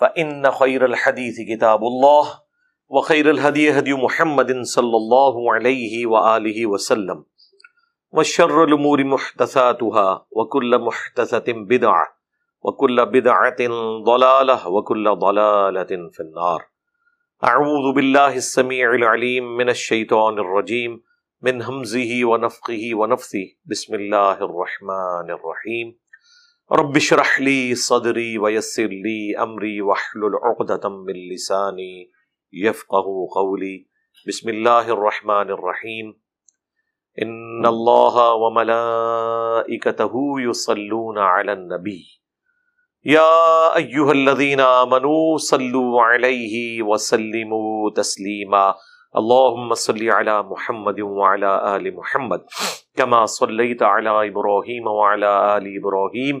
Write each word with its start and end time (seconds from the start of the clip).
فإن 0.00 0.50
خير 0.50 0.84
الحديث 0.84 1.40
كتاب 1.48 1.82
الله 1.82 2.40
وخير 2.88 3.30
الهدي 3.30 3.78
هدي 3.78 3.94
محمد 3.94 4.62
صلى 4.62 4.96
الله 4.96 5.52
عليه 5.52 6.06
وآله 6.06 6.66
وسلم 6.66 7.24
وشر 8.10 8.64
الأمور 8.64 9.04
محدثاتها 9.04 10.26
وكل 10.30 10.78
محدثة 10.78 11.52
بدعة 11.52 12.06
وكل 12.62 13.06
بدعة 13.06 13.56
ضلالة 14.04 14.68
وكل 14.68 15.14
ضلالة 15.16 16.10
في 16.12 16.20
النار 16.20 16.64
أعوذ 17.44 17.92
بالله 17.94 18.36
السميع 18.36 18.94
العليم 18.94 19.56
من 19.56 19.68
الشيطان 19.68 20.38
الرجيم 20.38 21.02
من 21.42 21.62
همزه 21.62 22.24
ونفقه 22.24 22.94
ونفثه 22.94 23.46
بسم 23.64 23.94
الله 23.94 24.32
الرحمن 24.32 25.30
الرحيم 25.30 25.98
رب 26.72 26.96
اشرح 26.96 27.40
لي 27.40 27.74
صدري 27.74 28.38
ويسر 28.38 28.86
لي 28.86 29.36
امري 29.42 29.82
واحلل 29.82 30.34
عقدة 30.42 30.88
من 30.88 31.14
لساني 31.34 32.10
يفقهوا 32.52 33.28
قولي. 33.34 33.86
بسم 34.26 34.48
الله 34.48 34.92
الرحمن 34.92 35.50
الرحيم. 35.50 36.20
ان 37.22 37.66
الله 37.66 38.34
وملائكته 38.34 40.12
يصلون 40.38 41.18
على 41.18 41.52
النبي. 41.52 42.04
يا 43.04 43.76
ايها 43.76 44.12
الذين 44.12 44.60
امنوا 44.60 45.36
صلوا 45.36 46.02
عليه 46.02 46.82
وسلموا 46.82 47.90
تسليما. 47.90 48.74
اللهم 49.16 49.74
صل 49.74 50.10
على 50.10 50.42
محمد 50.42 51.00
وعلى 51.00 51.76
ال 51.76 51.96
محمد. 51.96 52.44
كما 52.96 53.26
صليت 53.26 53.82
على 53.82 54.28
ابراهيم 54.28 54.86
وعلى 54.86 55.56
ال 55.56 55.76
ابراهيم 55.78 56.40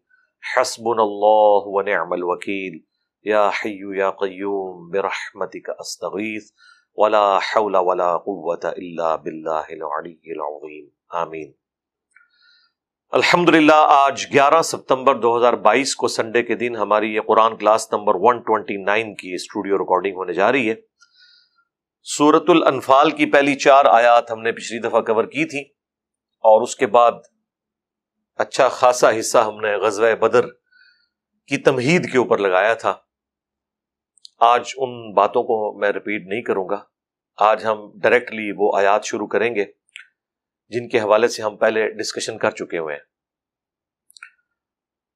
حسبنا 0.57 1.03
الله 1.03 1.61
ونعم 1.65 2.13
الوكيل. 2.13 2.79
يا 3.27 3.49
حي 3.49 3.99
يا 3.99 4.11
قيوم، 4.11 4.89
برحمتك 4.89 5.71
أستغيث. 5.71 6.43
ولا 6.97 7.39
حول 7.39 7.77
ولا 7.77 8.17
قوة 8.17 8.71
إلا 8.79 9.17
بالله 9.17 9.63
العلي 9.71 10.33
العظيم. 10.33 10.89
آمين. 11.15 11.53
الحمد 13.13 13.49
للہ 13.49 13.87
آج 13.89 14.27
گیارہ 14.33 14.63
ستمبر 14.63 15.15
دو 15.15 15.37
ہزار 15.37 15.53
بائیس 15.53 15.97
کو 15.97 16.09
سنڈے 16.09 16.43
کے 16.43 16.55
دن 16.55 16.77
ہماری 16.77 17.15
یہ 17.15 17.21
Quran 17.21 17.57
class 17.57 17.93
number 17.93 18.13
one 18.15 18.39
twenty 18.39 18.77
nine 18.77 19.15
کی 19.15 19.35
اسٹوڈیو 19.35 19.79
ریکارڈنگ 19.79 20.17
ہونے 20.17 20.33
جا 20.33 20.53
رہی 20.53 20.71
ہے۔ 20.71 20.75
سورت 22.03 22.45
الانفال 22.49 23.11
کی 23.11 23.27
پہلی 23.27 23.55
چار 23.55 23.85
آیات 23.85 24.31
ہم 24.31 24.41
نے 24.41 24.53
پچھلی 24.53 24.79
دفعہ 24.79 25.01
کور 25.01 25.25
کی 25.25 25.45
تھی 25.45 25.61
اور 26.41 26.63
اس 26.63 26.77
کے 26.77 26.87
بعد 26.87 27.13
اچھا 28.37 28.69
خاصا 28.69 29.19
حصہ 29.19 29.39
ہم 29.39 29.61
نے 29.61 29.77
غزوہ 29.77 30.15
بدر 30.15 30.47
کی 31.47 31.57
تمہید 31.57 32.13
کے 32.13 32.19
اوپر 32.19 32.39
لگایا 32.39 32.75
تھا۔ 32.75 32.95
آج 34.41 34.73
ان 34.77 35.13
باتوں 35.13 35.43
کو 35.43 35.79
میں 35.79 35.93
ریپیٹ 35.93 36.23
نہیں 36.27 36.43
کروں 36.43 36.69
گا۔ 36.69 36.83
آج 37.37 37.65
ہم 37.65 37.91
ڈائریکٹلی 37.95 38.53
وہ 38.57 38.73
آیات 38.77 39.05
شروع 39.05 39.27
کریں 39.27 39.55
گے 39.55 39.65
جن 40.69 40.89
کے 40.89 41.01
حوالے 41.01 41.29
سے 41.29 41.43
ہم 41.43 41.57
پہلے 41.57 41.91
ڈسکشن 41.91 42.39
کر 42.39 42.51
چکے 42.51 42.79
ہوئے 42.79 42.95
ہیں۔ 42.95 43.03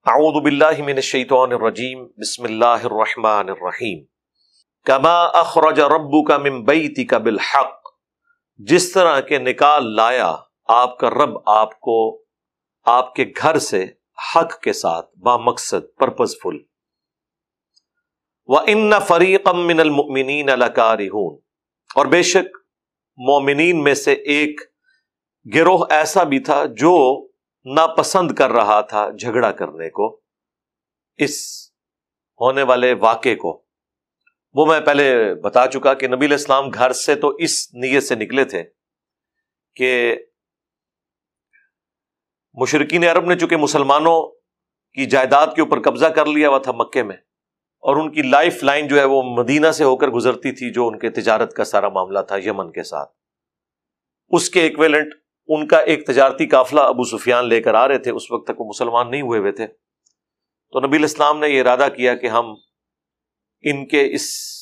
اعوذ 0.07 0.43
باللہ 0.43 0.83
من 0.83 0.95
الشیطان 0.95 1.53
الرجیم۔ 1.53 2.07
بسم 2.07 2.45
اللہ 2.45 2.85
الرحمن 2.85 3.49
الرحیم۔ 3.49 4.12
کما 4.85 5.25
اخرج 5.25 5.81
ربک 5.81 6.31
من 6.31 6.65
بیتک 6.65 7.15
بالحق، 7.15 7.89
جس 8.57 8.93
طرح 8.93 9.21
کے 9.21 9.39
نکال 9.39 9.97
لایا 9.97 10.37
آپ 10.69 10.99
کا 10.99 11.11
رب 11.11 11.49
آپ 11.49 11.81
کو 11.81 12.23
آپ 12.85 13.15
کے 13.15 13.33
گھر 13.43 13.59
سے 13.59 13.87
حق 14.37 14.61
کے 14.61 14.73
ساتھ، 14.73 15.19
با 15.19 15.37
مقصد 15.37 15.99
پرپز 15.99 16.35
فل 16.43 16.57
وَإِنَّ 18.47 18.95
فَرِيقًا 19.07 19.59
مِّنَ 19.59 19.81
الْمُؤْمِنِينَ 19.81 20.51
لَكَارِهُونَ۔ 20.51 21.39
اور 21.97 22.07
بے 22.07 22.23
شک 22.23 22.57
مومنین 23.17 23.85
میں 23.85 23.95
سے 23.95 24.13
ایک 24.13 24.61
گروہ 25.55 25.85
ایسا 25.91 26.23
بھی 26.23 26.39
تھا 26.39 26.65
جو 26.65 27.27
ناپسند 27.65 28.31
کر 28.31 28.51
رہا 28.51 28.81
تھا 28.81 29.11
جھگڑا 29.11 29.53
کرنے 29.53 29.91
کو، 29.91 30.21
اس 31.17 31.67
ہونے 32.41 32.63
والے 32.63 32.95
واقعے 32.95 33.37
کو۔ 33.37 33.62
وہ 34.55 34.67
میں 34.67 34.81
پہلے 34.81 35.35
بتا 35.35 35.67
چکا 35.67 35.95
کہ 35.95 36.09
نبی 36.09 36.35
اسلام 36.35 36.69
گھر 36.69 36.93
سے 36.93 37.15
تو 37.15 37.29
اس 37.29 37.75
نیت 37.75 38.03
سے 38.03 38.15
نکلے 38.15 38.45
تھے 38.45 38.63
کہ 39.77 40.17
مشرقین 42.55 43.05
عرب 43.05 43.25
نے 43.25 43.37
چونکہ 43.37 43.57
مسلمانوں 43.57 44.31
کی 44.93 45.07
جائیداد 45.07 45.47
کے 45.57 45.61
اوپر 45.61 45.83
قبضہ 45.83 46.07
کر 46.07 46.27
لیا 46.27 46.49
ہوا 46.49 46.59
تھا 46.59 46.73
مکے 46.73 47.03
میں 47.03 47.17
اور 47.81 47.97
ان 47.97 48.13
کی 48.13 48.23
لائف 48.23 48.65
لائن 48.65 48.89
جو 48.89 48.99
ہے 48.99 49.05
وہ 49.05 49.23
مدینہ 49.23 49.71
سے 49.71 49.85
ہو 49.85 49.97
کر 49.97 50.09
گزرتی 50.09 50.53
تھی 50.53 50.73
جو 50.73 50.89
ان 50.89 50.99
کے 50.99 51.11
تجارت 51.11 51.55
کا 51.55 51.65
سارا 51.65 51.89
معاملہ 51.89 52.19
تھا 52.21 52.37
یمن 52.37 52.73
کے 52.73 52.83
ساتھ۔ 52.83 53.11
اس 54.31 54.51
کے 54.51 54.61
ایکویلنٹ 54.61 55.15
ان 55.49 55.67
کا 55.67 55.77
ایک 55.77 56.07
تجارتی 56.07 56.47
قافلہ 56.47 56.81
ابو 56.81 57.05
سفیان 57.05 57.49
لے 57.49 57.63
کر 57.63 57.75
آ 57.75 57.89
رہے 57.89 57.99
تھے، 57.99 58.11
اس 58.11 58.31
وقت 58.31 58.47
تک 58.47 58.61
وہ 58.61 58.67
مسلمان 58.69 59.11
نہیں 59.11 59.23
ہوئے 59.23 59.41
ہوئے 59.41 59.53
تھے۔ 59.53 59.67
تو 60.73 60.87
نبی 60.87 60.97
الاسلام 60.97 61.39
نے 61.39 61.49
یہ 61.49 61.61
ارادہ 61.61 61.89
کیا 61.97 62.15
کہ 62.15 62.27
ہم 62.27 62.55
ان 63.63 63.89
کے 63.89 64.15
اس 64.15 64.53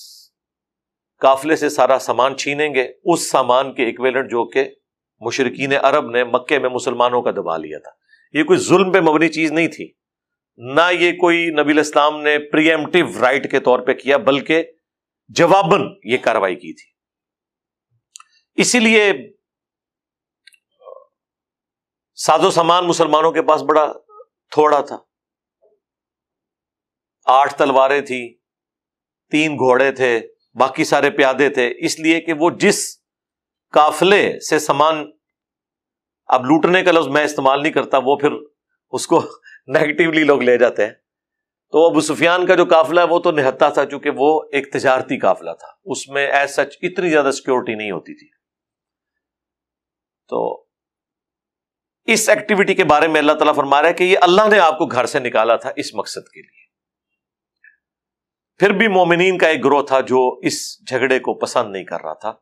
قافلے 1.20 1.56
سے 1.56 1.68
سارا 1.68 1.98
سامان 1.98 2.36
چھینیں 2.36 2.74
گے، 2.74 2.92
اس 3.04 3.30
سامان 3.30 3.74
کے 3.74 3.88
اکویلنٹ 3.88 4.30
جو 4.30 4.48
کہ 4.48 4.74
مشرقین 5.20 5.72
عرب 5.72 6.10
نے 6.10 6.24
مکے 6.24 6.58
میں 6.58 6.70
مسلمانوں 6.70 7.22
کا 7.22 7.30
دبا 7.30 7.56
لیا 7.56 7.78
تھا۔ 7.78 7.90
یہ 8.38 8.44
کوئی 8.44 8.58
ظلم 8.58 8.92
پہ 8.92 9.00
مبنی 9.00 9.28
چیز 9.28 9.52
نہیں 9.52 9.68
تھی۔ 9.68 9.92
نہ 10.56 10.92
یہ 10.92 11.12
کوئی 11.12 11.46
نبی 11.46 11.72
الاسلام 11.72 12.22
نے 12.22 12.38
پری 12.38 12.70
ایمٹیو 12.70 13.06
رائٹ 13.20 13.50
کے 13.50 13.60
طور 13.60 13.78
پہ 13.78 13.92
کیا، 13.92 14.16
بلکہ 14.16 14.62
جواباً 15.28 15.82
یہ 16.04 16.16
کاروائی 16.16 16.54
کی 16.54 16.72
تھی۔ 16.72 16.90
اسی 18.62 18.78
لیے 18.78 19.12
ساز 22.14 22.44
و 22.44 22.50
سامان 22.50 22.86
مسلمانوں 22.86 23.32
کے 23.32 23.42
پاس 23.42 23.62
بڑا 23.62 23.92
تھوڑا 24.50 24.80
تھا۔ 24.80 24.98
آٹھ 27.24 27.54
تلواریں 27.54 28.00
تھی 28.00 28.39
تین 29.30 29.54
گھوڑے 29.54 29.92
تھے، 29.92 30.20
باقی 30.54 30.84
سارے 30.84 31.10
پیادے 31.10 31.48
تھے۔ 31.48 31.72
اس 31.78 32.00
لیے 32.00 32.20
کہ 32.20 32.32
وہ 32.32 32.50
جس 32.50 32.96
کافلے 33.72 34.40
سے 34.40 34.58
سامان 34.58 35.10
اب 36.26 36.44
لوٹنے 36.44 36.82
کا 36.82 36.92
لفظ 36.92 37.08
میں 37.08 37.24
استعمال 37.24 37.62
نہیں 37.62 37.72
کرتا، 37.72 37.98
وہ 38.04 38.16
پھر 38.16 38.30
اس 38.90 39.06
کو 39.06 39.22
نیگیٹولی 39.66 40.24
لوگ 40.24 40.42
لے 40.42 40.58
جاتے 40.58 40.86
ہیں۔ 40.86 40.92
تو 41.72 41.86
ابو 41.86 42.00
سفیان 42.00 42.46
کا 42.46 42.54
جو 42.54 42.64
قافلہ 42.64 43.00
ہے، 43.00 43.06
وہ 43.06 43.18
تو 43.18 43.30
نہتا 43.30 43.68
تھا، 43.68 43.84
چونکہ 43.84 44.10
وہ 44.16 44.42
ایک 44.52 44.72
تجارتی 44.72 45.18
قافلہ 45.18 45.50
تھا۔ 45.58 45.68
اس 45.84 46.08
میں 46.08 46.26
ایز 46.26 46.50
سچ 46.50 46.76
اتنی 46.82 47.10
زیادہ 47.10 47.30
سیکورٹی 47.30 47.74
نہیں 47.74 47.90
ہوتی 47.90 48.14
تھی۔ 48.14 48.28
تو 50.28 50.64
اس 52.04 52.28
ایکٹیویٹی 52.28 52.74
کے 52.74 52.84
بارے 52.84 53.08
میں 53.08 53.20
اللہ 53.20 53.32
تعالیٰ 53.32 53.54
فرما 53.54 53.82
رہا 53.82 53.88
ہے 53.88 53.94
کہ 53.94 54.04
یہ 54.04 54.18
اللہ 54.20 54.42
نے 54.50 54.58
آپ 54.58 54.78
کو 54.78 54.86
گھر 54.86 55.06
سے 55.06 55.18
نکالا 55.18 55.56
تھا 55.56 55.70
اس 55.76 55.94
مقصد 55.94 56.28
کے 56.28 56.42
لیے۔ 56.42 56.59
پھر 58.60 58.72
بھی 58.72 58.88
مومنین 58.88 59.38
کا 59.38 59.48
ایک 59.48 59.64
گروہ 59.64 59.82
تھا 59.82 60.00
جو 60.00 60.40
اس 60.42 60.86
جھگڑے 60.86 61.18
کو 61.18 61.34
پسند 61.34 61.72
نہیں 61.72 61.84
کر 61.84 62.02
رہا 62.02 62.12
تھا۔ 62.12 62.32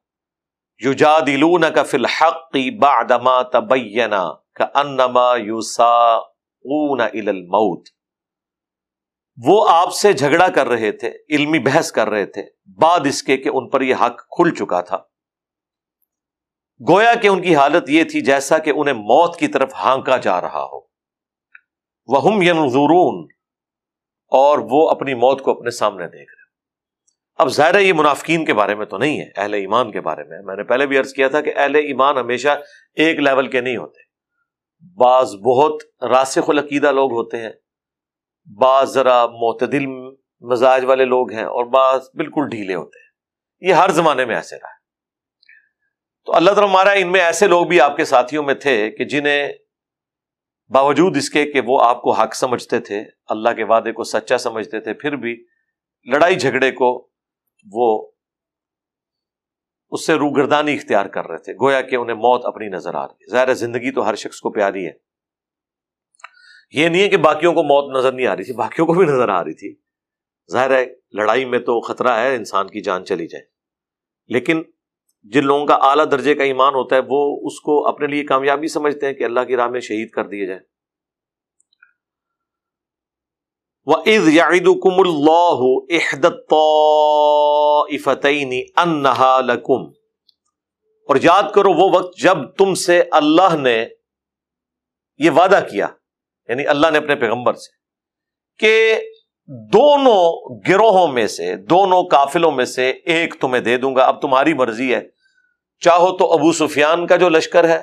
یو 0.84 1.58
کا 1.58 1.82
فی 1.82 1.96
الحق 1.96 2.56
بعدما 2.80 3.42
تبینا 3.42 4.32
کا 4.54 4.66
انما 4.74 5.36
یوسا 5.36 6.14
اون 6.14 7.00
الموت۔ 7.00 7.88
وہ 9.44 9.68
آپ 9.70 9.94
سے 9.94 10.12
جھگڑا 10.12 10.48
کر 10.48 10.66
رہے 10.66 10.92
تھے، 10.92 11.12
علمی 11.30 11.58
بحث 11.58 11.92
کر 11.92 12.08
رہے 12.08 12.26
تھے، 12.26 12.42
بعد 12.80 13.00
اس 13.04 13.22
کے 13.22 13.36
کہ 13.36 13.48
ان 13.48 13.68
پر 13.68 13.80
یہ 13.80 13.94
حق 13.94 14.16
کھل 14.16 14.54
چکا 14.54 14.80
تھا۔ 14.80 14.98
گویا 16.88 17.14
کہ 17.14 17.28
ان 17.28 17.42
کی 17.42 17.56
حالت 17.56 17.90
یہ 17.90 18.04
تھی 18.04 18.20
جیسا 18.20 18.58
کہ 18.58 18.72
انہیں 18.76 18.94
موت 18.94 19.36
کی 19.36 19.48
طرف 19.48 19.74
ہانکا 19.74 20.16
جا 20.16 20.40
رہا 20.40 20.64
ہو۔ 20.64 20.80
وہ 22.06 22.42
ینظرون 22.42 23.37
اور 24.28 24.58
وہ 24.70 24.90
اپنی 24.90 25.14
موت 25.14 25.42
کو 25.42 25.50
اپنے 25.50 25.70
سامنے 25.70 26.04
دیکھ 26.04 26.30
رہے 26.32 26.38
اب 27.36 27.48
ظاہر 27.48 27.78
یہ 27.78 27.92
منافقین 27.92 28.44
کے 28.44 28.54
بارے 28.54 28.74
میں 28.74 28.86
تو 28.86 28.98
نہیں 28.98 29.20
ہے، 29.20 29.30
اہل 29.36 29.54
ایمان 29.54 29.92
کے 29.92 30.00
بارے 30.00 30.24
میں 30.24 30.42
میں 30.42 30.56
نے 30.56 30.64
پہلے 30.64 30.86
بھی 30.86 30.98
عرض 30.98 31.12
کیا 31.12 31.28
تھا 31.28 31.40
کہ 31.40 31.52
اہل 31.56 31.74
ایمان 31.74 32.18
ہمیشہ 32.18 32.48
ایک 32.94 33.18
لیول 33.18 33.48
کے 33.48 33.60
نہیں 33.60 33.76
ہوتے۔ 33.76 34.00
بعض 34.96 35.34
بہت 35.34 36.02
راسخ 36.02 36.50
العقیدہ 36.50 36.92
لوگ 36.92 37.12
ہوتے 37.12 37.36
ہیں، 37.36 37.50
بعض 38.58 38.90
ذرا 38.90 39.26
معتدل 39.26 39.86
مزاج 40.40 40.84
والے 40.84 41.04
لوگ 41.04 41.32
ہیں 41.32 41.44
اور 41.44 41.64
بعض 41.64 42.00
بالکل 42.14 42.48
ڈھیلے 42.48 42.74
ہوتے 42.74 42.98
ہیں۔ 42.98 43.08
یہ 43.68 43.74
ہر 43.74 43.90
زمانے 43.90 44.24
میں 44.24 44.34
ایسے 44.34 44.56
رہا 44.56 44.68
ہے۔ 44.68 44.78
تو 46.24 46.34
اللہ 46.34 46.50
تعالیٰ 46.50 46.70
ہمارا 46.70 46.90
ان 46.90 47.12
میں 47.12 47.20
ایسے 47.20 47.46
لوگ 47.46 47.66
بھی 47.66 47.80
آپ 47.80 47.96
کے 47.96 48.04
ساتھیوں 48.04 48.42
میں 48.42 48.54
تھے 48.54 48.90
کہ 48.90 49.04
جنہیں 49.04 49.52
باوجود 50.68 51.16
اس 51.16 51.30
کے 51.30 51.52
کہ 51.52 51.60
وہ 51.66 51.82
آپ 51.82 52.02
کو 52.02 52.12
حق 52.12 52.34
سمجھتے 52.34 52.80
تھے، 52.80 53.04
اللہ 53.26 53.48
کے 53.48 53.64
وعدے 53.64 53.92
کو 53.92 54.04
سچا 54.04 54.38
سمجھتے 54.38 54.80
تھے، 54.80 54.94
پھر 54.94 55.16
بھی 55.16 55.44
لڑائی 56.04 56.36
جھگڑے 56.36 56.70
کو 56.70 57.08
وہ 57.72 58.10
اس 59.90 60.06
سے 60.06 60.14
روگردانی 60.14 60.74
اختیار 60.74 61.06
کر 61.06 61.26
رہے 61.26 61.38
تھے۔ 61.38 61.52
گویا 61.52 61.80
کہ 61.80 61.96
انہیں 61.96 62.16
موت 62.16 62.44
اپنی 62.44 62.68
نظر 62.68 62.94
آ 62.94 63.06
رہی 63.06 63.14
ہے۔ 63.14 63.30
ظاہر 63.30 63.54
زندگی 63.54 63.92
تو 63.92 64.08
ہر 64.08 64.14
شخص 64.14 64.40
کو 64.40 64.50
پیاری 64.50 64.86
ہے۔ 64.86 64.92
یہ 66.72 66.88
نہیں 66.88 67.02
ہے 67.02 67.08
کہ 67.08 67.16
باقیوں 67.16 67.52
کو 67.52 67.62
موت 67.62 67.98
نظر 67.98 68.12
نہیں 68.12 68.26
آ 68.26 68.36
رہی 68.36 68.44
تھی، 68.44 68.54
باقیوں 68.54 68.86
کو 68.86 68.92
بھی 68.92 69.06
نظر 69.06 69.28
آ 69.28 69.44
رہی 69.44 69.54
تھی۔ 69.54 69.74
ظاہر 70.52 70.70
ہے 70.70 70.86
لڑائی 71.12 71.44
میں 71.44 71.58
تو 71.58 71.80
خطرہ 71.80 72.16
ہے، 72.18 72.36
انسان 72.36 72.66
کی 72.66 72.80
جان 72.80 73.04
چلی 73.04 73.26
جائے۔ 73.26 73.44
لیکن 74.26 74.62
جن 75.22 75.44
لوگوں 75.44 75.66
کا 75.66 75.74
اعلیٰ 75.74 76.04
درجے 76.10 76.34
کا 76.34 76.44
ایمان 76.44 76.74
ہوتا 76.74 76.96
ہے، 76.96 77.00
وہ 77.08 77.46
اس 77.46 77.60
کو 77.60 77.86
اپنے 77.86 78.06
لیے 78.06 78.24
کامیابی 78.24 78.68
سمجھتے 78.68 79.06
ہیں 79.06 79.12
کہ 79.12 79.24
اللہ 79.24 79.40
کی 79.40 79.56
راہ 79.56 79.66
میں 79.66 79.80
شہید 79.80 80.10
کر 80.10 80.26
دیے 80.26 80.46
جائیں۔ 80.46 80.62
وَإِذْ 83.84 84.28
يَعِدُكُمُ 84.28 84.92
اللَّهُ 84.92 85.92
إِحْدَ 85.92 86.26
الطَّائِفَتَيْنِ 86.26 88.62
أَنَّهَا 88.82 89.40
لَكُمْ۔ 89.40 89.92
اور 91.08 91.16
یاد 91.22 91.42
کرو، 91.54 91.70
وہ 91.70 91.86
وقت 91.92 92.18
جب 92.18 92.38
تم 92.58 92.74
سے 92.74 93.04
اللہ 93.10 93.56
نے 93.56 93.86
یہ 95.18 95.30
وعدہ 95.30 95.60
کیا 95.70 95.86
یعنی 96.48 96.66
اللہ 96.66 96.86
نے 96.92 96.98
اپنے 96.98 97.14
پیغمبر 97.14 97.54
سے، 97.54 97.76
کہ 98.58 99.00
دونوں 99.48 100.54
گروہوں 100.68 101.08
میں 101.08 101.26
سے، 101.26 101.56
دونوں 101.56 102.02
کافلوں 102.02 102.50
میں 102.50 102.64
سے 102.64 102.90
ایک 102.90 103.34
تمہیں 103.40 103.62
دے 103.62 103.76
دوں 103.76 103.96
گا۔ 103.96 104.04
اب 104.04 104.22
تمہاری 104.22 104.54
مرضی 104.54 104.94
ہے۔ 104.94 105.00
چاہو 105.80 106.16
تو 106.16 106.32
ابو 106.32 106.52
سفیان 106.52 107.06
کا 107.06 107.16
جو 107.16 107.28
لشکر 107.28 107.68
ہے، 107.68 107.80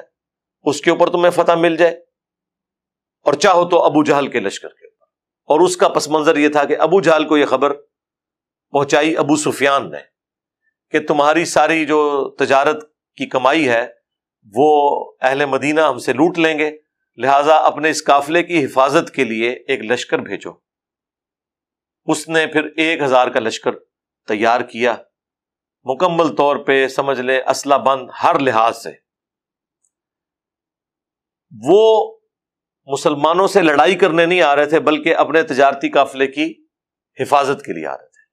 اس 0.64 0.82
کے 0.82 0.90
اوپر 0.90 1.10
تمہیں 1.10 1.32
فتح 1.32 1.52
مل 1.52 1.76
جائے۔ 1.76 1.92
اور 3.24 3.34
چاہو 3.34 3.70
تو 3.70 3.84
ابو 3.84 4.04
جہل 4.04 4.28
کے 4.28 4.40
لشکر 4.40 4.68
کے 4.68 4.86
اوپر۔ 4.86 5.06
اور 5.46 5.60
اس 5.60 5.78
کا 5.78 5.88
پس 5.88 6.10
منظر 6.10 6.38
یہ 6.38 6.50
تھا 6.50 6.64
کہ 6.64 6.78
ابو 6.80 7.02
جہل 7.02 7.28
کو 7.28 7.38
یہ 7.38 7.46
خبر 7.46 7.74
پہنچائی 8.72 9.18
ابو 9.18 9.36
سفیان 9.36 9.92
نے 9.92 10.00
کہ 10.92 11.00
تمہاری 11.00 11.46
ساری 11.46 11.86
جو 11.86 12.30
تجارت 12.30 12.84
کی 13.16 13.26
کمائی 13.26 13.70
ہے، 13.70 13.88
وہ 14.56 15.06
اہل 15.22 15.46
مدینہ 15.46 15.82
ہم 15.82 15.98
سے 15.98 16.14
لوٹ 16.14 16.40
لیں 16.40 16.60
گے۔ 16.60 16.72
لہذا 17.18 17.56
اپنے 17.56 17.90
اس 17.90 18.04
قافلے 18.04 18.44
کی 18.44 18.66
حفاظت 18.66 19.12
کے 19.12 19.24
لیے 19.24 19.52
ایک 19.52 19.80
لشکر 19.80 20.20
بھیجو۔ 20.20 20.65
اس 22.06 22.28
نے 22.28 22.48
پھر 22.48 22.66
ایک 22.78 23.02
ہزار 23.02 23.28
کا 23.28 23.40
لشکر 23.40 23.72
تیار 24.28 24.62
کیا۔ 24.62 24.96
مکمل 25.84 26.36
طور 26.36 26.56
پہ 26.56 26.88
سمجھ 26.88 27.22
لیں، 27.22 27.42
اسلحہ 27.42 27.78
بند 27.78 28.10
ہر 28.24 28.40
لحاظ 28.40 28.78
سے۔ 28.84 28.90
وہ 31.68 32.18
مسلمانوں 32.86 33.48
سے 33.48 33.62
لڑائی 33.62 33.96
کرنے 33.96 34.26
نہیں 34.26 34.42
آ 34.42 34.56
رہے 34.56 34.66
تھے، 34.66 34.80
بلکہ 34.80 35.16
اپنے 35.16 35.44
تجارتی 35.44 35.90
قافلے 35.90 36.28
کی 36.28 36.54
حفاظت 37.20 37.66
کے 37.66 37.74
لیے 37.74 37.88
آ 37.88 37.98
رہے 37.98 38.08
تھے۔ 38.08 38.24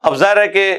اب 0.00 0.14
ظاہر 0.14 0.36
ہے 0.36 0.48
کہ 0.48 0.76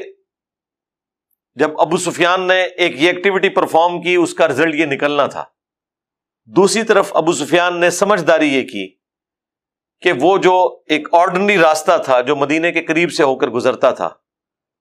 جب 1.54 1.80
ابو 1.80 1.96
سفیان 1.96 2.46
نے 2.46 2.62
ایک 2.62 3.02
یہ 3.02 3.10
ایکٹیویٹی 3.10 3.48
پرفارم 3.48 4.02
کی، 4.02 4.14
اس 4.14 4.34
کا 4.34 4.48
رزلٹ 4.48 4.74
یہ 4.74 4.86
نکلنا 4.86 5.26
تھا۔ 5.26 5.44
دوسری 6.44 6.82
طرف 6.82 7.16
ابو 7.16 7.32
سفیان 7.32 7.80
نے 7.80 7.90
سمجھداری 7.90 8.48
یہ 8.48 8.68
کی 8.68 8.97
کہ 10.00 10.12
وہ 10.20 10.38
جو 10.38 10.80
ایک 10.86 11.08
آرڈنری 11.12 11.58
راستہ 11.58 11.98
تھا، 12.04 12.20
جو 12.20 12.36
مدینے 12.36 12.72
کے 12.72 12.82
قریب 12.82 13.12
سے 13.12 13.22
ہو 13.22 13.36
کر 13.36 13.48
گزرتا 13.48 13.90
تھا، 13.90 14.08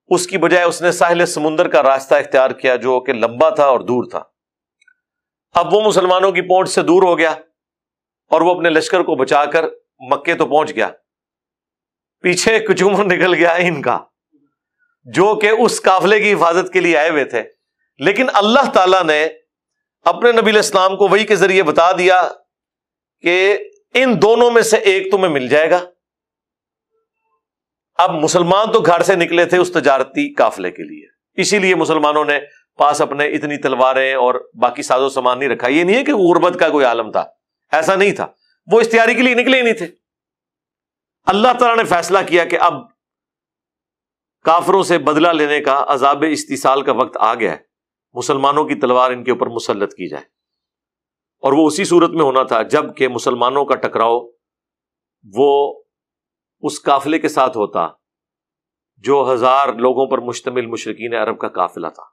اس 0.07 0.27
کی 0.27 0.37
بجائے 0.37 0.65
اس 0.65 0.81
نے 0.81 0.91
ساحل 0.91 1.25
سمندر 1.25 1.67
کا 1.67 1.83
راستہ 1.83 2.15
اختیار 2.15 2.51
کیا 2.51 2.75
جو 2.75 2.99
کہ 2.99 3.13
لمبا 3.13 3.49
تھا 3.49 3.65
اور 3.65 3.79
دور 3.79 4.03
تھا۔ 4.09 4.23
اب 5.51 5.73
وہ 5.73 5.81
مسلمانوں 5.81 6.31
کی 6.31 6.41
پہنچ 6.41 6.69
سے 6.69 6.81
دور 6.81 7.03
ہو 7.03 7.17
گیا 7.17 7.31
اور 8.29 8.41
وہ 8.41 8.55
اپنے 8.55 8.69
لشکر 8.69 8.99
کو 8.99 9.15
بچا 9.15 9.45
کر 9.45 9.65
مکے 9.99 10.33
تو 10.33 10.45
پہنچ 10.45 10.75
گیا۔ 10.75 10.89
پیچھے 12.21 12.59
کچومر 12.59 13.05
نکل 13.05 13.33
گیا 13.33 13.53
ان 13.53 13.81
کا، 13.81 13.99
جو 15.03 15.35
کہ 15.35 15.49
اس 15.49 15.81
قافلے 15.81 16.19
کی 16.19 16.33
حفاظت 16.33 16.73
کے 16.73 16.79
لیے 16.79 16.97
آئے 16.97 17.09
ہوئے 17.09 17.25
تھے۔ 17.25 17.43
لیکن 17.99 18.27
اللہ 18.33 18.71
تعالی 18.73 18.97
نے 19.07 19.27
اپنے 20.05 20.31
نبی 20.31 20.51
الاسلام 20.51 20.97
کو 20.97 21.07
وہی 21.07 21.25
کے 21.25 21.35
ذریعے 21.35 21.63
بتا 21.63 21.91
دیا 21.91 22.29
کہ 23.21 23.57
ان 24.03 24.21
دونوں 24.21 24.51
میں 24.51 24.61
سے 24.61 24.77
ایک 24.77 25.11
تمہیں 25.11 25.29
مل 25.29 25.47
جائے 25.47 25.71
گا۔ 25.71 25.79
اب 27.95 28.11
مسلمان 28.11 28.71
تو 28.71 28.79
گھر 28.79 29.01
سے 29.01 29.15
نکلے 29.15 29.45
تھے 29.45 29.57
اس 29.57 29.71
تجارتی 29.71 30.33
قافلے 30.33 30.71
کے 30.71 30.83
لیے۔ 30.83 31.05
اسی 31.41 31.59
لیے 31.59 31.75
مسلمانوں 31.75 32.25
نے 32.25 32.39
پاس 32.77 33.01
اپنے 33.01 33.27
اتنی 33.27 33.57
تلواریں 33.57 34.13
اور 34.13 34.49
باقی 34.61 34.81
ساز 34.81 35.01
و 35.01 35.09
سامان 35.09 35.39
نہیں 35.39 35.49
رکھا۔ 35.49 35.67
یہ 35.67 35.83
نہیں 35.83 35.95
ہے 35.95 36.03
کہ 36.03 36.15
غربت 36.15 36.59
کا 36.59 36.69
کوئی 36.69 36.85
عالم 36.85 37.11
تھا۔ 37.11 37.25
ایسا 37.71 37.95
نہیں 37.95 38.11
تھا۔ 38.11 38.27
وہ 38.71 38.79
اشتہاری 38.79 39.15
کے 39.15 39.21
لیے 39.21 39.33
نکلے 39.33 39.57
ہی 39.57 39.61
نہیں 39.61 39.73
تھے۔ 39.73 39.87
اللہ 41.25 41.47
تعالیٰ 41.59 41.77
نے 41.77 41.83
فیصلہ 41.83 42.19
کیا 42.27 42.43
کہ 42.43 42.59
اب 42.59 42.73
کافروں 44.45 44.83
سے 44.83 44.97
بدلہ 44.97 45.27
لینے 45.27 45.59
کا 45.61 45.85
عذاب 45.87 46.23
استحصال 46.29 46.81
کا 46.81 46.91
وقت 46.91 47.17
آ 47.19 47.33
گیا 47.33 47.51
ہے۔ 47.51 47.57
مسلمانوں 48.13 48.65
کی 48.65 48.75
تلوار 48.75 49.11
ان 49.11 49.23
کے 49.23 49.31
اوپر 49.31 49.47
مسلط 49.47 49.91
کی 49.91 50.09
جائے۔ 50.09 50.36
اور 51.37 51.53
وہ 51.53 51.67
اسی 51.67 51.85
صورت 51.85 52.09
میں 52.09 52.23
ہونا 52.23 52.43
تھا 52.43 52.61
جبکہ 52.61 53.07
مسلمانوں 53.07 53.65
کا 53.65 53.75
ٹکراؤ 53.75 54.27
وہ 55.37 55.81
اس 56.59 56.81
قافلے 56.81 57.19
کے 57.19 57.29
ساتھ 57.29 57.57
ہوتا 57.57 57.87
جو 58.97 59.29
ہزار 59.33 59.73
لوگوں 59.73 60.05
پر 60.07 60.17
مشتمل 60.17 60.65
مشرقین 60.65 61.13
عرب 61.13 61.39
کا 61.39 61.47
قافلہ 61.47 61.87
تھا۔ 61.87 62.03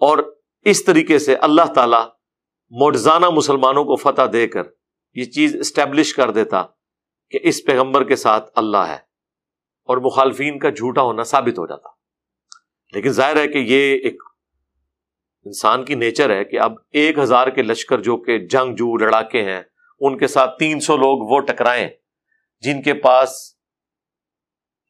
اور 0.00 0.36
اس 0.60 0.84
طریقے 0.84 1.18
سے 1.18 1.36
اللہ 1.36 1.72
تعالی 1.74 1.96
موڈزانہ 2.70 3.26
مسلمانوں 3.30 3.84
کو 3.84 3.96
فتح 3.96 4.22
دے 4.32 4.48
کر 4.48 4.62
یہ 5.14 5.24
چیز 5.24 5.56
اسٹیبلش 5.56 6.14
کر 6.14 6.30
دیتا 6.30 6.62
کہ 7.30 7.38
اس 7.42 7.64
پیغمبر 7.66 8.04
کے 8.04 8.16
ساتھ 8.16 8.50
اللہ 8.54 8.76
ہے 8.76 8.98
اور 9.84 9.96
مخالفین 9.96 10.58
کا 10.58 10.70
جھوٹا 10.70 11.02
ہونا 11.02 11.22
ثابت 11.22 11.58
ہو 11.58 11.66
جاتا۔ 11.66 11.88
لیکن 12.92 13.08
ظاہر 13.08 13.36
ہے 13.36 13.48
کہ 13.48 13.58
یہ 13.58 13.98
ایک 13.98 14.22
انسان 15.46 15.84
کی 15.84 15.94
نیچر 15.94 16.30
ہے 16.30 16.44
کہ 16.44 16.60
اب 16.60 16.74
ایک 16.92 17.18
ہزار 17.18 17.48
کے 17.48 17.62
لشکر 17.62 18.00
جو 18.00 18.16
کہ 18.16 18.38
جنگ 18.46 18.74
جو 18.74 18.96
لڑاکے 18.96 19.42
ہیں، 19.44 19.60
ان 20.00 20.18
کے 20.18 20.26
ساتھ 20.26 20.58
تین 20.58 20.80
سو 20.80 20.96
لوگ 20.96 21.26
وہ 21.30 21.40
ٹکرائیں۔ 21.40 21.88
جن 22.62 22.82
کے 22.82 22.94
پاس 22.94 23.34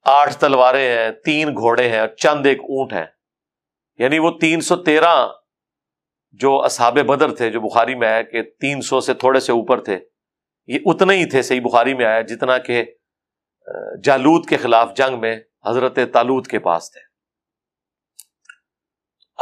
آٹھ 0.07 0.35
تلواریں 0.37 0.89
ہیں، 0.89 1.11
تین 1.25 1.55
گھوڑے 1.55 1.89
ہیں 1.89 1.99
اور 1.99 2.09
چند 2.09 2.47
ایک 2.47 2.61
اونٹ 2.61 2.93
ہے 2.93 3.05
یعنی 3.99 4.19
وہ 4.19 4.31
تین 4.41 4.61
سو 4.61 4.77
تیرہ 4.77 5.15
جو 6.41 6.53
اصحاب 6.65 6.99
بدر 6.99 7.35
تھے، 7.35 7.51
جو 7.51 7.61
بخاری 7.61 7.95
میں 7.95 8.09
آیا 8.09 8.23
کہ 8.23 8.43
تین 8.43 8.81
سو 8.81 9.01
سے 9.01 9.15
تھوڑے 9.15 9.41
سے 9.41 9.53
اوپر 9.53 9.81
تھے، 9.81 9.99
یہ 10.69 10.79
اتنے 10.87 11.15
ہی 11.17 11.25
تھے، 11.27 11.43
صحیح 11.43 11.61
بخاری 11.61 11.95
میں 11.95 12.07
آیا، 12.07 12.21
جتنا 12.21 12.59
کہ 12.59 12.85
جالود 14.05 14.49
کے 14.49 14.57
خلاف 14.57 14.95
جنگ 14.97 15.21
میں 15.21 15.37
حضرت 15.67 15.99
تالود 16.13 16.47
کے 16.47 16.59
پاس 16.59 16.91
تھے۔ 16.93 17.12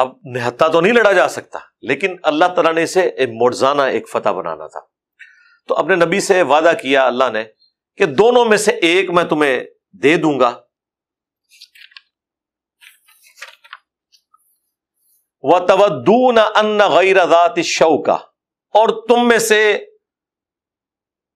اب 0.00 0.12
نہتا 0.24 0.68
تو 0.68 0.80
نہیں 0.80 0.92
لڑا 0.92 1.12
جا 1.12 1.28
سکتا، 1.28 1.58
لیکن 1.82 2.16
اللہ 2.22 2.44
تعالیٰ 2.44 2.72
نے 2.74 2.82
اسے 2.82 3.00
ایک 3.00 3.28
مرزانہ 3.32 3.82
ایک 3.82 4.08
فتح 4.08 4.28
بنانا 4.28 4.66
تھا۔ 4.66 4.80
تو 5.68 5.74
اپنے 5.74 5.94
نبی 5.94 6.20
سے 6.20 6.42
وعدہ 6.42 6.72
کیا 6.82 7.06
اللہ 7.06 7.30
نے 7.32 7.44
کہ 7.98 8.06
دونوں 8.06 8.44
میں 8.44 8.56
سے 8.56 8.72
ایک 8.72 9.10
میں 9.10 9.24
تمہیں 9.24 9.60
دے 9.92 10.16
دوں 10.16 10.40
گا۔ 10.40 10.60
وہ 15.42 15.58
تودون 15.58 16.38
ان 16.38 16.78
غیر 16.90 17.24
ذات 17.26 17.58
شو 17.64 18.02
کا 18.02 18.16
اور 18.74 18.88
تم 19.08 19.28
میں 19.28 19.38
سے 19.38 19.62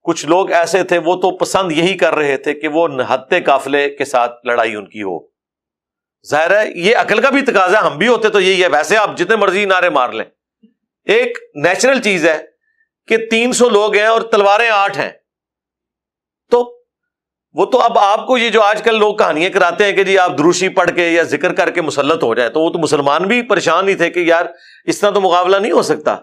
کچھ 0.05 0.25
لوگ 0.25 0.51
ایسے 0.51 0.83
تھے، 0.83 0.97
وہ 0.97 1.15
تو 1.15 1.37
پسند 1.37 1.71
یہی 1.71 1.97
کر 1.97 2.15
رہے 2.15 2.37
تھے 2.37 2.53
کہ 2.53 2.67
وہ 2.67 2.87
نہتے 2.87 3.41
قافلے 3.41 3.89
کے 3.89 4.05
ساتھ 4.05 4.45
لڑائی 4.45 4.75
ان 4.75 4.89
کی 4.89 5.01
ہو۔ 5.03 5.34
ظاہر 6.29 6.59
ہے، 6.59 6.71
یہ 6.75 6.95
عقل 6.95 7.21
کا 7.21 7.29
بھی 7.29 7.41
تقاضا 7.41 7.87
ہم 7.87 7.97
بھی 7.97 8.07
ہوتے 8.07 8.29
تو 8.29 8.39
یہی 8.39 8.63
ہے۔ 8.63 8.67
ویسے 8.67 8.97
آپ 8.97 9.17
جتنے 9.17 9.35
مرضی 9.35 9.65
نعرے 9.65 9.89
مار 9.89 10.09
لیں۔ 10.09 10.25
ایک 11.03 11.37
نیچرل 11.55 12.01
چیز 12.01 12.27
ہے 12.27 12.45
کہ 13.07 13.17
تین 13.17 13.53
سو 13.53 13.69
لوگ 13.69 13.95
ہیں 13.95 14.05
اور 14.05 14.21
تلواریں 14.21 14.69
آٹھ 14.69 14.99
ہیں۔ 14.99 15.11
تو 16.51 16.81
وہ 17.53 17.65
تو 17.65 17.79
اب 17.79 17.97
آپ 17.97 18.27
کو 18.27 18.37
یہ 18.37 18.49
جو 18.49 18.61
آج 18.61 18.83
کل 18.83 18.99
لوگ 18.99 19.15
کہانیاں 19.15 19.49
کراتے 19.49 19.85
ہیں 19.85 19.91
کہ 19.91 20.03
جی 20.03 20.17
آپ 20.17 20.37
دروشی 20.37 20.69
پڑھ 20.69 20.91
کے 20.95 21.09
یا 21.09 21.23
ذکر 21.23 21.53
کر 21.53 21.71
کے 21.71 21.81
مسلط 21.81 22.23
ہو 22.23 22.35
جائے، 22.35 22.49
تو 22.49 22.61
وہ 22.61 22.69
تو 22.69 22.79
مسلمان 22.79 23.23
بھی 23.23 23.41
پریشان 23.41 23.85
نہیں 23.85 23.95
تھے 23.95 24.09
کہ 24.09 24.19
یار 24.19 24.45
اس 24.83 24.99
طرح 24.99 25.11
تو 25.11 25.21
مقابلہ 25.21 25.57
نہیں 25.57 25.71
ہو 25.71 25.81
سکتا۔ 25.81 26.17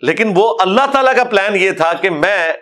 لیکن 0.00 0.32
وہ 0.36 0.56
اللہ 0.60 0.80
تعالی 0.92 1.10
کا 1.16 1.24
پلان 1.24 1.56
یہ 1.56 1.70
تھا 1.70 1.92
کہ 1.92 2.10
میں 2.10 2.52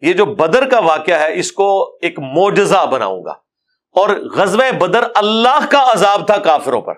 یہ 0.00 0.12
جو 0.12 0.26
بدر 0.26 0.68
کا 0.68 0.78
واقعہ 0.78 1.20
ہے، 1.20 1.38
اس 1.38 1.52
کو 1.52 1.98
ایک 2.02 2.18
موجزہ 2.18 2.86
بناؤں 2.86 3.24
گا۔ 3.24 3.43
اور 3.94 4.08
غزب 4.08 4.58
بدر 4.78 5.04
اللہ 5.14 5.66
کا 5.70 5.92
عذاب 5.92 6.26
تھا 6.26 6.36
کافروں 6.36 6.80
پر۔ 6.80 6.94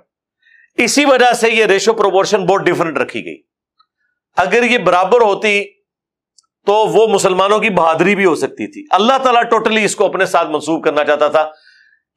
اسی 0.74 1.04
وجہ 1.04 1.32
سے 1.32 1.50
یہ 1.50 1.64
ریشو 1.64 1.92
پروپورشن 1.92 2.46
بہت 2.46 2.60
ڈفرنٹ 2.60 2.98
رکھی 2.98 3.24
گئی۔ 3.24 3.36
اگر 4.36 4.62
یہ 4.62 4.78
برابر 4.78 5.20
ہوتی 5.20 5.64
تو 6.66 6.72
وہ 6.72 7.06
مسلمانوں 7.06 7.58
کی 7.58 7.70
بہادری 7.70 8.14
بھی 8.14 8.24
ہو 8.24 8.34
سکتی 8.34 8.66
تھی۔ 8.72 8.84
اللہ 8.90 9.18
تعالیٰ 9.22 9.42
ٹوٹلی 9.42 9.84
اس 9.84 9.96
کو 9.96 10.06
اپنے 10.06 10.26
ساتھ 10.26 10.48
منسوخ 10.48 10.84
کرنا 10.84 11.04
چاہتا 11.04 11.28
تھا 11.28 11.50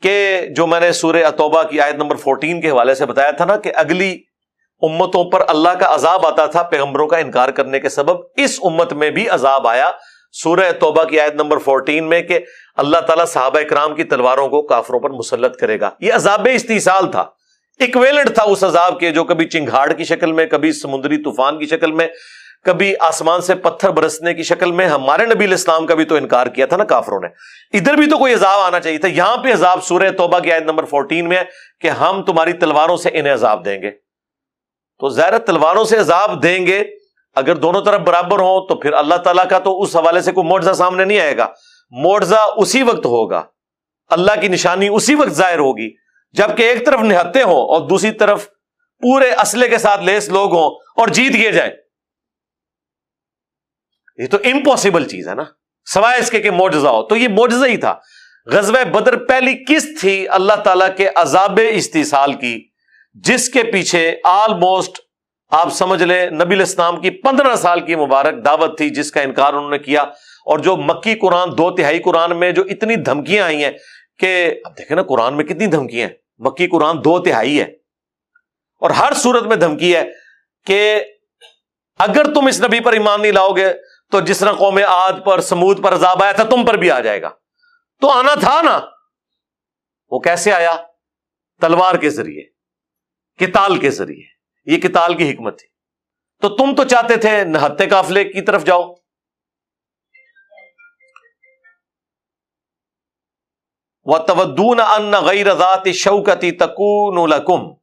کہ 0.02 0.42
جو 0.56 0.68
میں 0.68 0.80
نے 0.80 0.92
سورہ 0.92 1.24
اتوبہ 1.24 1.64
کی 1.64 1.82
آیت 1.82 1.96
نمبر 1.96 2.16
فورٹین 2.16 2.62
کے 2.62 2.70
حوالے 2.70 2.96
سے 2.96 3.06
بتایا 3.06 3.32
تھا 3.32 3.46
نا 3.46 3.58
کہ 3.58 3.72
اگلی 3.76 4.24
امتوں 4.82 5.32
پر 5.32 5.44
اللہ 5.48 5.70
کا 5.70 5.96
عذاب 5.96 6.26
آتا 6.26 6.46
تھا 6.46 6.64
پیغمبروں 6.64 7.08
کا 7.08 7.18
انکار 7.18 7.50
کرنے 7.50 7.80
کے 7.80 7.90
سبب، 7.90 8.16
اس 8.36 8.60
امت 8.64 8.94
میں 8.94 9.10
بھی 9.10 9.30
عذاب 9.30 9.68
آیا۔ 9.68 9.92
سورہ 10.32 10.72
توبہ 10.80 11.04
کی 11.04 11.20
آیت 11.20 11.34
نمبر 11.36 11.58
فورٹین 11.58 12.10
میں 12.10 12.22
کہ 12.22 12.40
اللہ 12.76 12.98
تعالیٰ 12.98 13.26
صحابہ 13.26 13.60
اکرام 13.60 13.96
کی 13.96 14.04
تلواروں 14.04 14.48
کو 14.48 14.62
کافروں 14.62 15.00
پر 15.00 15.10
مسلط 15.10 15.58
کرے 15.58 15.80
گا۔ 15.80 15.90
یہ 16.00 16.14
عذاب 16.14 16.48
استحصال 16.54 17.12
تھا۔ 17.12 17.26
اکویلنٹ 17.80 18.36
تھا 18.36 18.44
اس 18.44 18.64
عذاب 18.64 19.00
کے 19.00 19.12
جو 19.12 19.24
کبھی 19.24 19.46
چنگھاڑ 19.46 19.94
کی 19.94 20.04
شکل 20.04 20.32
میں، 20.32 20.46
کبھی 20.46 20.72
سمندری 20.72 21.18
طوفان 21.18 21.60
کی 21.60 21.66
شکل 21.66 21.92
میں، 21.92 22.08
کبھی 22.64 22.94
آسمان 23.00 23.42
سے 23.42 23.56
پتھر 23.56 23.90
برسنے 23.90 24.34
کی 24.34 24.44
شکل 24.44 24.72
میں۔ 24.72 24.86
ہمارے 24.86 25.26
نبی 25.26 25.46
الاسلام 25.46 25.86
کا 25.86 25.96
بھی 25.96 26.06
تو 26.06 26.16
انکار 26.16 26.48
کیا 26.48 26.66
تھا 26.66 26.78
نا 26.78 26.84
کافروں 26.84 27.20
نے۔ 27.20 27.28
ادھر 27.78 27.94
بھی 27.94 28.10
تو 28.10 28.18
کوئی 28.18 28.34
عذاب 28.34 28.60
آنا 28.60 28.80
چاہیے 28.80 28.98
تھا۔ 28.98 29.08
یہاں 29.08 29.38
پہ 29.38 29.54
عذاب 29.54 29.84
سورہ 29.84 30.10
توبہ 30.18 30.40
کی 30.40 30.52
آیت 30.52 30.64
نمبر 30.64 30.86
فورٹین 30.86 31.30
میں 31.30 31.38
ہے 31.38 31.44
کہ 31.82 31.88
ہم 31.88 32.24
تمہاری 32.24 32.54
تلواروں 32.54 32.98
سے 32.98 33.10
انہیں 33.14 33.34
عذاب 33.34 33.66
دیں 33.66 33.82
گے۔ 33.82 33.92
تو 35.00 35.10
زیر 35.10 35.38
تلواروں 35.38 35.86
سے 35.86 35.98
عذاب 35.98 36.44
دیں 36.44 36.68
گے 36.68 36.84
اگر 37.40 37.56
دونوں 37.56 37.82
طرف 37.82 38.02
برابر 38.02 38.40
ہوں 38.40 38.68
تو 38.68 38.76
پھر 38.76 38.94
اللہ 38.94 39.16
تعالیٰ 39.16 39.50
کا 39.50 39.60
تو 39.60 39.82
اس 39.82 39.96
حوالے 39.96 40.22
سے 40.22 40.32
کوئی 40.32 40.48
معجزہ 40.48 40.74
سامنے 40.74 41.06
نہیں 41.06 41.20
آئے 41.20 41.38
گا۔ 41.38 41.48
معجزہ 41.92 42.40
اسی 42.58 42.84
وقت 42.84 43.06
ہوگا۔ 43.06 43.44
اللہ 44.08 44.32
کی 44.42 44.48
نشانی 44.48 44.88
اسی 44.88 45.16
وقت 45.16 45.30
ظاہر 45.30 45.60
ہوگی 45.60 45.96
جبکہ 46.32 46.64
ایک 46.64 46.86
طرف 46.86 47.02
نہتے 47.02 47.42
ہوں 47.42 47.62
اور 47.62 47.90
دوسری 47.90 48.12
طرف 48.12 48.48
پورے 49.02 49.32
اسلحے 49.32 49.70
کے 49.70 49.78
ساتھ 49.78 50.04
لیس 50.04 50.30
لوگ 50.30 50.54
ہوں 50.54 50.70
اور 50.70 51.08
جیت 51.08 51.34
گئے 51.34 51.52
جائیں۔ 51.52 51.72
یہ 54.18 54.28
تو 54.28 54.38
امپاسبل 54.44 55.08
چیز 55.08 55.28
ہے 55.28 55.36
نا۔ 55.36 55.44
سوائے 55.86 56.20
اس 56.20 56.32
کے 56.32 56.40
کہ 56.40 56.52
معجزہ 56.52 56.88
ہو۔ 56.88 57.04
تو 57.04 57.16
یہ 57.16 57.28
معجزہ 57.28 57.66
ہی 57.66 57.78
تھا۔ 57.78 57.96
غزب 58.46 58.88
بدر 58.92 59.18
پہلی 59.18 59.66
کس 59.68 60.02
تھی 60.02 60.30
اللہ 60.30 60.54
تعالی 60.54 60.86
کے 60.98 61.10
عذاب 61.16 61.60
استحصال 61.70 62.34
کی 62.34 62.70
جس 63.14 63.50
کے 63.50 63.64
پیچھے 63.64 64.16
آلموسٹ 64.24 65.00
آپ 65.50 65.70
سمجھ 65.70 66.04
لیں، 66.04 66.30
نبی 66.30 66.56
الاسلام 66.56 67.02
کی 67.02 67.10
پندرہ 67.10 67.56
سال 67.56 67.80
کی 67.80 67.96
مبارک 67.96 68.46
دعوت 68.46 68.78
تھی، 68.78 68.90
جس 68.90 69.12
کا 69.12 69.22
انکار 69.22 69.54
انہوں 69.54 69.70
نے 69.70 69.80
کیا۔ 69.80 70.02
اور 70.46 70.60
جو 70.60 70.78
مکی 70.78 71.16
قرآن، 71.16 71.52
دو 71.52 71.76
تہائی 71.76 72.00
قرآن 72.00 72.40
میں 72.40 72.52
جو 72.52 72.64
اتنی 72.70 72.96
دھمکیاں 72.96 73.46
آئی 73.46 73.64
ہیں 73.64 73.72
کہ 74.18 74.56
اب 74.66 74.78
دیکھیں 74.78 74.96
نا، 74.96 75.04
قرآن 75.04 75.38
میں 75.38 75.46
کتنی 75.46 75.66
دھمکی 75.66 76.02
ہیں۔ 76.02 76.10
مکی 76.38 76.68
قرآن 76.68 76.98
دو 76.98 77.20
تہائی 77.20 77.60
ہے۔ 77.60 77.66
اور 78.80 78.90
ہر 78.90 79.14
صورت 79.14 79.44
میں 79.44 79.56
دھمکی 79.56 79.96
ہے 79.96 80.04
کہ 80.66 81.04
اگر 82.00 82.34
تم 82.34 82.48
اس 82.48 82.62
نبی 82.62 82.80
پر 82.80 82.94
ایمان 82.94 83.22
نہیں 83.22 83.32
لاؤ 83.32 83.52
گے 83.52 83.74
تو 84.12 84.20
جس 84.20 84.40
طرح 84.40 84.52
قوم 84.52 84.80
آد 84.88 85.14
پر، 85.26 85.42
سمود 85.42 85.84
پر 85.84 85.94
عذاب 85.94 86.24
آیا 86.24 86.32
تھا، 86.32 86.44
تم 86.44 86.66
پر 86.66 86.74
بھی 86.74 86.92
آ 86.92 87.00
جائے 87.00 87.22
گا۔ 87.22 87.30
تو 88.02 88.10
آنا 88.10 88.36
تھا 88.36 88.62
نا۔ 88.62 88.80
وہ 90.10 90.20
کیسے 90.20 90.52
آیا؟ 90.52 90.76
تلوار 91.62 91.96
کے 91.96 92.10
ذریعے، 92.10 92.42
کتال 93.46 93.78
کے 93.78 93.90
ذریعے۔ 93.90 94.39
یہ 94.70 94.78
کتال 94.78 95.14
کی 95.14 95.32
حکمت 95.32 95.60
تھی۔ 95.60 95.68
تو 96.42 96.50
تم 96.50 96.76
تو 96.76 96.84
چاہتے 96.84 97.16
تھے 97.16 97.44
نہتے 97.44 97.86
کافلے 97.86 98.24
کی 98.24 98.42
طرف 98.42 98.64
جاؤ۔ 98.64 98.94
وہ 104.06 104.18
تودون 104.18 104.80
ان 104.80 105.12
غیر 105.12 105.54
ذات 105.54 105.88
شوکتی 105.94 106.52
تکون 106.52 107.30
لکم 107.30 107.74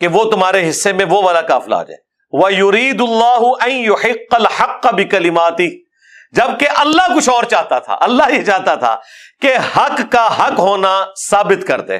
کہ 0.00 0.08
وہ 0.08 0.30
تمہارے 0.30 0.70
حصے 0.70 0.92
میں 0.92 1.04
وہ 1.04 1.22
والا 1.22 1.42
کافلا 1.42 1.76
آ 1.76 1.82
جائے۔ 1.82 1.98
وہ 2.32 2.52
یورید 2.52 3.00
اللہ 3.00 3.42
الحق 4.30 4.86
بکلماتی 4.86 5.84
جبکہ 6.32 6.68
اللہ 6.76 7.16
کچھ 7.16 7.28
اور 7.28 7.44
چاہتا 7.44 7.78
تھا، 7.78 7.96
اللہ 8.00 8.22
یہ 8.32 8.44
چاہتا 8.44 8.74
تھا 8.74 9.00
کہ 9.40 9.54
حق 9.76 10.12
کا 10.12 10.26
حق 10.38 10.58
ہونا 10.58 11.04
ثابت 11.30 11.66
کر 11.66 11.80
دے۔ 11.80 11.98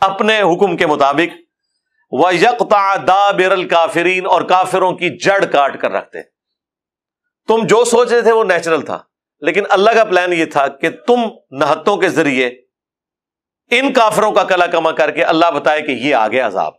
اپنے 0.00 0.42
حکم 0.42 0.76
کے 0.76 0.86
مطابق 0.86 1.43
وہ 2.18 2.34
یکتا 2.34 2.96
دا 3.06 3.30
برل 3.30 3.68
کافرین 3.68 4.26
اور 4.26 4.42
کافروں 4.42 4.92
کی 4.92 5.08
جڑ 5.18 5.44
کاٹ 5.44 5.80
کر 5.80 5.90
رکھتے 5.90 6.22
تم 7.48 7.66
جو 7.66 7.84
سوچ 7.84 8.12
رہے 8.12 8.20
تھے 8.20 8.32
وہ 8.32 8.44
نیچرل 8.44 8.82
تھا، 8.82 8.98
لیکن 9.40 9.64
اللہ 9.70 9.90
کا 9.90 10.04
پلان 10.04 10.32
یہ 10.32 10.44
تھا 10.44 10.68
کہ 10.68 10.90
تم 11.06 11.20
نہتوں 11.50 11.96
کے 11.96 12.08
ذریعے 12.08 12.50
ان 13.70 13.92
کافروں 13.92 14.32
کا 14.32 14.44
کلا 14.44 14.66
کما 14.66 14.92
کر 14.92 15.10
کے 15.10 15.24
اللہ 15.24 15.50
بتائے 15.50 15.82
کہ 15.82 15.92
یہ 15.92 16.14
آگے 16.14 16.40
عذاب۔ 16.40 16.72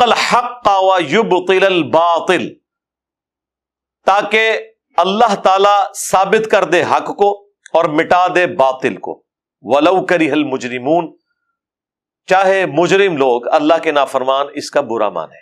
الحق 0.00 0.68
الباطل۔ 0.68 2.54
تاکہ 4.06 4.58
اللہ 4.96 5.34
تعالی 5.34 5.74
ثابت 5.96 6.50
کر 6.50 6.64
دے 6.64 6.82
حق 6.82 7.16
کو 7.16 7.30
اور 7.72 7.84
مٹا 7.84 8.26
دے 8.34 8.46
باطل 8.46 8.96
کو۔ 8.96 9.22
ولو 9.62 10.06
کری 10.06 10.30
مجرمون 10.44 11.19
چاہے 12.30 12.64
مجرم 12.66 13.16
لوگ، 13.16 13.48
اللہ 13.48 13.78
کے 13.82 13.92
نافرمان 13.92 14.46
اس 14.54 14.70
کا 14.70 14.80
برا 14.80 15.08
مانے 15.08 15.38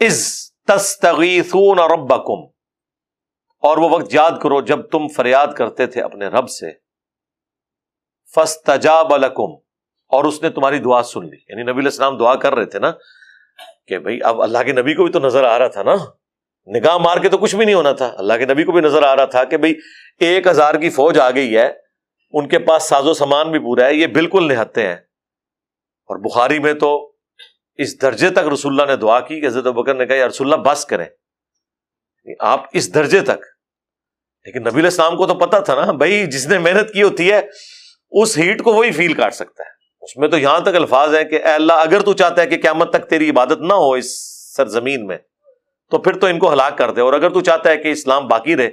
از 0.00 0.18
تستغیثون 0.68 1.78
ربکم، 1.92 2.40
اور 3.62 3.76
وہ 3.76 3.88
وقت 3.90 4.14
یاد 4.14 4.30
کرو 4.42 4.60
جب 4.60 4.80
تم 4.82 5.06
فریاد 5.08 5.54
کرتے 5.56 5.86
تھے 5.86 6.02
اپنے 6.02 6.26
رب 6.28 6.48
سے۔ 6.50 6.72
فستجاب 8.34 9.16
لکم، 9.16 9.52
اور 10.10 10.24
اس 10.24 10.42
نے 10.42 10.50
تمہاری 10.50 10.78
دعا 10.78 11.02
سن 11.02 11.24
لی۔ 11.26 11.36
یعنی 11.48 11.62
نبی 11.62 11.80
علیہ 11.80 11.92
السلام 11.92 12.18
دعا 12.18 12.34
کر 12.34 12.54
رہے 12.54 12.64
تھے 12.64 12.78
نا 12.78 12.90
کہ 13.88 13.98
بھائی 13.98 14.18
اب 14.24 14.42
اللہ 14.42 14.62
کے 14.66 14.72
نبی 14.72 14.94
کو 14.94 15.04
بھی 15.04 15.12
تو 15.12 15.18
نظر 15.18 15.44
آ 15.44 15.58
رہا 15.58 15.68
تھا 15.68 15.82
نا۔ 15.82 15.94
نگاہ 16.66 16.96
مار 16.98 17.16
کے 17.16 17.28
تو 17.28 17.38
کچھ 17.38 17.56
بھی 17.56 17.64
نہیں 17.64 17.74
ہونا 17.74 17.92
تھا۔ 17.92 18.10
اللہ 18.18 18.34
کے 18.34 18.46
نبی 18.46 18.64
کو 18.64 18.72
بھی 18.72 18.80
نظر 18.80 19.02
آ 19.02 19.16
رہا 19.16 19.24
تھا 19.24 19.44
کہ 19.44 19.56
بھائی 19.56 19.74
ایک 20.20 20.46
ہزار 20.46 20.74
کی 20.74 20.90
فوج 20.90 21.18
آ 21.18 21.30
گئی 21.30 21.56
ہے، 21.56 21.66
ان 22.32 22.48
کے 22.48 22.58
پاس 22.58 22.88
ساز 22.88 23.06
و 23.06 23.14
سامان 23.14 23.50
بھی 23.50 23.58
پورا 23.58 23.86
ہے، 23.86 23.94
یہ 23.94 24.06
بالکل 24.06 24.48
نہتے 24.48 24.88
ہیں۔ 24.88 24.96
اور 26.06 26.16
بخاری 26.16 26.58
میں 26.58 26.74
تو 26.74 27.12
اس 27.74 28.02
درجے 28.02 28.30
تک 28.30 28.38
رسول 28.38 28.80
اللہ 28.80 28.92
نے 28.92 28.96
دعا 28.96 29.20
کی 29.20 29.40
کہ 29.40 29.46
حضرت 29.46 29.64
بکر 29.64 29.94
نے 29.94 30.06
کہا 30.06 30.28
رسول 30.28 30.52
اللہ، 30.52 30.70
بس 30.70 30.84
کریں. 30.84 31.04
یعنی 31.04 32.34
آپ 32.40 32.64
اس 32.72 32.94
درجے 32.94 33.20
تک۔ 33.20 33.44
لیکن 34.44 34.62
نبی 34.62 34.80
السلام 34.80 35.16
کو 35.16 35.26
تو 35.26 35.34
پتا 35.34 35.58
تھا 35.58 35.86
نا، 35.86 35.92
بھائی، 35.92 36.26
جس 36.26 36.46
نے 36.46 36.58
محنت 36.58 36.92
کی 36.92 37.02
ہوتی 37.02 37.32
ہے، 37.32 37.40
اس 38.10 38.38
ہیٹ 38.38 38.62
کو 38.62 38.72
وہی 38.72 38.92
فیل 38.92 39.12
کاٹ 39.12 39.34
سکتا 39.34 39.62
ہے۔ 39.62 39.68
اس 40.00 40.16
میں 40.16 40.28
تو 40.28 40.38
یہاں 40.38 40.60
تک 40.60 40.76
الفاظ 40.76 41.14
ہیں 41.14 41.24
کہ 41.24 41.34
اے 41.34 41.52
اللہ، 41.52 41.72
اگر 41.72 42.00
تو 42.00 42.12
چاہتا 42.12 42.42
ہے 42.42 42.46
کہ 42.46 42.56
قیامت 42.56 42.90
تک 42.90 43.10
تیری 43.10 43.30
عبادت 43.30 43.58
نہ 43.60 43.72
ہو 43.72 43.92
اس 43.92 44.20
سرزمین 44.56 45.06
میں، 45.06 45.18
تو 45.90 45.98
پھر 45.98 46.18
تو 46.18 46.26
ان 46.26 46.38
کو 46.38 46.52
ہلاک 46.52 46.78
کر 46.78 46.90
دے۔ 46.90 47.00
اور 47.00 47.12
اگر 47.12 47.30
تو 47.30 47.40
چاہتا 47.40 47.70
ہے 47.70 47.76
کہ 47.76 47.88
اسلام 47.88 48.26
باقی 48.26 48.56
رہے، 48.56 48.70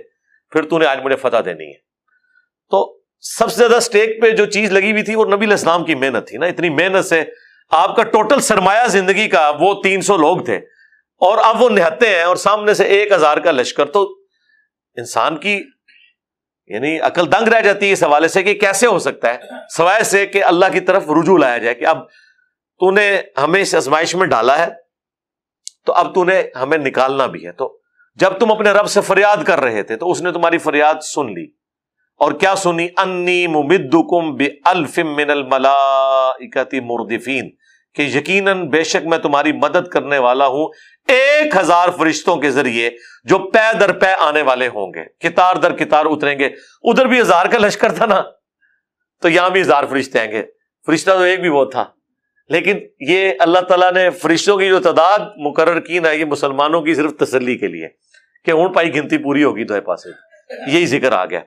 پھر 0.50 0.70
تو 0.70 0.78
نے 0.78 0.86
آج 0.86 1.00
مجھے 1.04 1.16
فتح 1.16 1.38
دینی 1.46 1.68
ہے۔ 1.68 1.80
تو 2.70 3.03
سب 3.24 3.52
سے 3.52 3.58
زیادہ 3.58 3.76
اسٹیک 3.76 4.22
پہ 4.22 4.30
جو 4.30 4.46
چیز 4.46 4.72
لگی 4.72 4.92
ہوئی 4.92 5.04
تھی 5.04 5.16
وہ 5.16 5.26
نبی 5.26 5.46
الاسلام 5.46 5.86
کی 5.86 5.96
محنت 5.96 6.28
تھی 6.28 6.38
نا، 6.38 6.46
اتنی 6.46 6.70
محنت 6.70 7.06
سے 7.06 7.24
آپ 7.72 7.96
کا 7.96 8.04
ٹوٹل 8.04 8.40
سرمایہ 8.40 8.88
زندگی 8.88 9.28
کا 9.28 9.52
وہ 9.60 9.82
تین 9.84 10.02
سو 10.02 10.18
لوگ 10.18 10.38
تھے۔ 10.38 10.56
اور 11.14 11.38
اب 11.38 11.62
وہ 11.62 11.70
نہتے 11.70 12.16
ہیں 12.16 12.24
اور 12.24 12.36
سامنے 12.36 12.74
سے 12.74 12.84
ایک 12.84 13.12
ہزار 13.12 13.38
کا 13.38 13.52
لشکر، 13.52 13.86
تو 13.86 14.04
انسان 14.96 15.38
کی 15.38 15.64
یعنی 16.68 17.00
عقل 17.00 17.32
دنگ 17.32 17.48
رہ 17.48 17.62
جاتی 17.62 17.88
ہے 17.88 17.92
اس 17.92 18.04
حوالے 18.04 18.28
سے 18.28 18.44
کہ 18.44 18.54
کیسے 18.54 18.88
ہو 18.88 19.00
سکتا 19.00 19.34
ہے، 19.34 19.38
سوائے 19.70 20.04
سے 20.04 20.26
کہ 20.26 20.44
اللہ 20.44 20.66
کی 20.74 20.80
طرف 20.80 21.04
رجوع 21.10 21.38
لایا 21.38 21.58
جائے 21.58 21.76
کہ 21.76 21.86
اب 21.86 22.10
تو 22.80 22.92
نے 22.92 23.22
ہمیں 23.38 23.62
اس 23.62 23.76
ازمائش 23.76 24.16
میں 24.16 24.28
ڈالا 24.28 24.60
ہے، 24.60 24.68
تو 25.86 25.94
اب 25.94 26.16
تو 26.16 26.24
نے 26.24 26.44
ہمیں 26.56 26.78
نکالنا 26.78 27.26
بھی 27.26 27.46
ہے۔ 27.46 27.52
تو 27.52 27.80
جب 28.16 28.30
تم 28.30 28.52
اپنے 28.52 28.72
رب 28.72 28.88
سے 28.88 29.02
فریاد 29.02 29.38
کر 29.46 29.60
رہے 29.60 29.84
تھے، 29.84 29.96
تو 29.96 30.12
اس 30.12 30.22
نے 30.22 30.32
تمہاری 30.32 30.58
فریاد 30.58 30.96
سن 31.04 31.26
لی۔ 31.26 31.63
اور 32.24 32.32
کیا 32.32 32.56
سنی؟ 32.56 32.88
انی 32.98 33.48
ممدکم 33.48 34.36
بالفم 34.36 35.16
من 35.16 35.30
الملائکتی 35.30 36.80
مردفین، 36.80 37.50
کہ 37.96 38.02
یقیناً 38.02 38.70
بے 38.70 38.84
شک 38.84 39.08
میں 39.08 39.18
تمہاری 39.18 39.52
مدد 39.52 39.88
کرنے 39.88 40.18
والا 40.18 40.48
ہوں 40.48 40.70
ایک 41.08 41.56
ہزار 41.56 41.90
فرشتوں 41.90 42.36
کے 42.36 42.52
ذریعے 42.52 42.90
جو 43.24 43.40
پے 43.40 43.78
در 43.80 43.92
پے 43.92 44.14
آنے 44.20 44.42
والے 44.42 44.68
ہوں 44.68 44.94
گے۔ 44.94 45.30
کتار 45.30 45.56
در 45.56 45.76
کتار 45.76 46.06
اتریں 46.06 46.40
گے۔ 46.40 46.50
ادھر 46.84 47.06
بھی 47.06 47.22
ہزار 47.22 47.46
کا 47.46 47.58
لشکر 47.58 47.92
تھا 47.92 48.06
نا؟ 48.06 48.24
تو 49.22 49.30
یہاں 49.30 49.50
بھی 49.50 49.62
ہزار 49.62 49.84
فرشتے 49.90 50.20
آئیں 50.20 50.32
گے۔ 50.32 50.44
فرشتہ 50.86 51.12
تو 51.12 51.22
ایک 51.22 51.42
بھی 51.42 51.50
وہ 51.50 51.66
تھا۔ 51.66 51.86
لیکن 52.50 52.78
یہ 53.00 53.32
اللہ 53.40 53.60
تعالیٰ 53.60 53.94
نے 53.94 54.10
فرشتوں 54.10 54.58
کی 54.58 54.68
جو 54.68 54.80
تعداد 54.80 55.20
مقرر 55.38 55.80
کی 55.80 56.00
نا، 56.00 56.12
یہ 56.12 56.26
مسلمانوں 56.26 56.82
کی 56.82 56.94
صرف 56.94 57.12
تسلی 57.20 57.58
کے 57.58 57.68
لیے، 57.68 57.88
کہ 58.46 58.52
اون 58.52 58.74
پائی 58.74 58.96
گنتی 58.96 59.18
پوری 59.18 59.44
ہوگی 59.44 59.66
تو 59.66 59.82
پاس 59.82 60.08
یہی 60.68 60.86
ذکر 60.86 61.12
آ 61.12 61.26
گیا۔ 61.26 61.40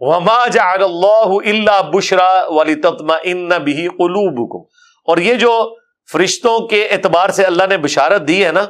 وما 0.00 0.46
جعل 0.46 0.82
اللہ 0.82 1.50
الا 1.50 1.80
بشرا 1.80 2.44
والی 2.48 2.74
تتما 2.74 3.14
ان 3.24 3.48
بھی 3.48 3.88
قلوبکم 3.88 4.68
اور 5.04 5.18
یہ 5.18 5.34
جو 5.34 5.76
فرشتوں 6.12 6.58
کے 6.68 6.88
اعتبار 6.90 7.30
سے 7.30 7.44
اللہ 7.44 7.62
نے 7.68 7.76
بشارت 7.76 8.28
دی 8.28 8.46
ہے 8.46 8.52
نا، 8.52 8.66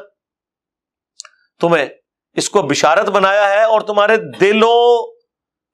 تمہیں 1.61 1.87
اس 2.35 2.51
کو 2.51 2.63
بشارت 2.63 3.09
بنایا 3.09 3.49
ہے 3.51 3.63
اور 3.63 3.81
تمہارے 3.81 4.17
دلوں 4.41 5.13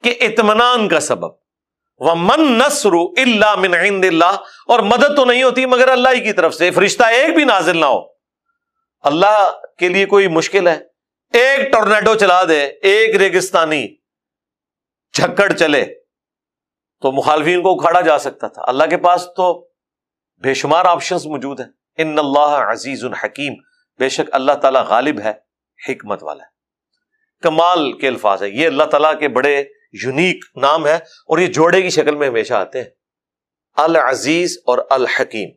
کے 0.04 0.10
اطمینان 0.10 0.88
کا 0.88 1.00
سبب۔ 1.00 1.30
وہ 1.98 2.14
من 2.14 2.58
نسر 2.58 2.92
اللہ 3.16 3.54
من 3.54 3.74
عند 3.74 4.04
اللہ 4.04 4.36
اور 4.66 4.78
مدد 4.78 5.16
تو 5.16 5.24
نہیں 5.24 5.42
ہوتی 5.42 5.66
مگر 5.66 5.88
اللہ 5.88 6.08
ہی 6.08 6.20
کی 6.20 6.32
طرف 6.32 6.54
سے، 6.54 6.70
فرشتہ 6.70 7.04
ایک 7.04 7.34
بھی 7.34 7.44
نازل 7.44 7.76
نہ 7.76 7.84
ہو۔ 7.84 8.00
اللہ 9.02 9.50
کے 9.78 9.88
لیے 9.88 10.06
کوئی 10.06 10.28
مشکل 10.28 10.68
ہے۔ 10.68 10.78
ایک 11.32 11.72
ٹورنیڈو 11.72 12.14
چلا 12.14 12.44
دے، 12.44 12.64
ایک 12.64 13.16
ریگستانی۔ 13.16 14.01
جھکڑ 15.12 15.52
چلے 15.52 15.84
تو 17.00 17.12
مخالفین 17.12 17.62
کو 17.62 17.74
اکھاڑا 17.74 18.00
جا 18.00 18.18
سکتا 18.18 18.48
تھا۔ 18.48 18.62
اللہ 18.66 18.84
کے 18.90 18.96
پاس 18.96 19.26
تو 19.36 19.68
بے 20.42 20.54
شمار 20.54 20.84
آپشنس 20.84 21.26
موجود 21.26 21.60
ہیں۔ 21.60 21.68
ان 21.96 22.18
اللہ 22.18 22.72
عزیز 22.72 23.04
الحکیم 23.04 23.54
بے 23.98 24.08
شک 24.08 24.30
اللہ 24.32 24.52
تعالیٰ 24.52 24.84
غالب 24.84 25.20
ہے، 25.20 25.32
حکمت 25.88 26.22
والا 26.22 26.44
ہے۔ 26.44 26.48
کمال 27.42 27.98
کے 27.98 28.08
الفاظ 28.08 28.42
ہے 28.42 28.48
یہ 28.48 28.66
اللہ 28.66 28.84
تعالیٰ 28.84 29.20
کے 29.20 29.28
بڑے 29.28 29.64
یونیک 29.92 30.44
نام 30.56 30.86
ہے 30.86 30.94
اور 30.94 31.38
یہ 31.38 31.46
جوڑے 31.46 31.82
کی 31.82 31.90
شکل 31.90 32.14
میں 32.14 32.28
ہمیشہ 32.28 32.54
آتے 32.54 32.82
ہیں۔ 32.82 32.90
العزیز 33.74 34.58
اور 34.66 34.78
الحکیم۔ 34.90 35.50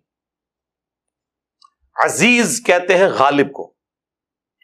عزیز 2.04 2.64
کہتے 2.66 2.98
ہیں 2.98 3.08
غالب 3.08 3.52
کو۔ 3.52 3.74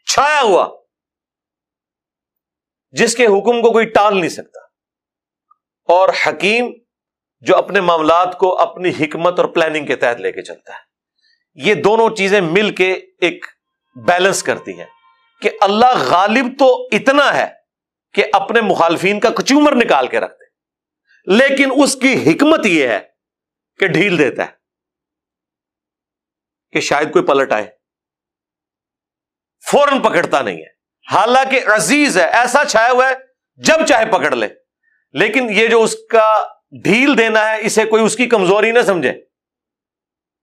چھایا 0.06 0.40
ہوا۔ 0.40 0.82
جس 2.90 3.16
کے 3.16 3.26
حکم 3.26 3.62
کو 3.62 3.72
کوئی 3.72 3.86
ٹال 3.86 4.18
نہیں 4.18 4.28
سکتا۔ 4.28 4.61
اور 5.92 6.08
حکیم 6.26 6.72
جو 7.40 7.56
اپنے 7.56 7.80
معاملات 7.80 8.38
کو 8.38 8.60
اپنی 8.60 8.90
حکمت 8.90 9.38
اور 9.38 9.48
پلاننگ 9.48 9.86
کے 9.86 9.96
تحت 9.96 10.20
لے 10.20 10.32
کے 10.32 10.42
چلتا 10.42 10.72
ہے۔ 10.72 10.92
یہ 11.54 11.74
دونوں 11.74 12.16
چیزیں 12.16 12.40
مل 12.40 12.74
کے 12.74 12.92
ایک 13.20 13.46
بیلنس 13.96 14.42
کرتی 14.42 14.78
ہیں 14.78 14.86
کہ 15.42 15.50
اللہ 15.60 15.92
غالب 15.96 16.58
تو 16.58 16.88
اتنا 16.92 17.36
ہے 17.36 17.46
کہ 18.12 18.24
اپنے 18.32 18.60
مخالفین 18.60 19.20
کا 19.20 19.30
کچومر 19.30 19.74
نکال 19.74 20.06
کے 20.06 20.20
رکھتے 20.20 20.44
لیکن 21.26 21.68
اس 21.82 21.96
کی 21.96 22.30
حکمت 22.30 22.66
یہ 22.66 22.88
ہے 22.88 23.00
کہ 23.78 23.86
ڈھیل 23.86 24.18
دیتا 24.18 24.42
ہے 24.42 24.52
کہ 26.72 26.80
شاید 26.80 27.12
کوئی 27.12 27.24
پلٹ 27.24 27.52
آئے۔ 27.52 27.70
فوراً 29.70 30.02
پکڑتا 30.02 30.42
نہیں 30.42 30.56
ہے۔ 30.56 30.68
حالانکہ 31.12 31.60
عزیز 31.74 32.18
ہے، 32.18 32.24
ایسا 32.24 32.64
چھایا 32.64 32.90
ہوا 32.90 33.08
ہے، 33.08 33.14
جب 33.56 33.86
چاہے 33.86 34.06
پکڑ 34.06 34.34
لے۔ 34.34 34.48
لیکن 35.12 35.50
یہ 35.50 35.66
جو 35.66 35.82
اس 35.82 35.96
کا 36.10 36.42
ڈھیل 36.84 37.18
دینا 37.18 37.50
ہے، 37.50 37.66
اسے 37.66 37.84
کوئی 37.84 38.04
اس 38.04 38.16
کی 38.16 38.26
کمزوری 38.26 38.70
نہ 38.70 38.78
سمجھے۔ 38.86 39.12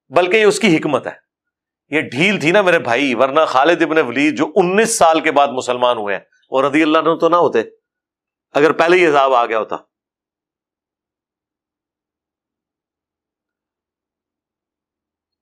بلکہ 0.09 0.37
یہ 0.37 0.45
اس 0.45 0.59
کی 0.59 0.77
حکمت 0.77 1.07
ہے۔ 1.07 1.29
یہ 1.89 2.01
ڈھیل 2.01 2.39
تھی 2.39 2.51
نا 2.51 2.61
میرے 2.61 2.79
بھائی، 2.79 3.13
ورنہ 3.13 3.39
خالد 3.47 3.81
ابن 3.81 3.97
ولید 3.97 4.37
جو 4.37 4.51
انیس 4.55 4.97
سال 4.97 5.21
کے 5.21 5.31
بعد 5.31 5.47
مسلمان 5.47 5.97
ہوئے 5.97 6.15
ہیں 6.15 6.23
اور 6.23 6.63
رضی 6.63 6.83
اللہ 6.83 6.97
نے 6.97 7.19
تو 7.19 7.29
نہ 7.29 7.35
ہوتے۔ 7.35 7.61
اگر 8.51 8.71
پہلے 8.71 8.97
ہی 8.97 9.05
عذاب 9.05 9.33
آ 9.33 9.45
گیا 9.45 9.59
ہوتا۔ 9.59 9.75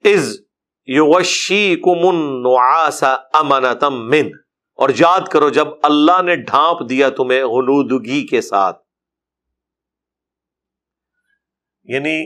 از 0.04 0.38
یوشی 0.86 1.76
کمن 1.76 2.46
امنتم 3.34 4.10
من۔ 4.10 4.30
اور 4.76 4.90
یاد 5.00 5.28
کرو، 5.32 5.50
جب 5.50 5.68
اللہ 5.84 6.22
نے 6.22 6.36
ڈھانپ 6.36 6.90
دیا 6.90 7.10
تمہیں 7.10 7.44
غنودگی 7.44 8.28
کے 8.28 8.42
ساتھ 8.42 8.87
یعنی 11.88 12.26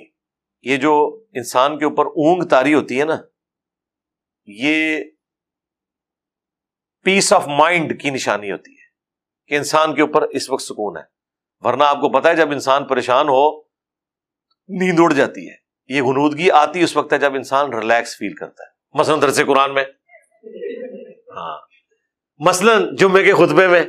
یہ 0.62 0.78
جو 0.78 1.24
انسان 1.34 1.80
کے 1.80 1.86
اوپر 1.86 2.06
اونگ 2.06 2.44
تاری 2.44 2.74
ہوتی 2.74 3.00
ہے 3.00 3.06
نا، 3.06 3.18
یہ 4.46 5.04
پیس 7.04 7.34
آف 7.34 7.48
مائنڈ 7.48 8.02
کی 8.02 8.10
نشانی 8.10 8.52
ہوتی 8.52 8.72
ہے 8.72 8.86
کہ 9.48 9.56
انسان 9.56 9.96
کے 9.96 10.02
اوپر 10.02 10.22
اس 10.22 10.50
وقت 10.50 10.64
سکون 10.64 10.98
ہے۔ 10.98 11.04
ورنہ 11.60 11.84
آپ 11.84 11.96
کو 11.96 12.10
پتا 12.10 12.30
ہے 12.30 12.36
جب 12.36 12.52
انسان 12.52 12.86
پریشان 12.86 13.26
ہو، 13.30 13.62
نیند 14.68 15.00
اڑ 15.00 15.14
جاتی 15.14 15.50
ہے۔ 15.50 15.56
یہ 15.88 16.02
غنودگی 16.02 16.52
آتی 16.52 16.84
اس 16.84 16.98
وقت 16.98 17.14
ہے 17.14 17.18
جب 17.18 17.36
انسان 17.36 17.74
ریلیکس 17.74 18.18
فیل 18.18 18.34
کرتا 18.34 18.64
ہے۔ 18.64 18.70
مثلاً 18.94 19.22
درس 19.22 19.42
قرآن 19.48 19.74
میں۔ 19.74 19.84
ہاں۔ 21.30 21.58
مثلاً 22.38 22.96
جمعے 22.96 23.24
کے 23.24 23.34
خطبے 23.34 23.68
میں۔ 23.68 23.86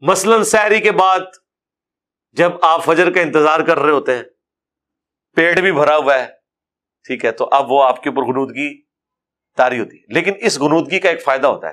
مثلاً 0.00 0.42
سیری 0.42 0.80
کے 0.80 0.92
بعد 0.92 1.20
جب 2.36 2.52
آپ 2.62 2.84
فجر 2.84 3.12
کا 3.12 3.20
انتظار 3.20 3.60
کر 3.60 3.78
رہے 3.78 3.90
ہوتے 3.90 4.16
ہیں، 4.16 4.22
پیٹ 5.34 5.60
بھی 5.60 5.72
بھرا 5.72 5.96
ہوا 5.96 6.14
ہے، 6.14 6.26
ٹھیک 7.06 7.24
ہے، 7.24 7.32
تو 7.32 7.48
اب 7.52 7.72
وہ 7.72 7.84
آپ 7.84 8.02
کے 8.02 8.08
اوپر 8.08 8.22
غنودگی 8.22 8.82
تاری 9.56 9.80
ہوتی 9.80 9.96
ہے۔ 9.96 10.02
لیکن 10.08 10.32
اس 10.38 10.60
گنودگی 10.60 10.98
کا 10.98 11.10
ایک 11.10 11.22
فائدہ 11.22 11.46
ہوتا 11.46 11.66
ہے۔ 11.68 11.72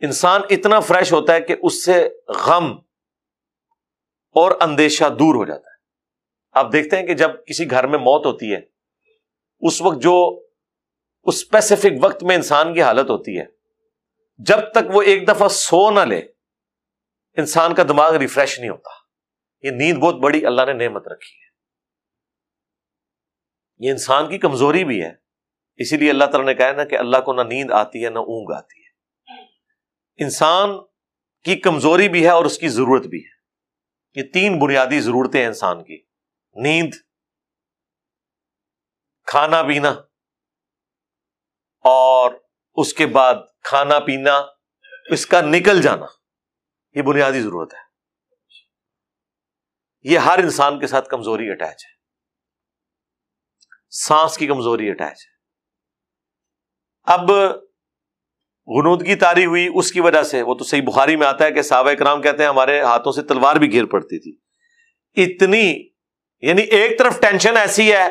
انسان 0.00 0.40
اتنا 0.50 0.80
فریش 0.80 1.12
ہوتا 1.12 1.34
ہے 1.34 1.40
کہ 1.40 1.56
اس 1.62 1.84
سے 1.84 2.08
غم 2.28 2.78
اور 4.34 4.52
اندیشہ 4.60 5.04
دور 5.04 5.34
ہو 5.34 5.44
جاتا 5.44 5.70
ہے۔ 5.70 5.76
آپ 6.52 6.72
دیکھتے 6.72 6.96
ہیں 6.96 7.06
کہ 7.06 7.14
جب 7.14 7.30
کسی 7.46 7.70
گھر 7.70 7.86
میں 7.86 7.98
موت 7.98 8.26
ہوتی 8.26 8.54
ہے، 8.54 8.60
اس 9.60 9.82
وقت 9.82 10.02
جو 10.02 10.44
اس 11.24 11.34
اسپیسیفک 11.34 12.04
وقت 12.04 12.22
میں 12.22 12.36
انسان 12.36 12.74
کی 12.74 12.82
حالت 12.82 13.10
ہوتی 13.10 13.38
ہے، 13.38 13.44
جب 14.38 14.58
تک 14.72 14.96
وہ 14.96 15.02
ایک 15.02 15.28
دفعہ 15.28 15.48
سو 15.48 15.90
نہ 15.90 16.00
لے، 16.00 16.22
انسان 17.36 17.74
کا 17.74 17.82
دماغ 17.82 18.14
ریفریش 18.14 18.60
نہیں 18.60 18.70
ہوتا۔ 18.70 19.01
یہ 19.62 19.70
نیند 19.70 19.98
بہت 19.98 20.14
بڑی 20.14 20.46
اللہ 20.46 20.62
نے 20.66 20.72
نعمت 20.72 21.08
رکھی 21.08 21.36
ہے۔ 21.36 21.52
یہ 23.78 23.90
انسان 23.90 24.28
کی 24.28 24.38
کمزوری 24.38 24.84
بھی 24.84 25.04
ہے۔ 25.04 25.10
اسی 25.76 25.96
لیے 25.96 26.10
اللہ 26.10 26.24
تعالیٰ 26.24 26.46
نے 26.46 26.54
کہا 26.54 26.72
نا 26.72 26.84
کہ 26.84 26.98
اللہ 26.98 27.16
کو 27.16 27.32
نہ 27.32 27.40
نیند 27.40 27.70
آتی 27.70 28.04
ہے 28.04 28.10
نہ 28.10 28.18
اونگ 28.18 28.56
آتی 28.56 28.80
ہے۔ 28.80 28.92
انسان 30.24 30.70
کی 31.44 31.56
کمزوری 31.56 32.08
بھی 32.08 32.24
ہے 32.24 32.30
اور 32.30 32.44
اس 32.44 32.58
کی 32.58 32.68
ضرورت 32.68 33.06
بھی 33.06 33.24
ہے۔ 33.24 33.42
یہ 34.20 34.32
تین 34.32 34.58
بنیادی 34.58 35.00
ضرورتیں 35.00 35.40
ہیں 35.40 35.46
انسان 35.46 35.84
کی۔ 35.84 36.02
نیند، 36.54 36.94
کھانا 39.26 39.62
پینا 39.62 39.90
اور 41.80 42.30
اس 42.74 42.94
کے 42.94 43.06
بعد 43.06 43.34
کھانا 43.62 44.00
پینا، 44.00 44.42
اس 45.10 45.26
کا 45.26 45.40
نکل 45.40 45.82
جانا، 45.82 46.06
یہ 46.94 47.02
بنیادی 47.02 47.40
ضرورت 47.40 47.74
ہے۔ 47.74 47.91
یہ 50.02 50.18
ہر 50.18 50.38
انسان 50.38 50.80
کے 50.80 50.86
ساتھ 50.86 51.08
کمزوری 51.08 51.50
اٹیچ 51.50 51.84
ہے۔ 51.84 51.92
سانس 53.90 54.38
کی 54.38 54.46
کمزوری 54.46 54.90
اٹیچ 54.90 55.26
ہے۔ 55.26 55.32
اب 57.02 57.30
غنودگی 58.66 59.14
تاری 59.14 59.46
ہوئی، 59.46 59.68
اس 59.74 59.92
کی 59.92 60.00
وجہ 60.00 60.22
سے، 60.22 60.42
وہ 60.42 60.54
تو 60.54 60.64
صحیح 60.64 60.82
بخاری 60.82 61.16
میں 61.16 61.26
آتا 61.26 61.44
ہے 61.44 61.52
کہ 61.52 61.62
صحابہ 61.62 61.92
کرام 61.92 62.22
کہتے 62.22 62.42
ہیں، 62.42 62.50
ہمارے 62.50 62.80
ہاتھوں 62.80 63.12
سے 63.12 63.22
تلوار 63.22 63.56
بھی 63.56 63.72
گھیر 63.72 63.84
پڑتی 63.84 64.18
تھی۔ 64.18 64.38
اتنی 65.22 65.88
یعنی 66.40 66.62
ایک 66.62 66.98
طرف 66.98 67.20
ٹینشن 67.20 67.56
ایسی 67.56 67.92
ہے 67.92 68.08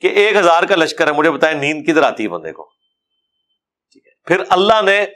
کہ 0.00 0.06
ایک 0.06 0.36
ہزار 0.36 0.62
کا 0.62 0.76
لشکر 0.76 1.06
ہے، 1.06 1.12
مجھے 1.12 1.30
بتائیں 1.30 1.60
نیند 1.60 1.84
کدھر 1.84 2.02
آتی 2.02 2.22
ہے 2.22 2.28
بندے 2.28 2.52
کو؟ 2.52 2.70
پھر 4.24 4.42
اللہ 4.48 4.82
نے 4.84 5.06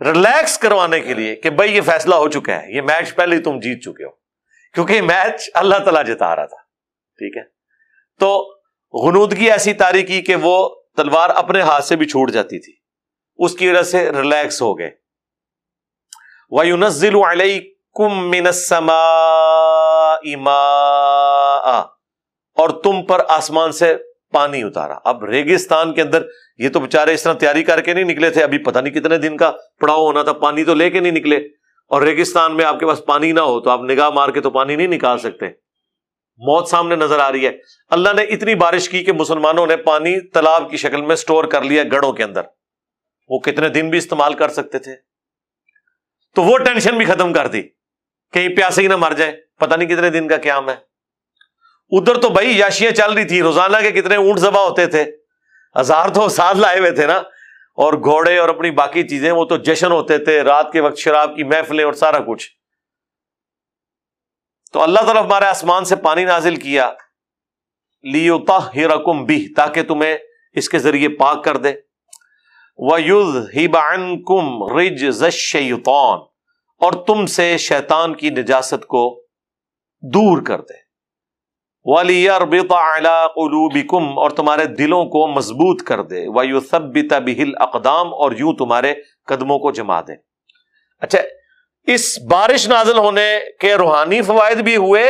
ریلیکس 0.00 0.58
کروانے 0.58 1.00
کے 1.00 1.14
لیے 1.14 1.36
کہ 1.36 1.50
بھائی 1.50 1.76
یہ 1.76 1.80
فیصلہ 1.80 2.14
ہو 2.14 2.28
چکا 2.28 2.62
ہے، 2.62 2.72
یہ 2.72 2.80
میچ 2.80 3.14
پہلے 3.14 3.36
ہی 3.36 3.42
تم 3.42 3.60
جیت 3.60 3.82
چکے 3.82 4.04
ہو۔ 4.04 4.21
کیونکہ 4.74 5.02
میچ 5.02 5.50
اللہ 5.54 5.74
تعالیٰ 5.74 6.04
جتا 6.04 6.36
رہا 6.36 6.44
تھا، 6.44 6.56
ٹھیک 7.18 7.36
ہے؟ 7.36 7.42
تو 8.20 8.58
غنودگی 8.92 9.50
ایسی 9.50 9.72
تاری 9.72 10.02
کی 10.02 10.22
کہ 10.22 10.36
وہ 10.42 10.68
تلوار 10.96 11.30
اپنے 11.30 11.60
ہاتھ 11.60 11.84
سے 11.84 11.96
بھی 11.96 12.06
چھوٹ 12.06 12.30
جاتی 12.30 12.58
تھی۔ 12.58 12.72
اس 13.36 13.54
کی 13.54 13.68
وجہ 13.68 13.82
سے 13.82 14.10
ریلیکس 14.10 14.62
ہو 14.62 14.78
گئے۔ 14.78 14.90
اور 22.58 22.70
تم 22.70 23.02
پر 23.02 23.22
آسمان 23.28 23.72
سے 23.72 23.96
پانی 24.32 24.62
اتارا۔ 24.62 24.94
اب 25.04 25.24
ریگستان 25.24 25.94
کے 25.94 26.02
اندر 26.02 26.22
یہ 26.58 26.68
تو 26.68 26.80
بےچارے 26.80 27.14
اس 27.14 27.22
طرح 27.22 27.32
تیاری 27.32 27.64
کر 27.64 27.80
کے 27.80 27.94
نہیں 27.94 28.04
نکلے 28.04 28.30
تھے۔ 28.30 28.42
ابھی 28.42 28.58
پتہ 28.58 28.78
نہیں 28.78 28.94
کتنے 28.94 29.18
دن 29.18 29.36
کا 29.36 29.52
پڑاؤ 29.80 30.06
ہونا 30.06 30.22
تھا، 30.22 30.32
پانی 30.32 30.64
تو 30.64 30.74
لے 30.74 30.90
کے 30.90 31.00
نہیں 31.00 31.12
نکلے۔ 31.12 31.61
اور 31.92 32.02
ریگستان 32.02 32.56
میں 32.56 32.64
آپ 32.64 32.80
کے 32.80 32.86
پاس 32.86 33.02
پانی 33.06 33.32
نہ 33.32 33.40
ہو 33.40 33.60
تو 33.60 33.70
آپ 33.70 33.80
نگاہ 33.80 34.10
مار 34.10 34.28
کے 34.28 34.40
تو 34.40 34.50
پانی 34.50 34.76
نہیں 34.76 34.86
نکال 34.86 35.18
سکتے۔ 35.18 35.46
موت 36.36 36.68
سامنے 36.68 36.96
نظر 36.96 37.18
آ 37.18 37.32
رہی 37.32 37.46
ہے۔ 37.46 37.50
اللہ 37.90 38.08
نے 38.16 38.22
اتنی 38.22 38.54
بارش 38.54 38.88
کی 38.88 39.04
کہ 39.04 39.12
مسلمانوں 39.12 39.66
نے 39.66 39.76
پانی 39.76 40.20
تالاب 40.20 40.70
کی 40.70 40.76
شکل 40.76 41.02
میں 41.02 41.16
سٹور 41.16 41.44
کر 41.44 41.62
لیا 41.62 41.82
گڑوں 41.92 42.12
کے 42.12 42.24
اندر۔ 42.24 42.40
وہ 43.28 43.38
کتنے 43.38 43.68
دن 43.68 43.90
بھی 43.90 43.98
استعمال 43.98 44.34
کر 44.34 44.48
سکتے 44.48 44.78
تھے۔ 44.78 44.96
تو 46.34 46.42
وہ 46.42 46.58
ٹینشن 46.58 46.98
بھی 46.98 47.04
ختم 47.04 47.32
کر 47.32 47.46
دی 47.46 47.62
کہیں 48.32 48.48
پیاسے 48.48 48.82
ہی 48.82 48.86
نہ 48.86 48.96
مر 48.96 49.12
جائے 49.12 49.32
پتہ 49.58 49.74
نہیں 49.74 49.88
کتنے 49.88 50.10
دن 50.10 50.28
کا 50.28 50.36
قیام 50.36 50.68
ہے۔ 50.68 50.74
ادھر 51.90 52.20
تو 52.20 52.28
بھائی 52.28 52.58
یاشیاں 52.58 52.92
چل 52.92 53.12
رہی 53.12 53.24
تھی 53.24 53.42
روزانہ 53.42 53.76
کے 53.82 53.90
کتنے 53.90 54.16
اونٹ 54.16 54.38
زبا 54.38 54.60
ہوتے 54.60 54.86
تھے۔ 54.86 55.04
ہزار 55.80 56.08
تو 56.08 56.28
ساتھ 56.28 56.56
لائے 56.56 56.78
ہوئے 56.78 56.90
تھے 56.90 57.06
نا۔ 57.06 57.22
اور 57.74 57.92
گھوڑے 57.92 58.38
اور 58.38 58.48
اپنی 58.48 58.70
باقی 58.70 59.08
چیزیں، 59.08 59.32
وہ 59.32 59.44
تو 59.44 59.56
جشن 59.56 59.92
ہوتے 59.92 60.18
تھے، 60.18 60.42
رات 60.42 60.72
کے 60.72 60.80
وقت 60.80 60.96
شراب 60.96 61.36
کی 61.36 61.44
محفلیں 61.44 61.84
اور 61.84 61.92
سارا 61.92 62.18
کچھ۔ 62.18 62.50
تو 64.72 64.82
اللہ 64.82 65.00
تعالیٰ 65.00 65.24
ہمارے 65.24 65.44
آسمان 65.44 65.84
سے 65.84 65.96
پانی 65.96 66.24
نازل 66.24 66.56
کیا۔ 66.56 66.92
لیوتا 68.02 68.58
ہی 68.74 68.84
رقم 68.84 69.24
بھی 69.24 69.54
تاکہ 69.54 69.82
تمہیں 69.82 70.18
اس 70.52 70.68
کے 70.68 70.78
ذریعے 70.78 71.08
پاک 71.08 71.44
کر 71.44 71.56
دے۔ 71.56 71.72
کم 74.26 74.78
رج 74.78 75.04
اور 76.78 76.92
تم 76.92 77.26
سے 77.26 77.58
شیطان 77.58 78.14
کی 78.14 78.30
نجاست 78.30 78.86
کو 78.86 79.24
دور 80.00 80.42
کر 80.42 80.60
دے۔ 80.60 80.91
والی 81.84 82.28
قلوبکم 83.34 84.18
اور 84.18 84.30
تمہارے 84.30 84.64
دلوں 84.64 85.04
کو 85.04 85.26
مضبوط 85.26 85.82
کر 85.82 86.02
دے۔ 86.02 86.28
وَيُثَبِّتَ 86.28 87.14
بِهِ 87.14 87.42
الْأَقْدَامِ، 87.42 88.12
اور 88.12 88.32
یوں 88.32 88.52
تمہارے 88.52 88.94
قدموں 89.26 89.58
کو 89.58 89.70
جما 89.70 90.00
دے۔ 90.00 90.14
اچھا 91.00 91.18
اس 91.82 92.18
بارش 92.18 92.68
نازل 92.68 92.98
ہونے 92.98 93.38
کے 93.60 93.74
روحانی 93.74 94.22
فوائد 94.22 94.58
بھی 94.58 94.76
ہوئے 94.76 95.04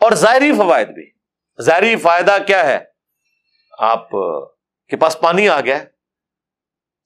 اور 0.00 0.12
ظاہری 0.12 0.52
فوائد 0.52 0.88
بھی۔ 0.88 1.10
ظاہری 1.62 1.96
فائدہ 1.96 2.36
کیا 2.46 2.66
ہے؟ 2.66 2.78
آپ 3.78 4.10
کے 4.88 4.96
پاس 4.96 5.20
پانی 5.20 5.48
آ 5.48 5.60
گیا 5.60 5.78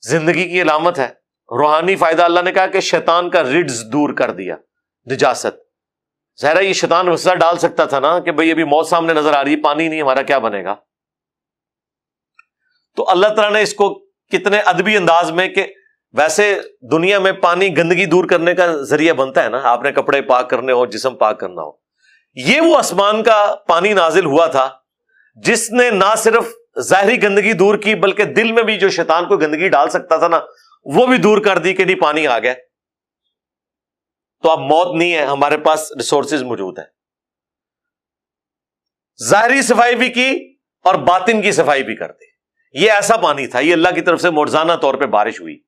زندگی 0.08 0.48
کی 0.48 0.62
علامت 0.62 0.98
ہے۔ 0.98 1.08
روحانی 1.50 1.96
فائدہ 1.96 2.22
اللہ 2.22 2.40
نے 2.40 2.52
کہا 2.52 2.66
کہ 2.66 2.80
شیطان 2.80 3.30
کا 3.30 3.42
رڈز 3.42 3.84
دور 3.92 4.14
کر 4.14 4.30
دیا، 4.30 4.56
نجاست۔ 5.12 5.65
ظاہر 6.42 6.60
یہ 6.62 6.72
شیطان 6.72 7.08
وسا 7.08 7.34
ڈال 7.34 7.58
سکتا 7.58 7.84
تھا 7.84 8.00
نا 8.00 8.18
کہ 8.18 8.32
بھائی 8.32 8.50
ابھی 8.50 8.64
موت 8.64 8.86
سامنے 8.86 9.12
نظر 9.12 9.32
آ 9.32 9.44
رہی 9.44 9.52
ہے، 9.52 9.60
پانی 9.62 9.88
نہیں، 9.88 10.02
ہمارا 10.02 10.22
کیا 10.22 10.38
بنے 10.38 10.62
گا؟ 10.64 10.74
تو 12.96 13.08
اللہ 13.10 13.26
تعالیٰ 13.26 13.52
نے 13.52 13.62
اس 13.62 13.74
کو 13.74 13.88
کتنے 14.32 14.58
ادبی 14.66 14.96
انداز 14.96 15.30
میں 15.30 15.48
کہ 15.48 15.66
ویسے 16.14 16.54
دنیا 16.90 17.18
میں 17.18 17.32
پانی 17.32 17.76
گندگی 17.76 18.06
دور 18.06 18.24
کرنے 18.24 18.54
کا 18.54 18.66
ذریعہ 18.90 19.14
بنتا 19.14 19.44
ہے 19.44 19.48
نا، 19.48 19.60
آپ 19.64 19.82
نے 19.82 19.92
کپڑے 19.92 20.20
پاک 20.22 20.50
کرنے 20.50 20.72
ہو 20.72 20.84
جسم 20.86 21.14
پاک 21.16 21.40
کرنا 21.40 21.62
ہو 21.62 21.70
یہ 22.36 22.60
وہ 22.60 22.76
آسمان 22.76 23.22
کا 23.22 23.54
پانی 23.68 23.92
نازل 23.94 24.24
ہوا 24.24 24.46
تھا 24.46 24.68
جس 25.44 25.70
نے 25.70 25.90
نہ 25.90 26.14
صرف 26.18 26.52
ظاہری 26.80 27.22
گندگی 27.22 27.52
دور 27.52 27.74
کی، 27.74 27.94
بلکہ 27.94 28.24
دل 28.24 28.52
میں 28.52 28.62
بھی 28.62 28.78
جو 28.78 28.88
شیطان 28.90 29.26
کو 29.28 29.36
گندگی 29.36 29.68
ڈال 29.68 29.90
سکتا 29.90 30.16
تھا 30.16 30.28
نا، 30.28 30.40
وہ 30.86 31.06
بھی 31.06 31.16
دور 31.18 31.38
کر 31.38 31.58
دی 31.58 31.72
کہ 31.74 31.84
نہیں، 31.84 32.00
پانی 32.00 32.26
آ 32.26 32.38
گیا۔ 32.38 32.52
تو 34.46 34.52
اب 34.52 34.58
موت 34.58 34.96
نہیں 34.96 35.14
ہے، 35.14 35.24
ہمارے 35.24 35.56
پاس 35.56 35.92
ریسورسز 35.92 36.42
موجود 36.42 36.78
ہیں۔ 36.78 36.86
ظاہری 39.28 39.62
صفائی 39.62 39.96
بھی 39.96 40.08
کی 40.08 40.56
اور 40.84 40.94
باطن 40.94 41.42
کی 41.42 41.52
صفائی 41.52 41.82
بھی 41.82 41.96
کر 41.96 42.12
دی۔ 42.12 42.24
یہ 42.84 42.90
ایسا 42.90 43.16
پانی 43.16 43.46
تھا، 43.46 43.60
یہ 43.60 43.72
اللہ 43.72 43.88
کی 43.94 44.00
طرف 44.00 44.20
سے 44.20 44.30
مرزانہ 44.30 44.72
طور 44.72 44.94
پہ 44.94 45.06
بارش 45.06 45.40
ہوئی۔ 45.40 45.58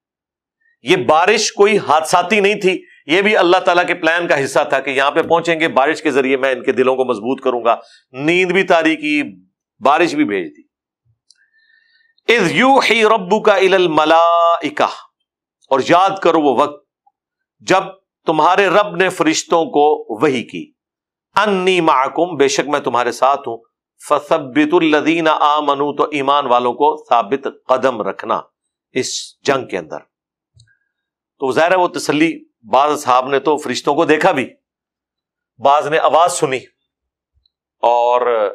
یہ 0.83 0.97
بارش 0.97 1.53
کوئی 1.53 1.79
حادثاتی 1.79 2.41
نہیں 2.41 2.55
تھی، 2.55 2.85
یہ 3.07 3.23
بھی 3.23 3.37
اللہ 3.37 3.57
تعالیٰ 3.57 3.87
کے 3.87 3.95
پلان 3.95 4.29
کا 4.29 4.45
حصہ 4.45 4.59
تھا 4.69 4.81
کہ 4.81 4.91
یہاں 4.91 5.11
پہ 5.11 5.23
پہنچیں 5.23 5.61
گے، 5.61 5.69
بارش 5.69 6.03
کے 6.03 6.11
ذریعے 6.11 6.37
میں 6.37 6.53
ان 6.53 6.63
کے 6.63 6.73
دلوں 6.73 6.97
کو 6.97 7.05
مضبوط 7.05 7.45
کروں 7.45 7.65
گا۔ 7.65 7.77
نیند 8.13 8.53
بھی 8.53 8.63
تاری 8.63 8.97
کی، 8.97 9.23
بارش 9.81 10.15
بھی 10.15 10.25
بھیج 10.25 10.57
دی۔ 10.57 10.63
از 12.37 12.53
یو 12.53 12.79
ہی 12.79 13.05
ربو 13.05 13.43
کا 13.43 13.55
اور 15.71 15.81
یاد 15.89 16.11
کرو 16.23 16.41
وہ 16.41 16.61
وقت 16.61 16.85
جب 17.61 17.98
تمہارے 18.29 18.67
رب 18.67 18.97
نے 18.97 19.09
فرشتوں 19.09 19.65
کو 19.65 20.07
وہی 20.23 20.43
کی۔ 20.43 20.73
انی 21.37 21.81
معکم، 21.81 22.37
بے 22.37 22.49
شک 22.49 22.69
میں 22.69 22.81
تمہارے 22.81 23.13
ساتھ 23.13 23.41
ہوں۔ 23.41 23.59
فثبت 24.09 24.75
الدین 24.75 25.29
آ 25.29 25.61
تو 25.77 26.03
ایمان 26.13 26.47
والوں 26.47 26.73
کو 26.73 27.05
ثابت 27.09 27.49
قدم 27.67 28.03
رکھنا 28.03 28.41
اس 28.93 29.41
جنگ 29.43 29.67
کے 29.67 29.79
اندر۔ 29.79 29.99
تو 31.39 31.53
ظاہر 31.53 31.71
ہے 31.71 31.77
وہ 31.77 31.89
تسلی، 31.89 32.45
بعض 32.71 33.03
صاحب 33.03 33.29
نے 33.29 33.39
تو 33.39 33.57
فرشتوں 33.57 33.95
کو 33.95 34.05
دیکھا 34.05 34.33
بھی۔ 34.33 34.55
بعض 35.59 35.87
نے 35.87 35.99
آواز 35.99 36.33
سنی۔ 36.33 36.59
اور 37.83 38.51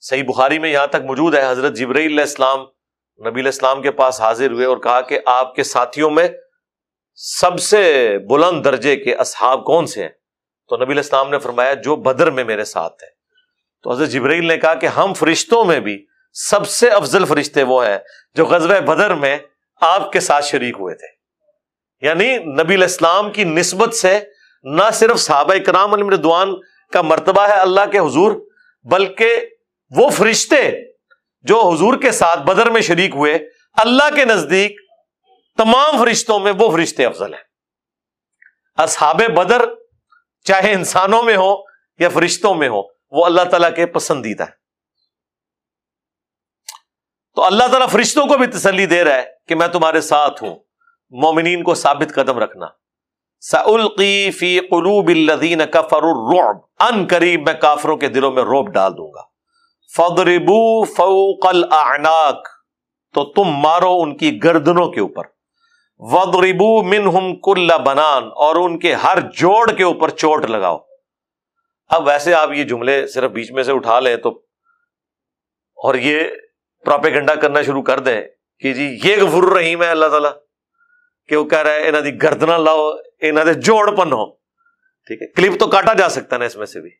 صحیح 0.00 0.22
بخاری 0.22 0.58
میں 0.58 0.72
یہاں 0.72 0.86
تک 0.86 1.04
موجود 1.06 1.34
ہے، 1.34 1.50
حضرت 1.50 1.76
جبرئی 1.76 2.06
علیہ 2.06 2.20
السلام، 2.20 2.60
نبی 3.20 3.40
علیہ 3.40 3.48
السلام 3.48 3.82
کے 3.82 3.90
پاس 3.90 4.20
حاضر 4.20 4.50
ہوئے 4.50 4.66
اور 4.66 4.76
کہا 4.76 5.00
کہ 5.00 5.18
آپ 5.26 5.54
کے 5.54 5.62
ساتھیوں 5.62 6.10
میں 6.10 6.28
سب 7.14 7.60
سے 7.60 8.16
بلند 8.30 8.64
درجے 8.64 8.96
کے 8.96 9.14
اصحاب 9.14 9.64
کون 9.64 9.86
سے 9.86 10.02
ہیں؟ 10.02 10.08
تو 10.68 10.76
نبی 10.76 10.84
علیہ 10.84 10.96
السلام 10.96 11.30
نے 11.30 11.38
فرمایا، 11.38 11.74
جو 11.74 11.96
بدر 11.96 12.30
میں 12.30 12.44
میرے 12.44 12.64
ساتھ 12.64 13.04
ہے۔ 13.04 13.08
تو 13.82 13.92
حضرت 13.92 14.08
جبرائیل 14.08 14.46
نے 14.46 14.56
کہا 14.56 14.74
کہ 14.74 14.86
ہم 14.86 15.12
فرشتوں 15.14 15.64
میں 15.64 15.80
بھی 15.80 16.06
سب 16.32 16.68
سے 16.68 16.88
افضل 16.88 17.24
فرشتے 17.24 17.62
وہ 17.62 17.86
ہیں 17.86 17.98
جو 18.34 18.46
غزوہ 18.46 18.80
بدر 18.80 19.14
میں 19.14 19.38
آپ 19.80 20.12
کے 20.12 20.20
ساتھ 20.20 20.44
شریک 20.44 20.74
ہوئے 20.80 20.94
تھے۔ 20.94 21.06
یعنی 22.06 22.38
نبی 22.38 22.74
الاسلام 22.74 23.30
کی 23.30 23.44
نسبت 23.44 23.94
سے 23.94 24.20
نہ 24.64 24.82
صرف 24.92 25.20
صحابہ 25.20 25.54
کرام 25.66 25.94
علی 25.94 26.02
مردوان 26.02 26.54
کا 26.92 27.02
مرتبہ 27.02 27.48
ہے 27.48 27.52
اللہ 27.52 27.80
کے 27.92 27.98
حضور، 27.98 28.32
بلکہ 28.84 29.40
وہ 29.90 30.10
فرشتے 30.10 30.70
جو 31.42 31.60
حضور 31.60 31.96
کے 31.96 32.10
ساتھ 32.10 32.38
بدر 32.38 32.70
میں 32.70 32.80
شریک 32.80 33.14
ہوئے، 33.14 33.38
اللہ 33.72 34.14
کے 34.14 34.24
نزدیک 34.24 34.80
تمام 35.56 36.04
فرشتوں 36.04 36.38
میں 36.38 36.52
وہ 36.58 36.70
فرشتے 36.70 37.04
افضل 37.04 37.34
ہیں۔ 37.34 37.42
اصحاب 38.76 39.16
بدر 39.16 39.62
چاہے 40.44 40.72
انسانوں 40.72 41.22
میں 41.22 41.36
ہو 41.36 41.56
یا 41.98 42.08
فرشتوں 42.08 42.54
میں 42.54 42.68
ہو، 42.68 42.82
وہ 43.10 43.24
اللہ 43.24 43.42
تعالیٰ 43.42 43.74
کے 43.76 43.86
پسندیدہ 43.86 44.42
ہے 44.42 44.62
تو 47.34 47.44
اللہ 47.44 47.64
تعالیٰ 47.68 47.88
فرشتوں 47.88 48.26
کو 48.26 48.38
بھی 48.38 48.46
تسلی 48.46 48.86
دے 48.86 49.04
رہا 49.04 49.14
ہے 49.14 49.26
کہ 49.48 49.54
میں 49.54 49.68
تمہارے 49.68 50.00
ساتھ 50.00 50.44
ہوں۔ 50.44 50.54
مومنین 51.10 51.62
کو 51.62 51.74
ثابت 51.74 52.14
قدم 52.14 52.38
رکھنا۔ 52.38 52.66
سلقی 53.40 54.30
فی 54.30 54.60
قلوب 54.60 55.08
الذین 55.08 55.60
کفر 55.72 56.02
الرعب۔ 56.02 56.56
ان 56.80 57.06
قریب 57.10 57.46
میں 57.46 57.54
کافروں 57.54 57.96
کے 57.96 58.08
دلوں 58.08 58.32
میں 58.32 58.42
روب 58.42 58.72
ڈال 58.72 58.92
دوں 58.92 59.12
گا۔ 59.14 59.22
فضربو 59.96 60.84
فوق 60.84 61.46
الاعناق۔ 61.46 62.48
تو 63.14 63.24
تم 63.24 63.44
مارو 63.44 64.02
ان 64.02 64.16
کی 64.16 64.44
گردنوں 64.44 64.92
کے 64.92 65.00
اوپر۔ 65.00 65.22
وضربو 66.02 66.82
منہم 66.82 67.34
کل 67.40 67.70
بنان 67.84 68.24
اور 68.36 68.56
ان 68.56 68.78
کے 68.78 68.94
ہر 68.94 69.18
جوڑ 69.34 69.72
کے 69.72 69.82
اوپر 69.82 70.08
چوٹ 70.10 70.44
لگاؤ۔ 70.50 70.78
اب 71.88 72.06
ویسے 72.06 72.34
آپ 72.34 72.52
یہ 72.52 72.64
جملے 72.64 73.06
صرف 73.06 73.30
بیچ 73.30 73.52
میں 73.52 73.62
سے 73.62 73.72
اٹھا 73.72 74.00
لیں 74.00 74.16
تو 74.16 74.30
اور 75.78 75.94
یہ 75.94 76.20
پراپیگنڈا 76.84 77.34
کرنا 77.34 77.62
شروع 77.62 77.82
کر 77.82 77.98
دیں 77.98 78.20
کہ 78.62 78.72
جی 78.72 78.98
یہ 79.04 79.22
غفور 79.22 79.42
الرحیم 79.42 79.82
ہے 79.82 79.88
اللہ 79.88 80.06
تعالیٰ 80.06 80.32
کہ 81.28 81.36
وہ 81.36 81.44
کہہ 81.44 81.58
رہا 81.58 81.72
ہے 81.72 81.88
انہوں 81.88 82.20
گردنا 82.22 82.56
لاؤ 82.56 82.90
انہوں 83.20 83.44
نے 83.44 83.54
جوڑ 83.54 83.90
پن 83.96 84.12
ہو 84.12 84.26
ٹھیک 85.06 85.22
ہے، 85.22 85.26
کلپ 85.26 85.60
تو 85.60 85.66
کاٹا 85.66 85.92
جا 85.94 86.08
سکتا 86.08 86.36
نا 86.36 86.44
اس 86.44 86.56
میں 86.56 86.66
سے 86.66 86.80
بھی۔ 86.80 86.90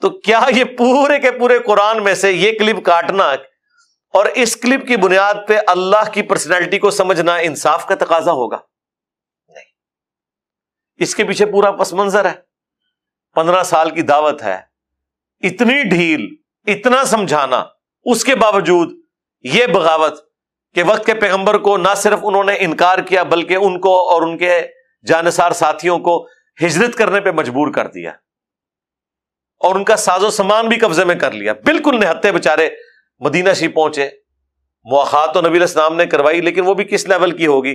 تو 0.00 0.10
کیا 0.10 0.40
یہ 0.56 0.64
پورے 0.78 1.18
کے 1.18 1.30
پورے 1.30 1.58
قرآن 1.58 2.02
میں 2.04 2.14
سے 2.14 2.32
یہ 2.32 2.58
کلپ 2.58 2.84
کاٹنا 2.84 3.34
اور 4.12 4.26
اس 4.26 4.56
کلپ 4.56 4.86
کی 4.86 4.96
بنیاد 4.96 5.34
پہ 5.48 5.58
اللہ 5.66 6.10
کی 6.12 6.22
پرسنالٹی 6.22 6.78
کو 6.78 6.90
سمجھنا 6.90 7.36
انصاف 7.36 7.86
کا 7.86 7.94
تقاضا 7.94 8.32
ہوگا۔ 8.32 8.58
نہیں۔ 9.48 9.64
اس 10.96 11.14
کے 11.14 11.24
پیچھے 11.24 11.46
پورا 11.46 11.70
پس 11.70 11.92
منظر 11.92 12.24
ہے۔ 12.24 12.32
پندرہ 13.34 13.62
سال 13.62 13.90
کی 13.90 14.02
دعوت 14.02 14.42
ہے۔ 14.42 14.58
اتنی 15.40 15.82
ڈھیل، 15.82 16.26
اتنا 16.66 17.04
سمجھانا، 17.04 17.64
اس 18.04 18.24
کے 18.24 18.34
باوجود 18.34 18.88
یہ 19.42 19.66
بغاوت 19.66 20.20
کہ 20.74 20.82
وقت 20.82 21.06
کے 21.06 21.14
پیغمبر 21.14 21.58
کو 21.58 21.76
نہ 21.76 21.88
صرف 21.96 22.18
انہوں 22.22 22.44
نے 22.44 22.54
انکار 22.58 22.98
کیا 22.98 23.22
بلکہ 23.22 23.56
ان 23.56 23.80
کو 23.80 24.10
اور 24.10 24.22
ان 24.22 24.38
کے 24.38 24.66
جانسار 25.06 25.52
ساتھیوں 25.52 25.98
کو 25.98 26.26
ہجرت 26.62 26.94
کرنے 26.94 27.20
پہ 27.20 27.30
مجبور 27.30 27.72
کر 27.72 27.86
دیا۔ 27.86 28.10
اور 29.58 29.74
ان 29.74 29.84
کا 29.84 29.96
ساز 29.96 30.24
و 30.24 30.30
سامان 30.30 30.68
بھی 30.68 30.78
قبضے 30.78 31.04
میں 31.04 31.14
کر 31.14 31.32
لیا۔ 31.32 31.52
بالکل 31.52 32.00
نہتے 32.00 32.32
بےچارے 32.32 32.70
مدینہ 33.24 33.52
سی 33.52 33.68
پہنچے۔ 33.68 34.10
مواقع 34.84 35.32
تو 35.32 35.40
نبی 35.40 35.56
الاسلام 35.56 35.96
نے 35.96 36.06
کروائی، 36.06 36.40
لیکن 36.40 36.60
وہ 36.60 36.74
بھی 36.74 36.84
کس 36.84 37.08
لیول 37.08 37.36
کی 37.36 37.46
ہوگی؟ 37.46 37.74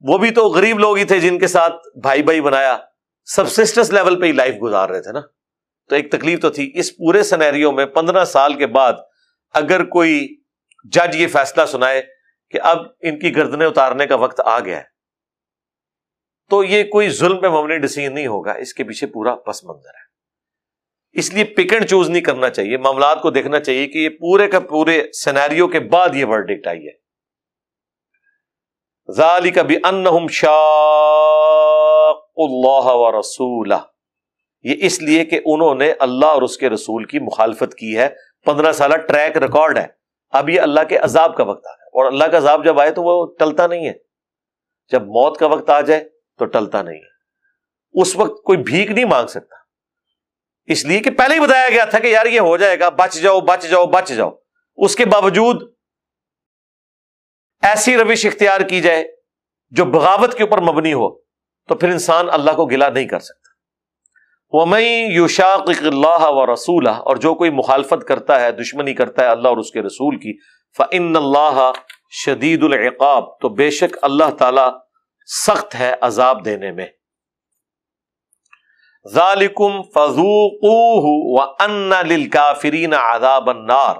وہ 0.00 0.18
بھی 0.18 0.30
تو 0.30 0.48
غریب 0.48 0.78
لوگ 0.78 0.96
ہی 0.96 1.04
تھے 1.04 1.20
جن 1.20 1.38
کے 1.38 1.46
ساتھ 1.46 1.98
بھائی 2.02 2.22
بھائی 2.22 2.40
بنایا۔ 2.40 2.78
سبسسٹنس 3.24 3.90
لیول 3.90 4.20
پہ 4.20 4.26
ہی 4.26 4.32
لائف 4.32 4.54
گزار 4.62 4.88
رہے 4.88 5.02
تھے 5.02 5.12
نا۔ 5.12 5.20
تو 5.88 5.94
ایک 5.94 6.12
تکلیف 6.12 6.40
تو 6.40 6.50
تھی۔ 6.50 6.70
اس 6.74 6.96
پورے 6.96 7.22
سنیریوں 7.22 7.72
میں 7.72 7.86
پندرہ 7.86 8.24
سال 8.24 8.54
کے 8.54 8.66
بعد 8.66 8.92
اگر 9.54 9.84
کوئی 9.84 10.36
جج 10.84 11.16
یہ 11.16 11.26
فیصلہ 11.26 11.66
سنائے 11.66 12.02
کہ 12.50 12.58
اب 12.62 12.78
ان 13.00 13.18
کی 13.18 13.36
گردنیں 13.36 13.66
اتارنے 13.66 14.06
کا 14.06 14.14
وقت 14.14 14.40
آ 14.44 14.60
گیا 14.60 14.76
ہے، 14.76 14.82
تو 16.50 16.64
یہ 16.64 16.84
کوئی 16.84 17.10
ظلم 17.10 17.40
پہ 17.40 17.46
مبنی 17.46 17.78
ڈسیزن 17.78 18.14
نہیں 18.14 18.26
ہوگا۔ 18.26 18.52
اس 18.52 18.74
کے 18.74 18.84
پیچھے 18.84 19.06
پورا 19.06 19.34
پس 19.34 19.64
منظر 19.64 19.88
ہے۔ 19.88 20.11
اس 21.12 21.34
لیے 21.34 21.44
پک 21.44 21.72
اینڈ 21.72 21.86
چوز 21.86 22.10
نہیں 22.10 22.22
کرنا 22.22 22.50
چاہیے، 22.50 22.76
معاملات 22.76 23.22
کو 23.22 23.30
دیکھنا 23.30 23.60
چاہیے 23.60 23.86
کہ 23.86 23.98
یہ 23.98 24.08
پورے 24.08 24.48
کا 24.48 24.60
پورے 24.60 25.02
سینیریو 25.12 25.68
کے 25.68 25.80
بعد 25.80 26.08
یہ 26.14 26.24
ورڈکٹ 26.24 26.66
آئی 26.66 26.88
ہے۔ 26.88 27.02
ذالی 29.12 29.50
کا 29.50 29.62
بھی 29.62 29.76
ان 29.76 30.04
شاہ 30.30 32.12
اللہ 32.36 32.84
و 32.84 33.20
رسول 33.20 33.72
یہ 34.62 34.74
اس 34.78 35.02
لیے 35.02 35.24
کہ 35.24 35.40
انہوں 35.44 35.74
نے 35.74 35.92
اللہ 35.98 36.26
اور 36.26 36.42
اس 36.42 36.58
کے 36.58 36.70
رسول 36.70 37.04
کی 37.04 37.18
مخالفت 37.18 37.74
کی 37.74 37.98
ہے۔ 37.98 38.08
پندرہ 38.44 38.72
سالہ 38.72 38.96
ٹریک 38.96 39.36
ریکارڈ 39.36 39.78
ہے۔ 39.78 39.86
اب 40.30 40.48
یہ 40.48 40.60
اللہ 40.60 40.80
کے 40.88 40.96
عذاب 40.96 41.36
کا 41.36 41.44
وقت 41.44 41.66
آ 41.66 41.70
رہا 41.70 41.82
ہے 41.82 41.88
اور 41.88 42.06
اللہ 42.06 42.24
کا 42.24 42.36
عذاب 42.36 42.64
جب 42.64 42.80
آئے 42.80 42.90
تو 42.90 43.02
وہ 43.02 43.34
ٹلتا 43.38 43.66
نہیں 43.66 43.88
ہے۔ 43.88 43.92
جب 44.92 45.02
موت 45.02 45.38
کا 45.38 45.46
وقت 45.46 45.70
آ 45.70 45.80
جائے 45.80 46.08
تو 46.38 46.44
ٹلتا 46.44 46.82
نہیں 46.82 47.00
ہے۔ 47.00 47.12
اس 48.00 48.16
وقت 48.16 48.42
کوئی 48.42 48.58
بھیک 48.58 48.90
نہیں 48.90 49.04
مانگ 49.04 49.26
سکتا۔ 49.26 49.61
اس 50.66 50.84
لیے 50.84 51.00
کہ 51.00 51.10
پہلے 51.10 51.34
ہی 51.34 51.40
بتایا 51.40 51.68
گیا 51.68 51.84
تھا 51.84 51.98
کہ 51.98 52.06
یار 52.06 52.26
یہ 52.26 52.40
ہو 52.40 52.56
جائے 52.56 52.80
گا، 52.80 52.88
بچ 52.88 53.14
جاؤ 53.14 53.40
بچ 53.40 53.62
جاؤ 53.62 53.86
بچ 53.86 54.08
جاؤ۔ 54.08 54.30
اس 54.76 54.96
کے 54.96 55.04
باوجود 55.04 55.74
ایسی 57.62 57.96
روش 57.96 58.26
اختیار 58.26 58.60
کی 58.60 58.80
جائے 58.80 59.04
جو 59.70 59.84
بغاوت 59.84 60.34
کے 60.34 60.42
اوپر 60.42 60.60
مبنی 60.60 60.92
ہو، 60.92 61.10
تو 61.68 61.74
پھر 61.74 61.88
انسان 61.88 62.30
اللہ 62.30 62.50
کو 62.50 62.66
گلا 62.66 62.88
نہیں 62.88 63.04
کر 63.04 63.18
سکتا۔ 63.18 63.48
وہ 64.52 64.66
میں 64.66 65.08
یوشاق 65.12 65.68
اللہ 65.68 66.22
و 66.22 66.54
رسول 66.54 66.86
اور 66.86 67.16
جو 67.16 67.34
کوئی 67.34 67.50
مخالفت 67.50 68.08
کرتا 68.08 68.40
ہے، 68.40 68.52
دشمنی 68.52 68.94
کرتا 68.94 69.24
ہے 69.24 69.28
اللہ 69.28 69.48
اور 69.48 69.56
اس 69.56 69.70
کے 69.70 69.82
رسول 69.82 70.16
کی 70.16 70.32
فن 70.76 71.16
اللہ 71.16 71.72
شدید 72.10 72.62
العقاب، 72.62 73.38
تو 73.40 73.48
بے 73.48 73.70
شک 73.70 73.96
اللہ 74.02 74.30
تعالی 74.38 74.68
سخت 75.46 75.74
ہے 75.74 75.94
عذاب 76.00 76.44
دینے 76.44 76.72
میں۔ 76.72 76.86
ذالکم 79.08 79.82
للکافرین 82.02 82.94
عذاب 82.94 83.50
النار. 83.50 83.96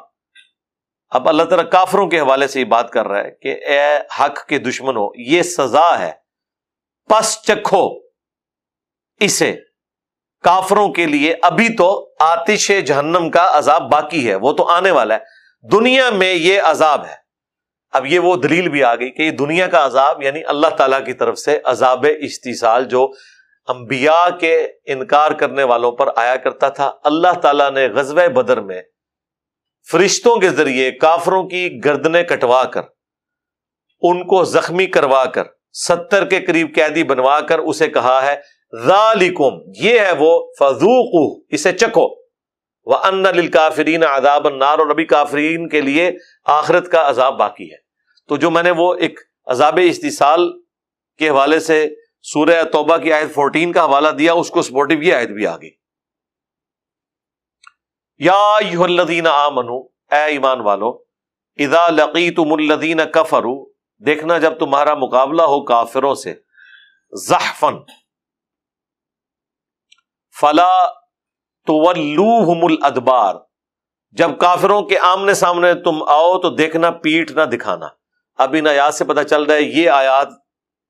اب 1.10 1.28
اللہ 1.28 1.42
تعالیٰ 1.42 1.70
کافروں 1.70 2.08
کے 2.08 2.20
حوالے 2.20 2.48
سے 2.48 2.60
یہ 2.60 2.64
بات 2.64 2.90
کر 2.90 3.08
رہا 3.08 3.20
ہے 3.20 3.30
کہ 3.30 3.66
اے 3.66 3.98
حق 4.20 4.46
کے 4.46 4.58
دشمنوں، 4.58 5.10
یہ 5.14 5.42
سزا 5.42 5.98
ہے، 5.98 6.12
پس 7.08 7.42
چکھو 7.42 7.88
اسے۔ 9.20 9.56
کافروں 10.44 10.88
کے 10.88 11.06
لیے 11.06 11.34
ابھی 11.42 11.76
تو 11.76 12.12
آتش 12.20 12.72
جہنم 12.86 13.30
کا 13.30 13.46
عذاب 13.52 13.92
باقی 13.92 14.30
ہے، 14.30 14.34
وہ 14.34 14.52
تو 14.52 14.68
آنے 14.68 14.90
والا 14.90 15.14
ہے۔ 15.14 15.20
دنیا 15.68 16.10
میں 16.10 16.34
یہ 16.34 16.60
عذاب 16.60 17.04
ہے۔ 17.04 17.22
اب 17.92 18.06
یہ 18.06 18.18
وہ 18.18 18.36
دلیل 18.36 18.68
بھی 18.68 18.84
آ 18.84 18.94
گئی 18.94 19.10
کہ 19.10 19.22
یہ 19.22 19.30
دنیا 19.30 19.66
کا 19.66 19.86
عذاب 19.86 20.22
یعنی 20.22 20.44
اللہ 20.44 20.66
تعالی 20.66 20.96
کی 21.06 21.12
طرف 21.12 21.38
سے 21.38 21.60
عذاب 21.64 22.06
استحصال 22.20 22.84
جو 22.84 23.12
انبیاء 23.68 24.28
کے 24.40 24.54
انکار 24.86 25.30
کرنے 25.30 25.62
والوں 25.64 25.92
پر 25.92 26.08
آیا 26.16 26.36
کرتا 26.36 26.68
تھا۔ 26.68 26.90
اللہ 27.04 27.40
تعالیٰ 27.42 27.70
نے 27.70 27.86
غزب 27.88 28.20
بدر 28.34 28.60
میں 28.60 28.80
فرشتوں 29.88 30.36
کے 30.36 30.48
ذریعے 30.50 30.90
کافروں 30.98 31.42
کی 31.48 31.68
گردنیں 31.84 32.22
کٹوا 32.22 32.62
کر، 32.64 32.82
ان 34.02 34.22
کو 34.26 34.42
زخمی 34.46 34.86
کروا 34.88 35.24
کر، 35.24 35.44
ستر 35.76 36.24
کے 36.28 36.40
قریب 36.40 36.74
قیدی 36.74 37.04
بنوا 37.04 37.38
کر 37.40 37.58
اسے 37.60 37.88
کہا 37.88 38.20
ہے، 38.22 38.36
ذالکم، 38.84 39.60
یہ 39.82 39.98
ہے 40.00 40.12
وہ 40.18 40.32
فضوق 40.58 41.14
اسے 41.48 41.72
چکو 41.72 42.08
وہ 42.86 42.96
ان 43.04 43.22
للکافرین 43.36 44.04
عذاب 44.04 44.46
النار، 44.46 44.78
اور 44.78 44.90
ابھی 44.90 45.04
کافرین 45.06 45.68
کے 45.68 45.80
لیے 45.80 46.10
آخرت 46.50 46.90
کا 46.92 47.08
عذاب 47.08 47.38
باقی 47.38 47.70
ہے۔ 47.70 47.76
تو 48.28 48.36
جو 48.36 48.50
میں 48.50 48.62
نے 48.62 48.70
وہ 48.70 48.94
ایک 48.94 49.20
عذاب 49.46 49.78
استحصال 49.82 50.50
کے 51.20 51.28
حوالے 51.28 51.58
سے 51.60 51.84
سورہ 52.22 52.62
توبہ 52.72 52.96
کی 52.96 53.12
آیت 53.12 53.34
فورٹین 53.34 53.72
کا 53.72 53.84
حوالہ 53.84 54.08
دیا، 54.08 54.32
اس 54.32 54.50
کو 54.50 54.62
سپورٹو 54.62 55.02
یہ 55.02 55.14
آیت 55.14 55.28
بھی 55.28 55.46
آ 55.46 55.56
گئی۔ 55.56 55.70
یا 58.18 58.56
الذین 58.82 59.26
آمنو، 59.26 59.78
اے 60.10 60.22
ایمان 60.22 60.60
والو، 60.60 60.90
اذا 61.58 61.88
لقیتم 61.88 62.52
الذین 62.52 63.00
کفروا، 63.14 63.64
دیکھنا 64.06 64.38
جب 64.38 64.58
تمہارا 64.58 64.94
مقابلہ 64.94 65.42
ہو 65.42 65.64
کافروں 65.64 66.14
سے 66.14 66.34
زحفن 67.12 67.74
فلا 70.40 70.86
تولوہم 71.66 72.64
الادبار، 72.64 73.34
جب 74.10 74.38
کافروں 74.38 74.82
کے 74.82 74.98
آمنے 74.98 75.34
سامنے 75.34 75.74
تم 75.74 76.02
آؤ 76.02 76.38
تو 76.38 76.50
دیکھنا، 76.50 76.90
پیٹ 76.90 77.30
نہ 77.30 77.42
دکھانا۔ 77.42 77.86
اب 78.38 78.54
ان 78.58 78.66
آیات 78.66 78.94
سے 78.94 79.04
پتہ 79.04 79.20
چل 79.20 79.42
رہا 79.42 79.54
ہے، 79.54 79.62
یہ 79.62 79.90
آیات 79.90 80.28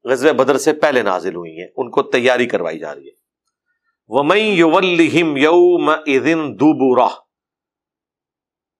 غزب 0.04 0.36
بدر 0.36 0.58
سے 0.58 0.72
پہلے 0.72 1.02
نازل 1.02 1.34
ہوئی 1.34 1.60
ہیں، 1.60 1.68
ان 1.76 1.90
کو 1.90 2.02
تیاری 2.02 2.46
کروائی 2.46 2.78
جا 2.78 2.94
رہی 2.94 3.06
ہے۔ 3.06 3.12
وَمَن 4.08 4.38
يَوْمَئِذٍ 5.38 6.34
دُبُرَةً 6.54 7.08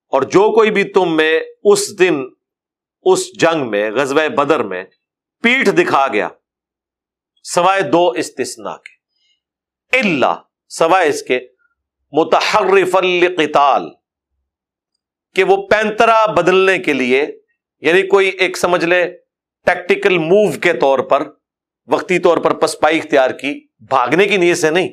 اور 0.09 0.23
جو 0.23 0.55
کوئی 0.55 0.71
بھی 0.71 0.85
تم 0.85 1.17
میں 1.17 1.41
اس 1.65 1.99
دن، 1.99 2.23
اس 3.03 3.41
جنگ 3.41 3.71
میں 3.71 3.91
غزب 3.91 4.35
بدر 4.35 4.63
میں 4.63 4.85
پیٹھ 5.43 5.71
دکھا 5.71 6.09
گیا، 6.09 6.29
سوائے 7.43 7.83
دو 7.83 8.11
استثناء 8.11 8.77
کے۔ 8.77 9.03
اللہ 9.99 10.43
سوائے 10.69 11.09
اس 11.09 11.23
کے 11.23 11.41
متحرف 12.13 12.97
القتال 12.97 13.91
کہ 15.35 15.45
وہ 15.45 15.67
پینترا 15.67 16.27
بدلنے 16.27 16.79
کے 16.79 16.93
لیے 16.93 17.27
یعنی 17.81 18.03
کوئی 18.03 18.29
ایک 18.29 18.57
سمجھ 18.57 18.85
لے 18.85 19.22
ٹیکٹیکل 19.65 20.19
موو 20.19 20.53
کے 20.53 20.73
طور 20.73 20.99
پر، 20.99 21.31
وقتی 21.87 22.19
طور 22.19 22.39
پر 22.39 22.55
پسپائی 22.55 22.99
اختیار 22.99 23.31
کی، 23.31 23.67
بھاگنے 23.79 24.27
کی 24.27 24.37
نیت 24.37 24.59
سے 24.59 24.71
نہیں، 24.71 24.89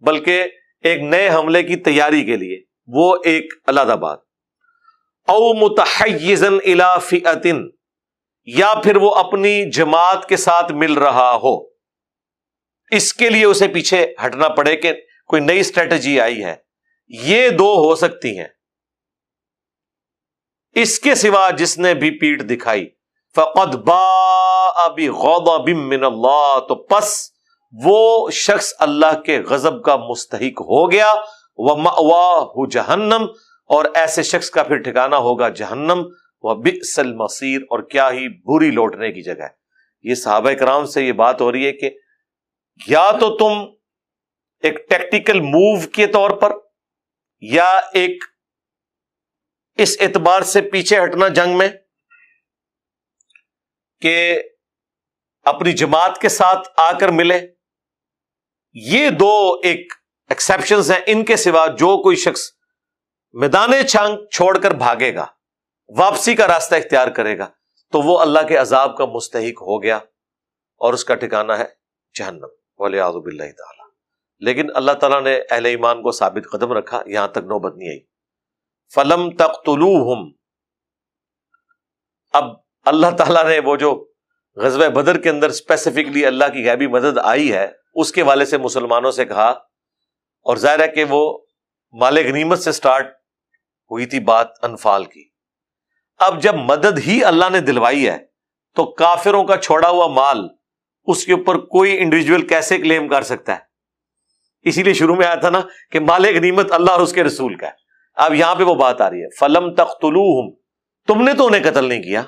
بلکہ 0.00 0.44
ایک 0.80 1.00
نئے 1.00 1.30
حملے 1.30 1.62
کی 1.62 1.76
تیاری 1.76 2.24
کے 2.24 2.36
لیے، 2.36 2.62
وہ 2.86 3.16
ایک 3.24 3.54
اللہ 3.66 3.96
بات۔ 3.96 4.18
او 5.26 5.54
متحزن 5.54 6.58
فئتن، 7.02 7.62
یا 8.44 8.72
پھر 8.84 8.96
وہ 8.96 9.14
اپنی 9.14 9.70
جماعت 9.70 10.28
کے 10.28 10.36
ساتھ 10.36 10.72
مل 10.72 10.92
رہا 10.92 11.38
ہو۔ 11.42 11.64
اس 12.90 13.14
کے 13.14 13.30
لیے 13.30 13.44
اسے 13.44 13.68
پیچھے 13.68 14.14
ہٹنا 14.26 14.48
پڑے 14.48 14.76
کہ 14.76 14.92
کوئی 15.26 15.42
نئی 15.42 15.60
اسٹریٹجی 15.60 16.20
آئی 16.20 16.44
ہے۔ 16.44 16.56
یہ 17.08 17.48
دو 17.48 17.74
ہو 17.74 17.96
سکتی 17.96 18.38
ہیں۔ 18.38 18.48
اس 20.72 21.00
کے 21.00 21.14
سوا 21.14 21.50
جس 21.50 21.78
نے 21.78 21.94
بھی 21.94 22.10
پیٹ 22.10 22.42
دکھائی۔ 22.42 22.86
فقد 23.36 23.74
با 23.74 24.00
ابھی 24.84 25.74
من 25.74 26.04
اللہ 26.04 26.58
تو 26.68 26.74
پس 26.74 27.30
وہ 27.72 28.30
شخص 28.30 28.72
اللہ 28.78 29.20
کے 29.20 29.40
غضب 29.40 29.82
کا 29.82 29.96
مستحق 29.96 30.60
ہو 30.60 30.92
گیا 30.92 31.12
وہ 31.58 32.66
جہنم 32.66 33.26
اور 33.70 33.84
ایسے 33.94 34.22
شخص 34.22 34.50
کا 34.50 34.62
پھر 34.62 34.76
ٹھکانا 34.76 35.16
ہوگا 35.16 35.48
جہنم 35.48 36.02
وہ 36.42 36.54
بسل 36.54 37.12
مسیر 37.14 37.60
اور 37.60 37.80
کیا 37.80 38.10
ہی 38.10 38.28
بری 38.28 38.70
لوٹنے 38.70 39.12
کی 39.12 39.22
جگہ 39.22 39.42
ہے۔ 39.42 39.48
یہ 40.02 40.14
صحابہ 40.14 40.50
کرام 40.50 40.86
سے 40.86 41.02
یہ 41.02 41.12
بات 41.12 41.40
ہو 41.40 41.52
رہی 41.52 41.66
ہے 41.66 41.72
کہ 41.72 41.90
یا 42.86 43.10
تو 43.20 43.36
تم 43.36 43.64
ایک 44.62 44.88
ٹیکٹیکل 44.90 45.40
موو 45.40 45.88
کے 45.92 46.06
طور 46.06 46.30
پر 46.30 46.52
یا 47.40 47.70
ایک 47.92 48.24
اس 49.78 49.96
اعتبار 50.00 50.42
سے 50.42 50.60
پیچھے 50.60 51.04
ہٹنا 51.04 51.28
جنگ 51.28 51.58
میں 51.58 51.68
کہ 54.00 54.42
اپنی 55.42 55.72
جماعت 55.72 56.18
کے 56.18 56.28
ساتھ 56.28 56.68
آ 56.76 56.98
کر 56.98 57.08
ملے۔ 57.08 57.40
یہ 58.72 59.10
دو 59.10 59.60
ایک 59.64 59.92
ایکسپشن 60.28 60.92
ہیں۔ 60.92 61.00
ان 61.06 61.24
کے 61.24 61.36
سوا 61.36 61.66
جو 61.66 62.02
کوئی 62.02 62.16
شخص 62.16 62.40
میدان 63.32 63.70
چھانگ 63.88 64.26
چھوڑ 64.26 64.58
کر 64.58 64.70
بھاگے 64.70 65.14
گا، 65.14 65.26
واپسی 65.96 66.34
کا 66.34 66.46
راستہ 66.46 66.74
اختیار 66.74 67.08
کرے 67.08 67.38
گا، 67.38 67.48
تو 67.92 68.00
وہ 68.00 68.18
اللہ 68.18 68.38
کے 68.48 68.56
عذاب 68.56 68.96
کا 68.96 69.04
مستحق 69.04 69.62
ہو 69.62 69.82
گیا 69.82 69.96
اور 70.76 70.94
اس 70.94 71.04
کا 71.04 71.14
ٹھکانا 71.14 71.58
ہے 71.58 71.64
جہنم۔ 72.18 72.46
ولی 72.78 73.00
آزب 73.00 73.26
اللہ 73.26 73.42
تعالی۔ 73.42 73.90
لیکن 74.38 74.66
اللہ 74.74 74.92
تعالیٰ 74.92 75.22
نے 75.22 75.40
اہل 75.50 75.66
ایمان 75.66 76.02
کو 76.02 76.12
ثابت 76.12 76.50
قدم 76.52 76.72
رکھا، 76.72 77.02
یہاں 77.06 77.28
تک 77.28 77.38
نوبت 77.38 77.76
نہیں 77.76 77.88
آئی۔ 77.88 78.00
فلم 78.94 79.30
تخت 79.30 79.70
اب 82.32 82.69
اللہ 82.86 83.10
تعالیٰ 83.10 83.44
نے 83.44 83.58
وہ 83.58 83.76
جو 83.76 83.92
غزب 84.56 84.92
بدر 84.92 85.18
کے 85.18 85.30
اندر 85.30 85.48
اسپیسیفکلی 85.48 86.26
اللہ 86.26 86.44
کی 86.44 86.64
غیبی 86.64 86.86
مدد 86.86 87.18
آئی 87.22 87.52
ہے، 87.52 87.66
اس 87.94 88.12
کے 88.12 88.22
والے 88.22 88.44
سے 88.44 88.58
مسلمانوں 88.58 89.10
سے 89.10 89.24
کہا، 89.24 89.48
اور 90.46 90.56
ظاہر 90.56 90.80
ہے 90.80 90.88
کہ 90.88 91.04
وہ 91.04 91.38
مال 91.94 92.18
غنیمت 92.18 92.58
سے 92.58 92.72
سٹارٹ 92.72 93.06
ہوئی 93.90 94.06
تھی 94.06 94.20
بات 94.20 94.64
انفال 94.64 95.04
کی۔ 95.04 95.24
اب 96.18 96.42
جب 96.42 96.54
مدد 96.54 96.98
ہی 97.06 97.24
اللہ 97.24 97.50
نے 97.52 97.60
دلوائی 97.60 98.08
ہے، 98.08 98.18
تو 98.76 98.84
کافروں 98.92 99.44
کا 99.44 99.56
چھوڑا 99.56 99.88
ہوا 99.88 100.06
مال 100.06 100.46
اس 101.08 101.24
کے 101.24 101.32
اوپر 101.32 101.58
کوئی 101.58 101.96
انڈیویجل 101.98 102.46
کیسے 102.46 102.78
کلیم 102.78 103.08
کر 103.08 103.22
سکتا 103.22 103.52
ہے؟ 103.52 103.68
اسی 104.62 104.82
لیے 104.82 104.94
شروع 104.94 105.14
میں 105.16 105.26
آیا 105.26 105.34
تھا 105.34 105.50
نا 105.50 105.60
کہ 105.90 106.00
مال 106.00 106.24
غنیمت 106.34 106.72
اللہ 106.72 106.90
اور 106.90 107.00
اس 107.00 107.12
کے 107.12 107.24
رسول 107.24 107.54
کا 107.54 107.66
ہے۔ 107.66 107.72
اب 108.16 108.34
یہاں 108.34 108.54
پہ 108.54 108.62
وہ 108.62 108.74
بات 108.74 109.00
آ 109.00 109.10
رہی 109.10 109.22
ہے، 109.22 109.28
فلم 109.38 109.74
تختلو 109.74 110.50
تم 111.08 111.22
نے 111.22 111.34
تو 111.34 111.46
انہیں 111.46 111.70
قتل 111.70 111.84
نہیں 111.84 112.02
کیا۔ 112.02 112.22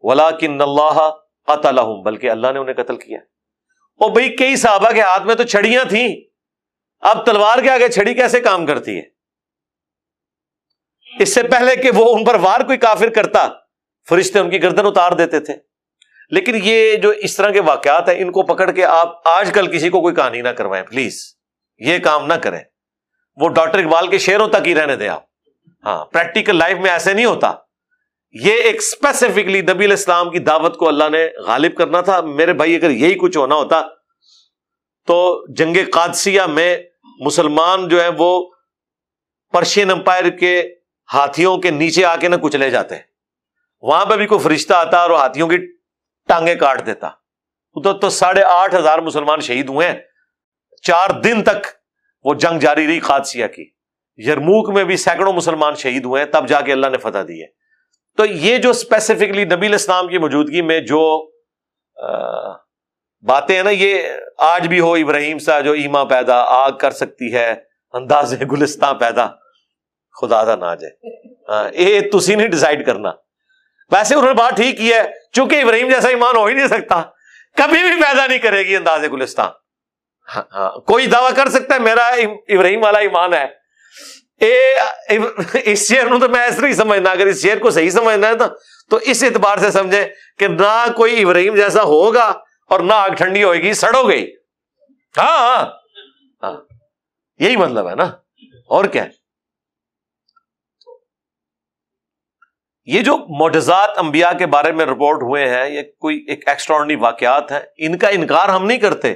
ولا 0.00 0.30
کن 0.30 0.60
اللہ 0.60 1.10
قتل 1.46 1.78
بلکہ 2.02 2.30
اللہ 2.30 2.46
نے 2.52 2.58
انہیں 2.58 2.74
قتل 2.74 2.96
کیا۔ 2.96 3.18
اور 3.96 4.10
بھائی 4.10 4.36
کئی 4.36 4.56
صحابہ 4.56 4.90
کے 4.90 5.00
ہاتھ 5.00 5.22
میں 5.22 5.34
تو 5.34 5.42
چھڑیاں 5.42 5.84
تھیں۔ 5.84 6.16
اب 7.00 7.26
تلوار 7.26 7.58
کے 7.58 7.70
آگے 7.70 7.88
چھڑی 7.88 8.14
کیسے 8.14 8.40
کام 8.40 8.66
کرتی 8.66 8.96
ہے؟ 8.96 9.02
اس 11.20 11.34
سے 11.34 11.42
پہلے 11.42 11.76
کہ 11.76 11.90
وہ 11.94 12.14
ان 12.14 12.24
پر 12.24 12.34
وار 12.34 12.60
کوئی 12.60 12.78
کافر 12.78 13.08
کرتا، 13.08 13.48
فرشتے 14.08 14.38
ان 14.38 14.50
کی 14.50 14.62
گردن 14.62 14.86
اتار 14.86 15.12
دیتے 15.12 15.40
تھے۔ 15.40 15.54
لیکن 16.30 16.58
یہ 16.62 16.96
جو 16.96 17.10
اس 17.10 17.36
طرح 17.36 17.50
کے 17.50 17.60
واقعات 17.60 18.08
ہیں، 18.08 18.16
ان 18.18 18.32
کو 18.32 18.42
پکڑ 18.42 18.70
کے 18.70 18.84
آپ 18.84 19.28
آج 19.28 19.50
کل 19.54 19.76
کسی 19.76 19.88
کو 19.90 20.00
کوئی 20.00 20.14
کہانی 20.14 20.42
نہ 20.42 20.48
کروائیں، 20.48 20.84
پلیز۔ 20.84 21.34
یہ 21.78 21.98
کام 21.98 22.26
نہ 22.26 22.34
کریں۔ 22.34 22.60
وہ 23.36 23.48
ڈاکٹر 23.48 23.78
اقبال 23.78 24.06
کے 24.06 24.18
شعروں 24.18 24.48
تک 24.48 24.68
ہی 24.68 24.74
رہنے 24.74 24.96
دیں 24.96 25.08
آپ۔ 25.08 25.24
ہاں 25.84 26.04
پریکٹیکل 26.04 26.56
لائف 26.56 26.78
میں 26.78 26.90
ایسے 26.90 27.12
نہیں 27.14 27.24
ہوتا۔ 27.24 27.54
یہ 28.32 28.52
ایک 28.52 28.76
اسپیسیفکلی 28.76 29.60
نبی 29.60 29.84
الاسلام 29.84 30.30
کی 30.30 30.38
دعوت 30.38 30.76
کو 30.76 30.88
اللہ 30.88 31.08
نے 31.08 31.28
غالب 31.46 31.76
کرنا 31.76 32.00
تھا۔ 32.00 32.20
میرے 32.20 32.52
بھائی، 32.52 32.76
اگر 32.76 32.90
یہی 32.90 33.14
کچھ 33.14 33.38
ہونا 33.38 33.54
ہوتا، 33.54 33.82
تو 35.06 35.44
جنگ 35.54 35.76
قادسیہ 35.92 36.42
میں 36.42 36.78
مسلمان 37.20 37.88
جو 37.88 38.02
ہے 38.02 38.08
وہ 38.18 38.50
پرشین 39.52 39.90
امپائر 39.90 40.30
کے 40.30 40.74
ہاتھیوں 41.14 41.58
کے 41.58 41.70
نیچے 41.70 42.04
آ 42.04 42.16
کے 42.16 42.28
نہ 42.28 42.36
کچھ 42.36 42.56
لے 42.56 42.70
جاتے۔ 42.70 42.94
وہاں 43.82 44.06
پہ 44.06 44.16
بھی 44.16 44.26
کوئی 44.26 44.40
فرشتہ 44.40 44.72
آتا 44.72 44.98
اور 44.98 45.10
ہاتھیوں 45.10 45.48
کی 45.48 45.58
ٹانگیں 46.28 46.54
کاٹ 46.54 46.86
دیتا۔ 46.86 47.08
تو 47.84 47.92
تو 47.92 48.10
ساڑھے 48.10 48.42
آٹھ 48.42 48.74
ہزار 48.74 48.98
مسلمان 48.98 49.40
شہید 49.40 49.68
ہوئے 49.68 49.88
ہیں۔ 49.88 49.98
چار 50.82 51.10
دن 51.10 51.42
تک 51.42 51.66
وہ 52.24 52.34
جنگ 52.34 52.58
جاری 52.58 52.86
رہی 52.86 53.00
قادسیہ 53.00 53.46
کی۔ 53.46 53.70
یرموک 54.16 54.70
میں 54.70 54.84
بھی 54.84 54.96
سینکڑوں 54.96 55.32
مسلمان 55.32 55.74
شہید 55.74 56.04
ہوئے 56.04 56.24
ہیں۔ 56.24 56.32
تب 56.32 56.48
جا 56.48 56.60
کے 56.60 56.72
اللہ 56.72 56.86
نے 56.86 56.98
فتح 56.98 57.18
دی 57.28 57.42
ہے۔ 57.42 57.59
تو 58.20 58.24
یہ 58.26 58.58
جو 58.58 58.70
اسپیسیفکلی 58.70 59.44
نبی 59.44 59.74
اسلام 59.74 60.08
کی 60.08 60.18
موجودگی 60.18 60.62
میں 60.62 60.80
جو 60.80 61.30
باتیں 63.22 63.56
ہیں 63.56 63.62
نا 63.62 63.70
یہ 63.70 64.02
آج 64.38 64.68
بھی 64.68 64.80
ہو 64.80 64.92
ابراہیم 64.92 65.38
سا 65.38 65.60
جو 65.60 65.72
ایما 65.72 66.04
پیدا 66.04 66.36
آگ 66.42 66.72
کر 66.72 66.90
سکتی 66.90 67.34
ہے 67.34 67.54
انداز 67.92 68.34
گلستان 68.52 68.98
پیدا 68.98 69.26
خدا 70.20 70.44
دا 70.44 70.54
نہ 70.54 70.74
جائے۔ 70.80 71.16
ہاں، 71.48 71.70
یہ 71.72 72.00
تسی 72.12 72.34
نہیں 72.34 72.48
ڈسائڈ 72.48 72.86
کرنا۔ 72.86 73.08
ویسے 73.90 74.14
انہوں 74.14 74.28
نے 74.28 74.34
بات 74.34 74.56
ٹھیک 74.56 74.78
کی 74.78 74.92
ہے 74.92 75.02
چونکہ 75.32 75.62
ابراہیم 75.62 75.88
جیسا 75.88 76.08
ایمان 76.08 76.36
ہو 76.36 76.46
ہی 76.46 76.54
نہیں 76.54 76.68
سکتا 76.68 77.02
کبھی 77.56 77.82
بھی 77.82 78.02
پیدا 78.02 78.26
نہیں 78.26 78.38
کرے 78.38 78.62
گی 78.62 78.76
انداز 78.76 79.04
گلستان 79.12 79.50
ہاں, 80.36 80.42
ہاں، 80.52 80.70
کوئی 80.70 81.06
دعویٰ 81.06 81.34
کر 81.36 81.48
سکتا 81.48 81.74
ہے 81.74 81.80
میرا 81.80 82.06
ابراہیم 82.48 82.82
والا 82.82 82.98
ایمان 82.98 83.34
ہے۔ 83.34 83.59
اے 84.40 84.74
اس 85.64 85.88
شیر 85.88 86.18
تو 86.20 86.28
میں 86.28 86.40
ایسا 86.40 86.60
نہیں 86.60 86.72
سمجھنا، 86.72 87.10
اگر 87.10 87.26
اس 87.26 87.42
شیر 87.42 87.58
کو 87.58 87.70
صحیح 87.70 87.90
سمجھنا 87.90 88.28
ہے 88.28 88.36
تو 88.90 88.96
اس 88.96 89.24
اعتبار 89.24 89.58
سے 89.58 89.70
سمجھے 89.70 90.08
کہ 90.38 90.48
نہ 90.48 90.86
کوئی 90.96 91.22
ابراہیم 91.22 91.56
جیسا 91.56 91.82
ہوگا 91.82 92.24
اور 92.68 92.80
نہ 92.80 92.92
آگ 92.92 93.10
ٹھنڈی 93.10 93.44
ہوئے 93.44 93.62
گی، 93.62 93.72
سڑو 93.72 94.08
گئی۔ 94.08 94.36
ہاں 95.18 95.56
ہاں۔ 95.56 95.66
ہاں۔ 96.42 96.60
یہی 97.38 97.56
مطلب 97.56 97.88
ہے 97.88 97.94
نا۔ 97.94 98.04
اور 98.66 98.84
کیا 98.84 99.04
ہے؟ 99.04 99.08
یہ 102.84 103.00
جو 103.00 103.18
معجزات 103.18 103.90
انبیاء 103.96 104.32
کے 104.38 104.46
بارے 104.46 104.72
میں 104.72 104.86
رپورٹ 104.86 105.22
ہوئے 105.22 105.48
ہیں، 105.48 105.70
یہ 105.70 105.82
کوئی 105.98 106.24
ایک 106.28 106.48
ایکسٹرانی 106.48 106.94
واقعات 106.94 107.52
ہیں، 107.52 107.60
ان 107.78 107.98
کا 107.98 108.08
انکار 108.08 108.48
ہم 108.48 108.66
نہیں 108.66 108.78
کرتے۔ 108.78 109.14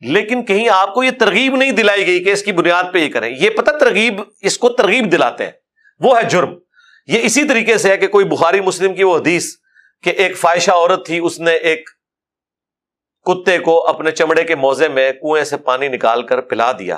لیکن 0.00 0.44
کہیں 0.44 0.68
آپ 0.68 0.94
کو 0.94 1.04
یہ 1.04 1.10
ترغیب 1.10 1.56
نہیں 1.56 1.72
دلائی 1.72 2.06
گئی 2.06 2.24
کہ 2.24 2.30
اس 2.30 2.42
کی 2.42 2.52
بنیاد 2.52 2.84
پہ 2.92 2.98
یہ 2.98 3.12
کریں۔ 3.12 3.36
یہ 3.38 3.50
پتہ 3.50 3.70
ترغیب، 3.70 4.22
اس 4.40 4.58
کو 4.58 4.68
ترغیب 4.68 5.12
دلاتے 5.12 5.44
ہیں۔ 5.44 5.50
وہ 6.00 6.18
ہے 6.18 6.22
جرم۔ 6.22 6.58
یہ 7.06 7.20
اسی 7.22 7.48
طریقے 7.48 7.78
سے 7.78 7.88
ہے 7.88 7.96
کہ 7.96 8.06
کوئی 8.06 8.24
بخاری 8.24 8.60
مسلم 8.60 8.94
کی 8.94 9.02
وہ 9.02 9.16
حدیث 9.16 9.56
کہ 10.02 10.10
ایک 10.10 10.36
فائشہ 10.36 10.70
عورت 10.70 11.06
تھی، 11.06 11.18
اس 11.18 11.40
نے 11.40 11.52
ایک 11.52 11.90
کتے 13.22 13.58
کو 13.58 13.86
اپنے 13.86 14.10
چمڑے 14.10 14.44
کے 14.44 14.54
موزے 14.54 14.88
میں 14.88 15.12
کنویں 15.12 15.44
سے 15.44 15.56
پانی 15.56 15.88
نکال 15.88 16.22
کر 16.22 16.40
پلا 16.40 16.72
دیا۔ 16.72 16.96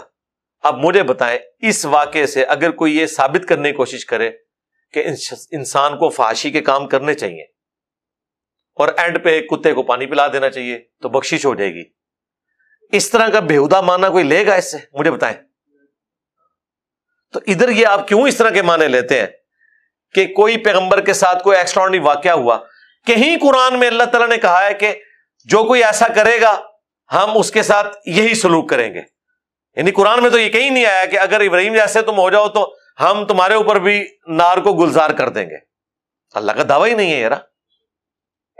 اب 0.63 0.79
مجھے 0.79 1.03
بتائیں، 1.03 1.39
اس 1.61 1.85
واقعے 1.85 2.27
سے 2.27 2.45
اگر 2.45 2.71
کوئی 2.71 2.97
یہ 2.97 3.07
ثابت 3.07 3.49
کرنے 3.49 3.71
کی 3.71 3.77
کوشش 3.77 4.07
کرے 4.07 4.31
کہ 4.93 5.05
انسان 5.51 5.99
کو 5.99 6.09
فحاشی 6.09 6.51
کے 6.51 6.61
کام 6.61 6.89
کرنے 6.89 7.15
چاہیے 7.15 7.43
اور 8.75 8.89
اینڈ 8.97 9.25
پہ 9.25 9.41
کتے 9.41 9.73
کو 9.73 9.83
پانی 9.83 10.07
پلا 10.07 10.27
دینا 10.27 10.51
چاہیے 10.51 10.79
تو 11.03 11.09
بخشش 11.09 11.47
ہو 11.47 11.55
جائے 11.55 11.75
گی۔ 11.75 11.98
اس 12.93 13.11
طرح 13.11 13.29
کا 13.29 13.41
بےحدہ 13.41 13.81
مانا 13.81 14.09
کوئی 14.09 14.25
لے 14.25 14.47
گا 14.47 14.55
اس 14.55 14.71
سے؟ 14.71 14.79
مجھے 14.93 15.11
بتائیں۔ 15.11 15.37
تو 17.33 17.41
ادھر 17.47 17.69
یہ 17.69 17.87
آپ 17.87 18.09
کیوں 18.09 18.29
اس 18.29 18.37
طرح 18.37 18.51
کے 18.51 18.63
معنی 18.63 18.89
لیتے 18.89 19.21
ہیں 19.21 19.27
کہ 20.15 20.27
کوئی 20.27 20.57
پیغمبر 20.57 21.01
کے 21.01 21.13
ساتھ 21.13 21.43
کوئی 21.43 21.59
ایکسٹرانی 21.59 21.99
واقعہ 21.99 22.33
ہوا؟ 22.33 22.59
کہیں 23.07 23.37
قرآن 23.41 23.79
میں 23.79 23.89
اللہ 23.89 24.05
تعالیٰ 24.05 24.29
نے 24.29 24.39
کہا 24.39 24.67
ہے 24.67 24.75
کہ 24.75 24.95
جو 25.45 25.65
کوئی 25.65 25.85
ایسا 25.85 26.09
کرے 26.09 26.41
گا، 26.41 26.61
ہم 27.13 27.31
اس 27.35 27.51
کے 27.51 27.63
ساتھ 27.63 27.97
یہی 28.07 28.35
سلوک 28.35 28.71
کریں 28.71 28.95
گے۔ 28.95 29.01
یعنی 29.77 29.91
قرآن 29.91 30.23
میں 30.23 30.31
تو 30.31 30.39
یہ 30.39 30.49
کہیں 30.49 30.71
نہیں 30.71 30.87
آیا 30.87 31.05
کہ 31.05 31.19
اگر 31.19 31.41
ابراہیم 31.41 31.75
جیسے 31.75 32.03
تم 32.03 32.19
ہو 32.19 32.31
جاؤ 32.31 32.49
تو 32.49 32.75
ہم 33.01 33.27
تمہارے 33.27 33.55
اوپر 33.55 33.79
بھی 33.79 34.07
نار 34.27 34.59
کو 34.59 34.75
گلزار 34.75 35.11
کر 35.11 35.29
دیں 35.29 35.51
گے۔ 35.51 35.57
اللہ 36.35 36.53
کا 36.53 36.63
دعویٰ 36.69 36.91
ہی 36.91 36.95
نہیں 36.95 37.13
ہے 37.13 37.21
یار 37.21 37.31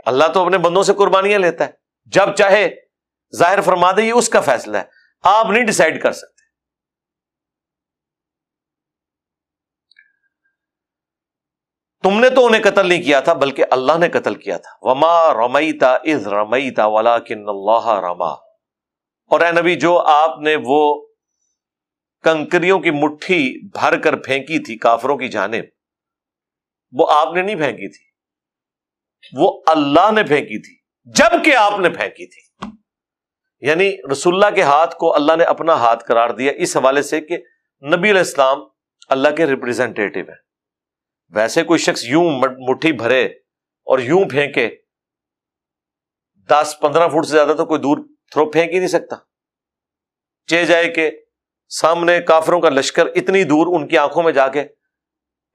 اللہ 0.05 0.27
تو 0.33 0.43
اپنے 0.43 0.57
بندوں 0.57 0.83
سے 0.83 0.93
قربانیاں 0.93 1.39
لیتا 1.39 1.65
ہے۔ 1.65 1.71
جب 2.05 2.35
چاہے 2.35 2.88
ظاہر 3.35 3.61
فرما 3.61 3.91
دے 3.91 4.01
یہ 4.01 4.13
اس 4.13 4.29
کا 4.29 4.41
فیصلہ 4.41 4.77
ہے۔ 4.77 4.83
آپ 5.23 5.45
نہیں 5.45 5.63
ڈسائڈ 5.63 6.03
کر 6.03 6.11
سکتے۔ 6.11 6.39
تم 12.03 12.19
نے 12.19 12.29
تو 12.29 12.45
انہیں 12.45 12.63
قتل 12.63 12.89
نہیں 12.89 13.03
کیا 13.03 13.19
تھا، 13.19 13.33
بلکہ 13.33 13.65
اللہ 13.71 13.97
نے 13.99 14.09
قتل 14.09 14.35
کیا 14.35 14.57
تھا۔ 14.57 14.69
وما 14.81 15.33
رمیتا 15.33 15.93
از 15.93 16.27
رمیتا 16.27 16.85
ولا 16.85 17.19
کن 17.19 17.49
اللہ 17.49 17.87
رما 17.87 18.31
اور 19.31 19.39
اے 19.39 19.51
نبی، 19.51 19.75
جو 19.75 19.99
آپ 19.99 20.39
نے 20.39 20.55
وہ 20.63 21.07
کنکریوں 22.23 22.79
کی 22.79 22.91
مٹھی 22.91 23.67
بھر 23.67 23.99
کر 24.01 24.15
پھینکی 24.15 24.63
تھی 24.63 24.77
کافروں 24.77 25.17
کی 25.17 25.27
جانب، 25.27 25.63
وہ 26.91 27.07
آپ 27.11 27.33
نے 27.33 27.41
نہیں 27.41 27.55
پھینکی 27.55 27.89
تھی۔ 27.89 28.05
وہ 29.33 29.61
اللہ 29.67 30.11
نے 30.11 30.23
پھینکی 30.23 30.61
تھی، 30.61 30.75
جبکہ 31.03 31.55
آپ 31.55 31.79
نے 31.79 31.89
پھینکی 31.89 32.25
تھی۔ 32.25 32.48
یعنی 33.61 33.95
رسول 34.11 34.35
اللہ 34.35 34.55
کے 34.55 34.61
ہاتھ 34.61 34.95
کو 34.95 35.15
اللہ 35.15 35.35
نے 35.35 35.43
اپنا 35.43 35.73
ہاتھ 35.73 36.05
قرار 36.05 36.29
دیا، 36.29 36.53
اس 36.57 36.77
حوالے 36.77 37.01
سے 37.01 37.21
کہ 37.21 37.37
نبی 37.87 38.09
علیہ 38.09 38.19
السلام 38.19 38.57
اللہ 39.09 39.29
کے 39.37 39.45
ریپرزینٹیو 39.45 40.05
ہیں۔ 40.15 40.35
ویسے 41.29 41.63
کوئی 41.63 41.79
شخص 41.79 42.03
یوں 42.03 42.41
مٹھی 42.69 42.91
بھرے 42.91 43.25
اور 43.83 43.99
یوں 43.99 44.25
پھینکے، 44.29 44.69
دس، 46.49 46.75
پندرہ 46.81 47.07
فٹ 47.07 47.25
سے 47.25 47.31
زیادہ 47.31 47.53
تو 47.57 47.65
کوئی 47.65 47.79
دور 47.81 47.97
تھرو 48.31 48.51
پھینک 48.51 48.73
ہی 48.73 48.77
نہیں 48.77 48.87
سکتا۔ 48.87 49.15
چے 50.47 50.65
جائے 50.65 50.89
کہ 50.89 51.11
سامنے 51.69 52.21
کافروں 52.21 52.61
کا 52.61 52.69
لشکر 52.69 53.05
اتنی 53.05 53.43
دور 53.43 53.79
ان 53.79 53.87
کی 53.87 53.97
آنکھوں 53.97 54.23
میں 54.23 54.31
جا 54.31 54.47
کے 54.47 54.63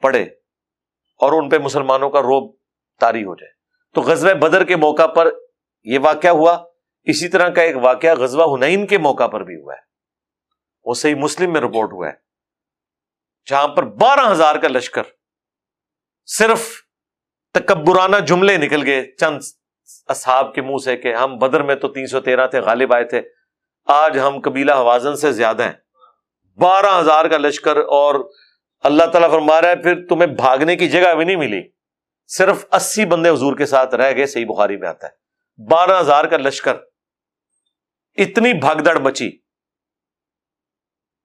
پڑے 0.02 0.22
اور 1.16 1.32
ان 1.32 1.48
پہ 1.48 1.58
مسلمانوں 1.58 2.10
کا 2.10 2.20
روب 2.20 2.56
تاری 3.00 3.24
ہو 3.24 3.34
جائے۔ 3.34 3.50
تو 3.94 4.00
غزوہ 4.00 4.32
بدر 4.32 4.64
کے 4.64 4.76
موقع 4.76 5.06
پر 5.06 5.30
یہ 5.84 5.98
واقعہ 6.02 6.30
ہوا۔ 6.30 6.73
اسی 7.04 7.28
طرح 7.28 7.48
کا 7.48 7.62
ایک 7.62 7.76
واقعہ 7.76 8.14
غزوہ 8.14 8.56
ہنین 8.56 8.86
کے 8.86 8.98
موقع 8.98 9.26
پر 9.26 9.40
بھی 9.40 9.60
ہوا 9.60 9.74
ہے۔ 9.74 9.80
وہ 10.84 10.94
صحیح 10.94 11.14
مسلم 11.14 11.52
میں 11.52 11.60
رپورٹ 11.60 11.92
ہوا 11.92 12.08
ہے۔ 12.08 12.12
جہاں 13.50 13.68
پر 13.68 13.82
بارہ 13.82 14.32
ہزار 14.32 14.54
کا 14.54 14.68
لشکر 14.68 15.02
صرف 16.26 16.60
تکبرانہ 17.52 18.16
جملے 18.16 18.56
نکل 18.56 18.86
گئے۔ 18.86 19.12
چند 19.20 19.40
اصحاب 20.08 20.54
کے 20.54 20.62
منہ 20.62 20.76
سے 20.84 20.96
کہ 20.96 21.14
ہم 21.14 21.38
بدر 21.38 21.62
میں 21.62 21.74
تو 21.74 21.88
تین 21.88 22.06
سو 22.06 22.20
تیرہ 22.20 22.46
تھے، 22.46 22.60
غالب 22.60 22.94
آئے 22.94 23.04
تھے، 23.04 23.22
آج 23.84 24.18
ہم 24.18 24.40
قبیلہ 24.40 24.72
حوازن 24.72 25.16
سے 25.16 25.32
زیادہ 25.32 25.62
ہیں۔ 25.62 25.72
بارہ 26.56 27.00
ہزار 27.00 27.24
کا 27.24 27.38
لشکر 27.38 27.76
اور 27.76 28.30
اللہ 28.82 29.04
تعالیٰ 29.04 29.30
فرما 29.30 29.60
رہا 29.60 29.68
ہے، 29.68 29.76
پھر 29.76 30.06
تمہیں 30.08 30.26
بھاگنے 30.26 30.76
کی 30.76 30.88
جگہ 30.88 31.14
بھی 31.14 31.24
نہیں 31.24 31.36
ملی۔ 31.36 31.62
صرف 32.26 32.64
اسی 32.72 33.04
بندے 33.04 33.28
حضور 33.28 33.56
کے 33.56 33.66
ساتھ 33.66 33.94
رہ 33.94 34.16
گئے، 34.16 34.26
صحیح 34.26 34.46
بخاری 34.46 34.76
میں 34.76 34.88
آتا 34.88 35.06
ہے۔ 35.06 35.24
بارہ 35.70 36.00
ہزار 36.00 36.24
کا 36.24 36.36
لشکر 36.36 36.74
اتنی 38.16 38.52
بھگدڑ 38.52 38.98
مچی 38.98 39.38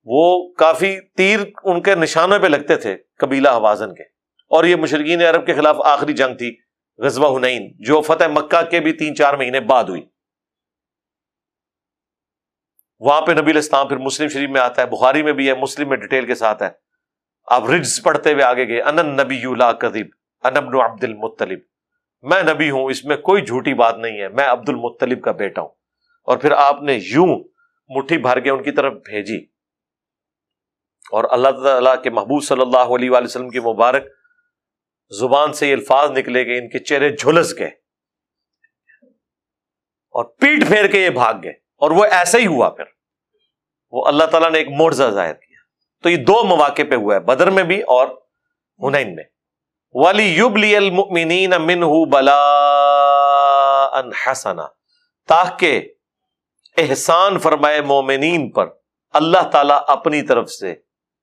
وہ 0.04 0.54
کافی 0.54 1.02
تیر 1.02 1.39
ان 1.63 1.82
کے 1.82 1.95
نشانوں 1.95 2.39
پہ 2.39 2.47
لگتے 2.47 2.75
تھے 2.75 2.97
قبیلہ 3.17 3.49
حوازن 3.49 3.95
کے۔ 3.95 4.04
اور 4.47 4.63
یہ 4.63 4.75
مشرقین 4.75 5.21
عرب 5.21 5.45
کے 5.45 5.54
خلاف 5.54 5.78
آخری 5.86 6.13
جنگ 6.13 6.38
تھی، 6.38 6.58
غزوہ 6.97 7.39
ہنین 7.39 7.71
جو 7.80 8.02
فتح 8.02 8.23
مکہ 8.28 8.69
کے 8.69 8.80
بھی 8.80 8.93
تین 8.93 9.15
چار 9.15 9.34
مہینے 9.34 9.60
بعد 9.60 9.84
ہوئی۔ 9.84 10.06
وہاں 12.99 13.21
پہ 13.21 13.32
نبی 13.32 13.52
الاسلام 13.52 13.88
پھر 13.88 13.97
مسلم 13.97 14.28
شریف 14.28 14.49
میں 14.49 14.62
آتا 14.62 14.82
ہے، 14.82 14.88
بخاری 14.88 15.23
میں 15.23 15.34
بھی 15.34 15.49
ہے، 15.49 15.54
مسلم 15.56 15.89
میں 15.89 15.97
ڈیٹیل 15.97 16.25
کے 16.25 16.36
ساتھ 16.36 16.63
ہے۔ 16.63 16.69
آپ 17.45 17.64
رجز 17.70 18.03
پڑھتے 18.03 18.34
ہوئے 18.34 18.43
آگے 18.43 18.68
گئے 18.68 18.82
ان 18.82 18.95
نبی 18.95 19.36
یولا 19.36 19.72
کدیب 19.72 20.07
انبن 20.43 20.82
عبد 20.82 21.03
المطلب۔ 21.03 21.59
میں 22.22 22.43
نبی 22.43 22.70
ہوں، 22.70 22.86
اس 22.86 23.05
میں 23.05 23.18
کوئی 23.18 23.45
جھوٹی 23.45 23.74
بات 23.74 23.97
نہیں 23.97 24.22
ہے، 24.22 24.28
میں 24.28 24.47
عبد 24.47 24.70
المطلب 24.70 25.22
کا 25.22 25.32
بیٹا 25.32 25.61
ہوں۔ 25.61 25.78
اور 26.24 26.38
پھر 26.38 26.51
آپ 26.51 26.82
نے 26.82 26.99
یوں 27.01 27.43
مٹھی 27.89 28.17
بھر 28.17 28.39
کے 28.39 28.49
ان 28.49 28.63
کی 28.63 28.72
طرف 28.72 28.93
بھیجی۔ 28.93 29.45
اور 31.11 31.24
اللہ 31.30 31.47
تعالیٰ 31.63 32.03
کے 32.03 32.09
محبوب 32.09 32.43
صلی 32.43 32.61
اللہ 32.61 32.78
علیہ 32.78 33.09
وآلہ 33.09 33.26
وسلم 33.26 33.49
کی 33.49 33.59
مبارک 33.59 34.03
زبان 35.20 35.53
سے 35.53 35.67
یہ 35.67 35.74
الفاظ 35.74 36.11
نکلے 36.11 36.45
گئے 36.45 36.57
ان 36.57 36.70
کے 36.70 36.80
چہرے 36.80 37.15
جھلس 37.15 37.57
گئے 37.59 37.67
اور 40.09 40.26
پیٹ 40.26 40.67
پھیر 40.67 40.88
کے 40.88 40.99
یہ 40.99 41.09
بھاگ 41.09 41.34
گئے 41.43 41.51
اور 41.51 41.91
وہ 41.91 42.05
ایسا 42.05 42.38
ہی 42.38 42.47
ہوا 42.47 42.70
پھر۔ 42.70 42.84
وہ 43.91 44.07
اللہ 44.07 44.24
تعالیٰ 44.24 44.51
نے 44.51 44.57
ایک 44.57 44.67
مرزا 44.70 45.09
ظاہر 45.09 45.34
کیا۔ 45.34 45.57
تو 46.03 46.09
یہ 46.09 46.17
دو 46.17 46.43
مواقع 46.43 46.82
پہ 46.89 46.95
ہوا 46.95 47.15
ہے، 47.15 47.20
بدر 47.20 47.49
میں 47.49 47.63
بھی 47.63 47.82
اور 47.82 48.07
ہنین 48.80 49.15
میں۔ 49.15 49.24
والی 49.93 50.24
یوب 50.24 50.57
لی 50.57 50.76
المؤمنین 50.76 51.49
من 51.49 52.09
بلا 52.09 52.39
حسنا۔ 53.99 54.67
تاکہ 55.28 55.93
احسان 56.80 57.39
فرمائے 57.39 57.82
مومنین 57.82 58.51
پر 58.51 58.67
اللہ 59.11 59.49
تعالیٰ 59.51 59.80
اپنی 59.88 60.21
طرف 60.21 60.49
سے 60.49 60.75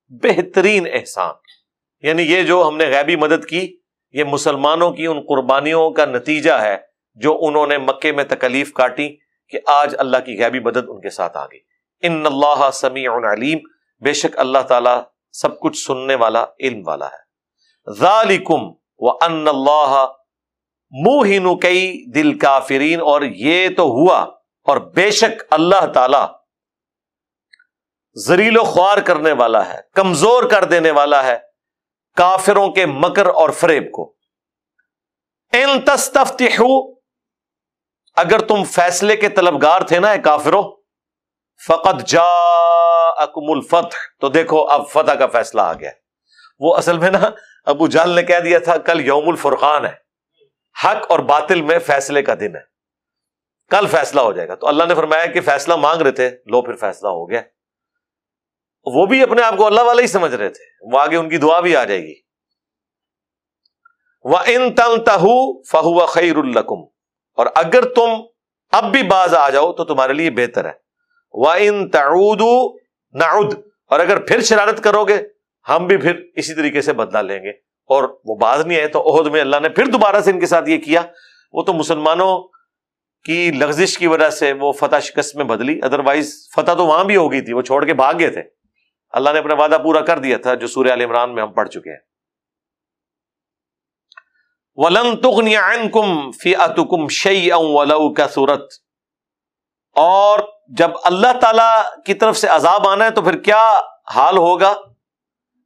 بہترین 0.08 0.86
احسان۔ 0.92 1.34
یعنی 2.00 2.22
یہ 2.22 2.42
جو 2.42 2.64
ہم 2.68 2.76
نے 2.76 2.84
غیبی 2.84 3.16
مدد 3.16 3.46
کی، 3.46 3.76
یہ 4.12 4.24
مسلمانوں 4.24 4.90
کی 4.90 5.06
ان 5.06 5.20
قربانیوں 5.20 5.90
کا 5.90 6.04
نتیجہ 6.04 6.52
ہے 6.52 6.76
جو 7.14 7.38
انہوں 7.42 7.66
نے 7.66 7.78
مکے 7.78 8.12
میں 8.12 8.24
تکلیف 8.24 8.72
کاٹی 8.72 9.16
کہ 9.48 9.58
آج 9.66 9.94
اللہ 9.98 10.16
کی 10.16 10.42
غیبی 10.42 10.60
مدد 10.60 10.88
ان 10.88 11.00
کے 11.00 11.10
ساتھ 11.10 11.36
آ 11.36 11.46
گئی۔ 11.46 11.58
ان 12.02 12.26
اللہ 12.26 12.70
سمیع 12.72 13.10
علیم، 13.12 13.58
بے 14.00 14.12
شک 14.12 14.38
اللہ 14.38 14.58
تعالیٰ 14.58 15.02
سب 15.32 15.60
کچھ 15.60 15.86
سننے 15.86 16.14
والا، 16.14 16.44
علم 16.60 16.82
والا 16.86 17.06
ہے۔ 17.06 17.26
ذالکم 17.92 18.62
و 18.98 19.10
ان 19.10 19.48
اللہ 19.48 20.06
منہ 20.90 21.54
کئی 21.54 22.10
دل 22.10 22.38
کافرین، 22.38 23.00
اور 23.00 23.22
یہ 23.22 23.68
تو 23.76 23.82
ہوا 23.82 24.35
اور 24.66 24.76
بے 24.76 25.10
شک 25.10 25.42
اللہ 25.50 25.86
تعالی 25.94 26.18
زریل 28.14 28.58
و 28.58 28.64
خوار 28.64 28.98
کرنے 28.98 29.32
والا 29.32 29.68
ہے، 29.68 29.80
کمزور 29.94 30.42
کر 30.42 30.64
دینے 30.64 30.90
والا 30.90 31.24
ہے 31.24 31.38
کافروں 32.16 32.68
کے 32.68 32.86
مکر 32.86 33.26
اور 33.26 33.50
فریب 33.50 33.92
کو۔ 33.92 34.14
ان 35.52 35.80
تستفتحو، 35.80 36.92
اگر 38.16 38.38
تم 38.38 38.64
فیصلے 38.64 39.16
کے 39.16 39.28
طلبگار 39.28 39.80
تھے 39.80 40.00
نا 40.00 40.16
کافرو 40.16 40.76
فقط 41.66 42.02
جا 42.06 42.22
اکم 43.22 43.50
الفتح۔ 43.50 43.96
تو 44.20 44.28
دیکھو 44.28 44.64
اب 44.64 44.88
فتح 44.88 45.12
کا 45.12 45.26
فیصلہ 45.26 45.60
آ 45.60 45.72
گیا۔ 45.72 45.90
وہ 46.58 46.76
اصل 46.76 46.98
میں 46.98 47.10
نا 47.10 47.30
ابو 47.64 47.86
جال 47.86 48.10
نے 48.10 48.22
کہہ 48.22 48.38
دیا 48.38 48.58
تھا، 48.58 48.78
کل 48.78 49.06
یوم 49.06 49.28
الفرقان 49.28 49.86
ہے۔ 49.86 49.94
حق 50.84 51.06
اور 51.08 51.18
باطل 51.18 51.62
میں 51.62 51.78
فیصلے 51.78 52.22
کا 52.22 52.34
دن 52.34 52.56
ہے۔ 52.56 52.75
کل 53.70 53.86
فیصلہ 53.86 54.20
ہو 54.20 54.32
جائے 54.32 54.48
گا۔ 54.48 54.54
تو 54.54 54.68
اللہ 54.68 54.84
نے 54.84 54.94
فرمایا 54.94 55.26
کہ 55.26 55.40
فیصلہ 55.40 55.74
مانگ 55.74 56.02
رہے 56.02 56.10
تھے، 56.10 56.30
لو 56.46 56.62
پھر 56.62 56.74
فیصلہ 56.74 57.08
ہو 57.08 57.30
گیا۔ 57.30 57.40
وہ 58.84 59.06
بھی 59.06 59.22
اپنے 59.22 59.42
آپ 59.42 59.56
کو 59.56 59.66
اللہ 59.66 59.80
والا 59.80 60.02
ہی 60.02 60.06
سمجھ 60.06 60.34
رہے 60.34 60.48
تھے۔ 60.48 60.64
وہ 60.80 61.00
آگے 61.00 61.16
ان 61.16 61.28
کی 61.28 61.36
دعا 61.36 61.60
بھی 61.60 61.76
آ 61.76 61.84
جائے 61.84 62.02
گی۔ 62.02 62.14
وہ 64.24 64.38
ان 64.46 64.74
تن 64.74 65.04
تہ 65.04 65.18
فہو 65.70 66.06
خیر 66.06 66.36
القم 66.36 66.80
اور 67.36 67.46
اگر 67.54 67.94
تم 67.94 68.10
اب 68.70 68.84
بھی 68.84 69.02
باز 69.02 69.34
آ 69.34 69.48
جاؤ 69.48 69.72
تو 69.72 69.84
تمہارے 69.84 70.12
لیے 70.12 70.30
بہتر 70.30 70.64
ہے۔ 70.64 70.72
وہ 71.32 71.52
ان 71.58 71.90
تعود 71.90 72.40
نعود 73.12 73.54
اور 73.86 74.00
اگر 74.00 74.20
پھر 74.20 74.40
شرارت 74.40 74.84
کرو 74.84 75.04
گے، 75.04 75.18
ہم 75.68 75.86
بھی 75.86 75.96
پھر 75.96 76.20
اسی 76.36 76.54
طریقے 76.54 76.82
سے 76.82 76.92
بدلا 76.92 77.20
لیں 77.20 77.42
گے۔ 77.42 77.50
اور 77.86 78.20
وہ 78.24 78.34
باز 78.34 78.66
نہیں 78.66 78.78
آئے 78.78 78.88
تو 78.88 79.16
عہد 79.16 79.26
میں 79.26 79.40
اللہ 79.40 79.56
نے 79.62 79.68
پھر 79.68 79.86
دوبارہ 79.86 80.20
سے 80.20 80.30
ان 80.30 80.40
کے 80.40 80.46
ساتھ 80.46 80.68
یہ 80.68 80.78
کیا۔ 80.78 81.02
وہ 81.52 81.62
تو 81.62 81.72
مسلمانوں 81.72 82.55
کی 83.26 83.50
لغزش 83.50 83.98
کی 83.98 84.06
وجہ 84.06 84.30
سے 84.30 84.52
وہ 84.52 84.72
فتح 84.72 84.98
شکست 84.98 85.36
میں 85.36 85.44
بدلی۔ 85.44 85.80
ادروائز 85.82 86.48
فتح 86.56 86.72
تو 86.72 86.86
وہاں 86.86 87.04
بھی 87.04 87.16
ہو 87.16 87.32
گئی 87.32 87.40
تھی، 87.40 87.52
وہ 87.52 87.62
چھوڑ 87.62 87.84
کے 87.84 87.94
بھاگ 87.94 88.14
گئے 88.18 88.30
تھے۔ 88.30 88.42
اللہ 89.10 89.30
نے 89.30 89.38
اپنا 89.38 89.54
وعدہ 89.54 89.78
پورا 89.82 90.00
کر 90.00 90.18
دیا 90.18 90.38
تھا 90.38 90.54
جو 90.54 90.66
سوریہ 90.66 90.92
عمران 90.92 91.34
میں 91.34 91.42
ہم 91.42 91.52
پڑھ 91.52 91.68
چکے 91.68 91.90
ہیں۔ 91.90 92.00
ولن 94.74 95.16
تغنی 95.16 95.56
عنکم 95.56 96.30
فی 96.30 96.56
اتکم 96.56 97.08
شی 97.08 97.50
ولو 97.52 98.14
کا 98.14 98.28
سورت 98.28 98.64
اور 99.94 100.38
جب 100.68 100.90
اللہ 101.04 101.38
تعالی 101.40 102.00
کی 102.06 102.14
طرف 102.14 102.36
سے 102.36 102.48
عذاب 102.48 102.88
آنا 102.88 103.04
ہے 103.04 103.10
تو 103.10 103.22
پھر 103.22 103.36
کیا 103.36 103.80
حال 104.14 104.36
ہوگا؟ 104.36 104.74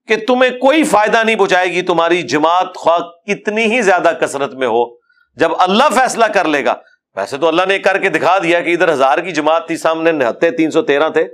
کہ 0.08 0.16
تمہیں 0.26 0.50
کوئی 0.50 0.84
فائدہ 0.84 1.22
نہیں 1.24 1.36
پہنچائے 1.36 1.72
گی، 1.72 1.82
تمہاری 1.82 2.22
جماعت 2.22 2.74
خواہ 2.76 2.98
کتنی 2.98 3.64
ہی 3.64 3.82
زیادہ 3.82 4.12
کثرت 4.20 4.54
میں 4.54 4.66
ہو۔ 4.66 4.94
جب 5.36 5.50
اللہ 5.58 5.84
فیصلہ 5.94 6.24
کر 6.24 6.44
لے 6.44 6.64
گا 6.64 6.74
ویسے 7.16 7.38
تو 7.38 7.48
اللہ 7.48 7.62
نے 7.68 7.78
کر 7.78 7.98
کے 7.98 8.08
دکھا 8.08 8.38
دیا 8.38 8.60
کہ 8.60 8.74
ادھر 8.74 8.92
ہزار 8.92 9.18
کی 9.18 9.32
جماعت 9.32 9.66
تھی، 9.66 9.76
سامنے 9.76 10.12
نہتے 10.12 10.50
تین 10.50 10.70
سو 10.70 10.82
تیرہ 10.82 11.08
تھے۔ 11.08 11.28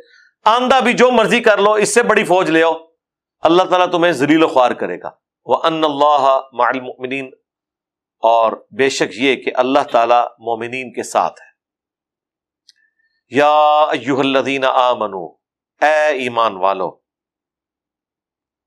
آندہ 0.45 0.81
بھی 0.85 0.93
جو 0.93 1.11
مرضی 1.11 1.41
کر 1.41 1.59
لو، 1.59 1.73
اس 1.73 1.95
سے 1.95 2.03
بڑی 2.03 2.25
فوج 2.25 2.51
لے 2.51 2.63
آؤ۔ 2.63 2.73
اللہ 3.41 3.63
تعالیٰ 3.63 3.91
تمہیں 3.91 4.13
زلیل 4.13 4.43
و 4.43 4.49
خوار 4.49 4.71
کرے 4.71 5.03
گا۔ 5.03 5.11
وہ 5.45 5.57
ان 5.65 5.85
اللہ 5.85 6.41
المؤمنین 6.59 7.31
اور 8.19 8.53
بے 8.71 8.89
شک 8.89 9.15
یہ 9.17 9.37
کہ 9.37 9.51
اللہ 9.55 9.79
تعالی 9.93 10.21
مومنین 10.39 10.93
کے 10.93 11.03
ساتھ 11.03 11.41
ہے۔ 11.41 11.47
یا 13.37 13.87
ایوہ 13.91 14.21
الذین 14.21 14.65
آمنو، 14.65 15.27
اے 15.81 16.07
ایمان 16.07 16.57
والو 16.57 16.99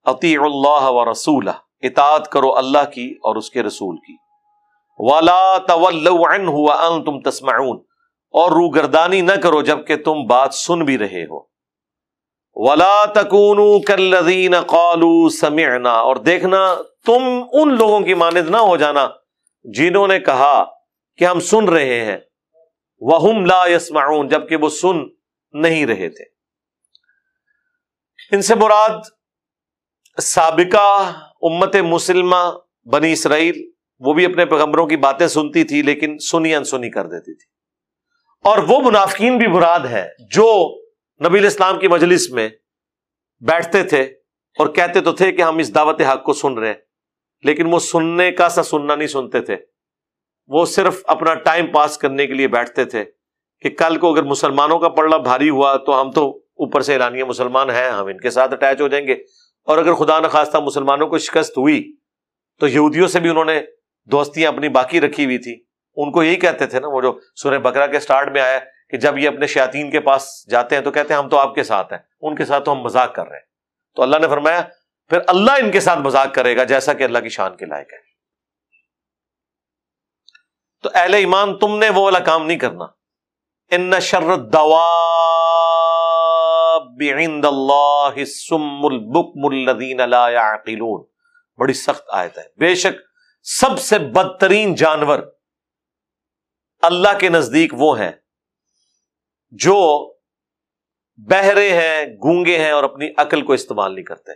اطیع 0.04 0.42
اللہ 0.42 0.90
و 0.90 1.12
رسول 1.12 1.50
اطاعت 1.82 2.32
کرو 2.32 2.56
اللہ 2.56 2.92
کی 2.94 3.12
اور 3.24 3.36
اس 3.36 3.50
کے 3.50 3.64
رسول 3.64 3.98
کی۔ 3.98 4.29
ولا 5.00 5.58
تولوا 5.58 6.36
عنہ 6.36 6.50
وانتم 6.50 7.22
تسمعون۔ 7.22 7.78
اور 8.32 8.52
روگردانی 8.52 9.22
نہ 9.22 9.32
کرو 9.32 9.62
جبکہ 9.62 9.96
تم 9.96 10.26
بات 10.26 10.54
سن 10.54 10.86
بھی 10.86 10.98
رہے 10.98 11.24
ہو۔ 11.24 11.40
ولا 12.56 13.06
تکونو 13.06 13.82
کالذین 13.82 14.62
قالوا 14.62 15.30
سمعنا۔ 15.30 15.92
اور 15.92 16.16
دیکھنا، 16.16 16.76
تم 17.06 17.44
ان 17.54 17.78
لوگوں 17.78 18.00
کی 18.00 18.14
مانند 18.14 18.50
نہ 18.50 18.58
ہو 18.58 18.78
جانا 18.78 19.08
جنہوں 19.64 20.08
نے 20.08 20.20
کہا 20.20 20.66
کہ 21.18 21.26
ہم 21.26 21.40
سن 21.40 21.70
رہے 21.70 22.06
ہیں۔ 22.06 22.18
وہم 23.00 23.46
لا 23.46 23.68
يسمعون۔ 23.68 24.28
جبکہ 24.28 24.56
وہ 24.56 24.70
سن 24.70 24.98
نہیں 25.52 25.86
رہے 25.86 26.10
تھے۔ 26.10 26.24
ان 28.32 28.42
سے 28.42 28.56
مراد 28.56 29.00
سابقہ 30.22 31.12
امت 31.42 31.76
مسلمہ 31.76 32.52
بنی 32.86 33.12
اسرائیل 33.12 33.72
وہ 34.00 34.14
بھی 34.14 34.26
اپنے 34.26 34.46
پیغمبروں 34.46 34.88
کی 34.88 34.98
باتیں 34.98 35.28
سنتی 35.28 35.64
تھی 35.64 35.82
لیکن 35.82 36.18
سنی 36.18 36.56
انسنی 36.56 36.90
کر 36.90 37.06
دیتی 37.06 37.34
تھی۔ 37.34 37.60
اور 38.50 38.58
وہ 38.58 38.80
منافقین 38.80 39.38
بھی 39.38 39.48
مراد 39.48 39.80
ہے 39.80 40.08
جو 40.32 40.78
نبی 41.26 41.48
اسلام 41.48 41.80
کی 41.80 41.88
مجلس 41.88 42.30
میں 42.30 42.50
بیٹھتے 43.40 43.84
تھے 43.84 44.02
اور 44.58 44.68
کہتے 44.68 45.02
تو 45.02 45.12
تھے 45.12 45.32
کہ 45.32 45.42
ہم 45.42 45.58
اس 45.58 45.76
دعوت 45.76 46.02
حق 46.02 46.24
کو 46.24 46.34
سن 46.34 46.58
رہے 46.58 46.68
ہیں، 46.68 46.76
لیکن 47.44 47.74
وہ 47.74 47.80
سننے 47.80 48.32
کا 48.32 48.50
سا 48.50 48.64
سننا 48.64 48.96
نہیں 48.96 49.08
سنتے 49.08 49.42
تھے۔ 49.42 49.58
وہ 50.48 50.66
صرف 50.66 51.02
اپنا 51.08 51.34
ٹائم 51.34 51.68
پاس 51.68 51.98
کرنے 51.98 52.28
کے 52.28 52.34
لیے 52.34 52.48
بیٹھتے 52.48 52.86
تھے 52.86 53.06
کہ 53.62 53.70
کل 53.70 53.98
کو 53.98 54.14
اگر 54.14 54.24
مسلمانوں 54.24 54.80
کا 54.80 54.90
پڑنا 54.90 55.18
بھاری 55.18 55.50
ہوا 55.50 55.78
تو 55.78 56.02
ہم 56.02 56.12
تو 56.12 56.38
اوپر 56.38 56.82
سے 56.82 56.94
اعلانیہ 56.94 57.24
مسلمان 57.24 57.70
ہیں، 57.70 57.90
ہم 57.90 58.06
ان 58.06 58.18
کے 58.18 58.30
ساتھ 58.30 58.54
اٹیچ 58.54 58.82
ہو 58.82 58.88
جائیں 58.88 59.08
گے۔ 59.08 59.14
اور 59.66 59.78
اگر 59.78 59.94
خدا 59.94 60.20
نخواستہ 60.20 60.58
مسلمانوں 60.58 61.08
کو 61.08 61.18
شکست 61.18 61.58
ہوئی 61.58 61.96
تو 62.60 62.68
یہودیوں 62.68 63.08
سے 63.08 63.20
بھی 63.20 63.30
انہوں 63.30 63.46
نے 63.46 63.62
دوستیاں 64.12 64.52
اپنی 64.52 64.70
باقی 64.70 65.02
رکھی 65.02 65.26
ہوئی 65.26 65.38
تھی 65.38 65.64
ان 65.96 66.12
کو 66.12 66.24
یہی 66.24 66.36
کہتے 66.36 66.66
تھے 66.66 66.80
نا، 66.80 66.88
وہ 66.88 67.02
جو 67.02 67.20
سورہ 67.36 67.58
بکرا 67.58 67.88
کے 67.88 68.00
سٹارٹ 68.00 68.32
میں 68.32 68.42
آیا 68.42 68.60
کہ 68.90 68.98
جب 68.98 69.18
یہ 69.18 69.28
اپنے 69.28 69.48
شیاطین 69.48 69.92
کے 69.92 70.00
پاس 70.00 70.50
جاتے 70.50 70.76
ہیں 70.76 70.84
تو 70.84 70.92
کہتے 70.92 71.14
ہیں 71.14 71.22
ہم 71.22 71.30
تو 71.30 71.38
آپ 71.38 71.56
کے 71.56 71.64
ساتھ 71.64 71.94
ہیں، 71.94 72.00
ان 72.22 72.36
کے 72.36 72.46
ساتھ 72.46 72.66
تو 72.66 72.72
ہم 72.72 72.80
مذاق 72.80 73.16
کر 73.16 73.28
رہے 73.28 73.38
ہیں۔ 73.38 73.46
تو 73.96 74.02
اللہ 74.04 74.18
نے 74.18 74.28
فرمایا، 74.28 74.62
پھر 75.08 75.20
اللہ 75.28 75.52
ان 75.52 75.72
کے 75.72 75.80
ساتھ 75.80 76.00
مذاق 76.00 76.34
کرے 76.34 76.58
گا 76.58 76.64
جیسا 76.64 76.94
کہ 76.94 77.04
اللہ 77.04 77.20
کی 77.20 77.30
شان 77.30 77.58
کے 77.58 77.66
لائق 77.66 77.94
ہے۔ 77.94 77.98
تو 80.84 80.90
اہل 80.94 81.14
ایمان، 81.14 81.58
تم 81.58 81.78
نے 81.78 81.90
وہ 81.90 82.02
والا 82.02 82.20
کام 82.20 82.46
نہیں 82.46 82.60
کرنا۔ 82.60 82.86
ان 83.72 84.00
شرط 84.02 84.40
دوا 84.40 84.96
بڑی 91.58 91.74
سخت 91.74 92.04
آیت 92.12 92.38
ہے۔ 92.38 92.44
بے 92.58 92.76
شک 92.76 93.09
سب 93.42 93.80
سے 93.80 94.00
بدترین 94.00 94.76
جانور 94.76 95.20
اللہ 96.82 97.18
کے 97.20 97.30
نزدیک 97.30 97.74
وہ 97.78 98.00
ہیں، 98.00 98.12
جو 99.50 100.14
بہرے 101.18 101.70
ہیں، 101.70 102.06
گونگے 102.06 102.58
ہیں 102.58 102.72
اور 102.72 102.84
اپنی 102.84 103.10
عقل 103.18 103.42
کو 103.42 103.54
استعمال 103.54 103.96
نہیں 103.96 104.06
کرتے۔ 104.06 104.32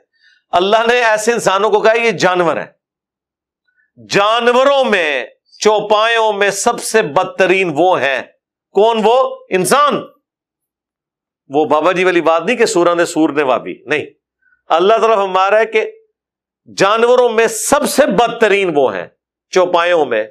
اللہ 0.52 0.78
نے 0.88 1.06
ایسے 1.06 1.34
انسانوں 1.34 1.70
کو 1.70 1.82
کہا، 1.82 1.94
یہ 1.94 2.12
جانور 2.12 2.58
ہیں۔ 2.58 2.68
جانوروں 4.10 4.84
میں، 4.84 5.26
چوپایوں 5.60 6.34
میں 6.34 6.50
سب 6.50 6.84
سے 6.84 7.02
بدترین 7.02 7.74
وہ 7.76 8.02
ہیں۔ 8.02 8.22
کون 8.72 9.02
وہ؟ 9.04 9.46
انسان۔ 9.50 10.02
وہ 11.48 11.66
بابا 11.66 11.92
جی 11.92 12.04
والی 12.04 12.22
بات 12.22 12.44
نہیں 12.44 12.58
کہ 12.58 12.66
سورا 12.66 12.94
نے 12.94 13.06
سور 13.06 13.30
نے 13.30 13.44
وابی، 13.44 13.74
نہیں۔ 13.86 14.06
اللہ 14.68 14.94
طرف 15.02 15.18
ہمارا 15.18 15.60
ہے 15.60 15.66
کہ 15.66 15.92
جانوروں 16.78 17.30
میں 17.30 17.48
سب 17.48 17.90
سے 17.90 18.06
بدترین 18.06 18.72
وہ 18.76 18.96
ہیں، 18.96 19.08
چوپایوں 19.50 20.06
میں، 20.06 20.24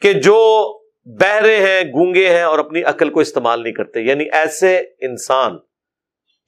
کہ 0.00 0.12
جو 0.12 0.72
بہرے 1.04 1.56
ہیں، 1.56 1.80
گونگے 1.80 2.36
ہیں 2.36 2.42
اور 2.42 2.58
اپنی 2.58 2.82
عقل 2.82 3.10
کو 3.10 3.20
استعمال 3.20 3.62
نہیں 3.62 3.72
کرتے۔ 3.72 4.00
یعنی 4.00 4.24
ایسے 4.32 4.82
انسان 5.00 5.58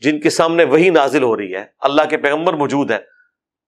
جن 0.01 0.21
کے 0.21 0.31
سامنے 0.31 0.65
وہی 0.65 0.91
نازل 0.91 1.23
ہو 1.23 1.37
رہی 1.37 1.55
ہے، 1.55 1.65
اللہ 1.81 2.03
کے 2.11 2.17
پیغمبر 2.17 2.53
موجود 2.53 2.91
ہے 2.91 2.99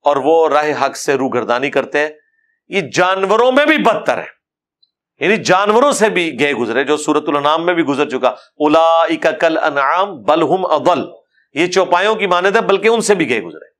اور 0.03 0.15
وہ 0.15 0.49
راہ 0.49 0.85
حق 0.85 0.97
سے 0.97 1.13
روگردانی 1.13 1.69
کرتے 1.69 1.99
ہیں۔ 1.99 2.09
یہ 2.67 2.81
جانوروں 2.81 3.51
میں 3.51 3.65
بھی 3.65 3.77
بدتر 3.77 4.17
ہے 4.17 4.41
یعنی 5.19 5.37
جانوروں 5.37 5.91
سے 5.91 6.09
بھی 6.09 6.39
گئے 6.39 6.53
گزرے، 6.53 6.83
جو 6.83 6.97
سورت 6.97 7.23
النام 7.27 7.65
میں 7.65 7.73
بھی 7.73 7.83
گزر 7.83 8.09
چکا۔ 8.09 8.35
الا 8.57 9.07
کل 9.39 9.57
انعام 9.57 10.21
بلہم 10.21 10.65
ادل 10.65 11.01
یہ 11.53 11.67
چوپایوں 11.67 12.15
کی 12.15 12.27
مانت 12.27 12.55
ہے، 12.55 12.61
بلکہ 12.61 12.87
ان 12.87 13.01
سے 13.01 13.15
بھی 13.15 13.29
گئے 13.29 13.41
گزرے۔ 13.41 13.70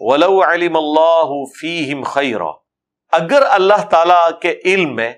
ولو 0.00 0.42
علم 0.42 0.76
اللہ 0.76 1.44
فیہم 1.60 2.02
خیرا 2.02 2.50
اگر 3.12 3.42
اللہ 3.48 3.84
تعالی 3.90 4.38
کے 4.42 4.60
علم 4.64 4.94
میں 4.94 5.12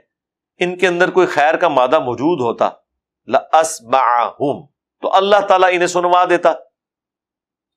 ان 0.58 0.78
کے 0.78 0.86
اندر 0.86 1.10
کوئی 1.10 1.26
خیر 1.26 1.56
کا 1.56 1.68
مادہ 1.68 1.98
موجود 1.98 2.40
ہوتا 2.40 2.70
لاسمعہم 3.26 4.66
تو 5.00 5.14
اللہ 5.14 5.40
تعالیٰ 5.48 5.68
انہیں 5.72 5.86
سنوا 5.86 6.24
دیتا۔ 6.30 6.52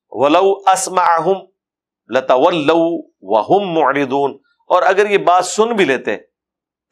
ولو 0.09 0.53
اسمعہم 0.53 1.37
لتولو 2.07 3.07
وہم 3.21 3.71
معرضون۔ 3.71 4.37
اور 4.67 4.83
اگر 4.83 5.09
یہ 5.09 5.17
بات 5.17 5.45
سن 5.45 5.69
بھی 5.75 5.85
لیتے، 5.85 6.17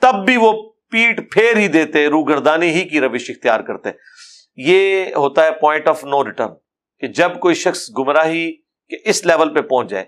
تب 0.01 0.25
بھی 0.25 0.37
وہ 0.37 0.71
پیٹ 0.89 1.33
پھیر 1.33 1.57
ہی 1.57 1.67
دیتے، 1.67 2.07
روگردانی 2.07 2.69
ہی 2.69 2.89
کی 2.89 2.99
روش 2.99 3.29
اختیار 3.29 3.59
کرتے۔ 3.59 3.89
یہ 4.55 5.05
ہوتا 5.15 5.43
ہے 5.43 5.51
پوائنٹ 5.51 5.87
آف 5.87 6.03
نو 6.03 6.23
ریٹرن 6.23 6.49
کہ 6.99 7.07
جب 7.07 7.39
کوئی 7.39 7.55
شخص 7.55 7.89
گمراہی 7.97 8.62
کے 8.89 9.09
اس 9.09 9.25
لیول 9.25 9.53
پہ 9.53 9.61
پہنچ 9.61 9.89
جائے 9.89 10.05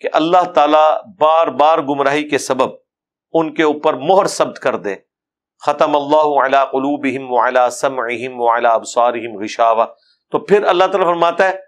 کہ 0.00 0.08
اللہ 0.12 0.52
تعالی 0.54 1.10
بار 1.18 1.46
بار 1.46 1.78
گمراہی 1.78 2.28
کے 2.28 2.38
سبب 2.38 2.68
ان 3.32 3.54
کے 3.54 3.62
اوپر 3.62 3.94
مہر 3.94 4.26
ثبت 4.26 4.58
کر 4.58 4.76
دے۔ 4.76 4.94
ختم 5.60 5.96
اللہ 5.96 6.64
قلوبہم 6.64 7.32
وعلی 7.32 7.70
سمعہم 7.72 8.40
وعلی 8.40 8.66
ابصارہم 8.66 9.42
غشاوہ۔ 9.42 9.84
تو 10.30 10.38
پھر 10.38 10.64
اللہ 10.64 10.84
تعالیٰ 10.84 11.06
فرماتا 11.08 11.48
ہے، 11.48 11.58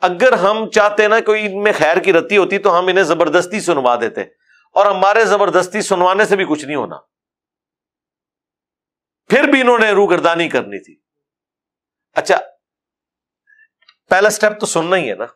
اگر 0.00 0.32
ہم 0.32 0.70
چاہتے 0.70 1.08
نا 1.08 1.20
کوئی 1.20 1.46
ان 1.46 1.62
میں 1.62 1.72
خیر 1.78 1.96
کی 1.96 2.12
رتی 2.12 2.36
ہوتی 2.36 2.58
تو 2.58 2.78
ہم 2.78 2.86
انہیں 2.86 3.04
زبردستی 3.04 3.60
سنوا 3.60 3.96
دیتے۔ 4.00 4.20
اور 4.68 4.86
ہمارے 4.86 5.24
زبردستی 5.24 5.80
سنوانے 5.80 6.24
سے 6.24 6.36
بھی 6.36 6.44
کچھ 6.48 6.64
نہیں 6.64 6.76
ہونا۔ 6.76 6.96
پھر 9.28 9.44
بھی 9.44 9.60
انہوں 9.60 9.78
نے 9.78 9.90
روگردانی 9.90 10.48
کرنی 10.48 10.84
تھی۔ 10.84 10.96
اچھا 12.14 12.38
پہلا 14.08 14.30
سٹیپ 14.30 14.60
تو 14.60 14.66
سننا 14.66 14.96
ہی 14.96 15.10
ہے 15.10 15.14
نا۔ 15.14 15.26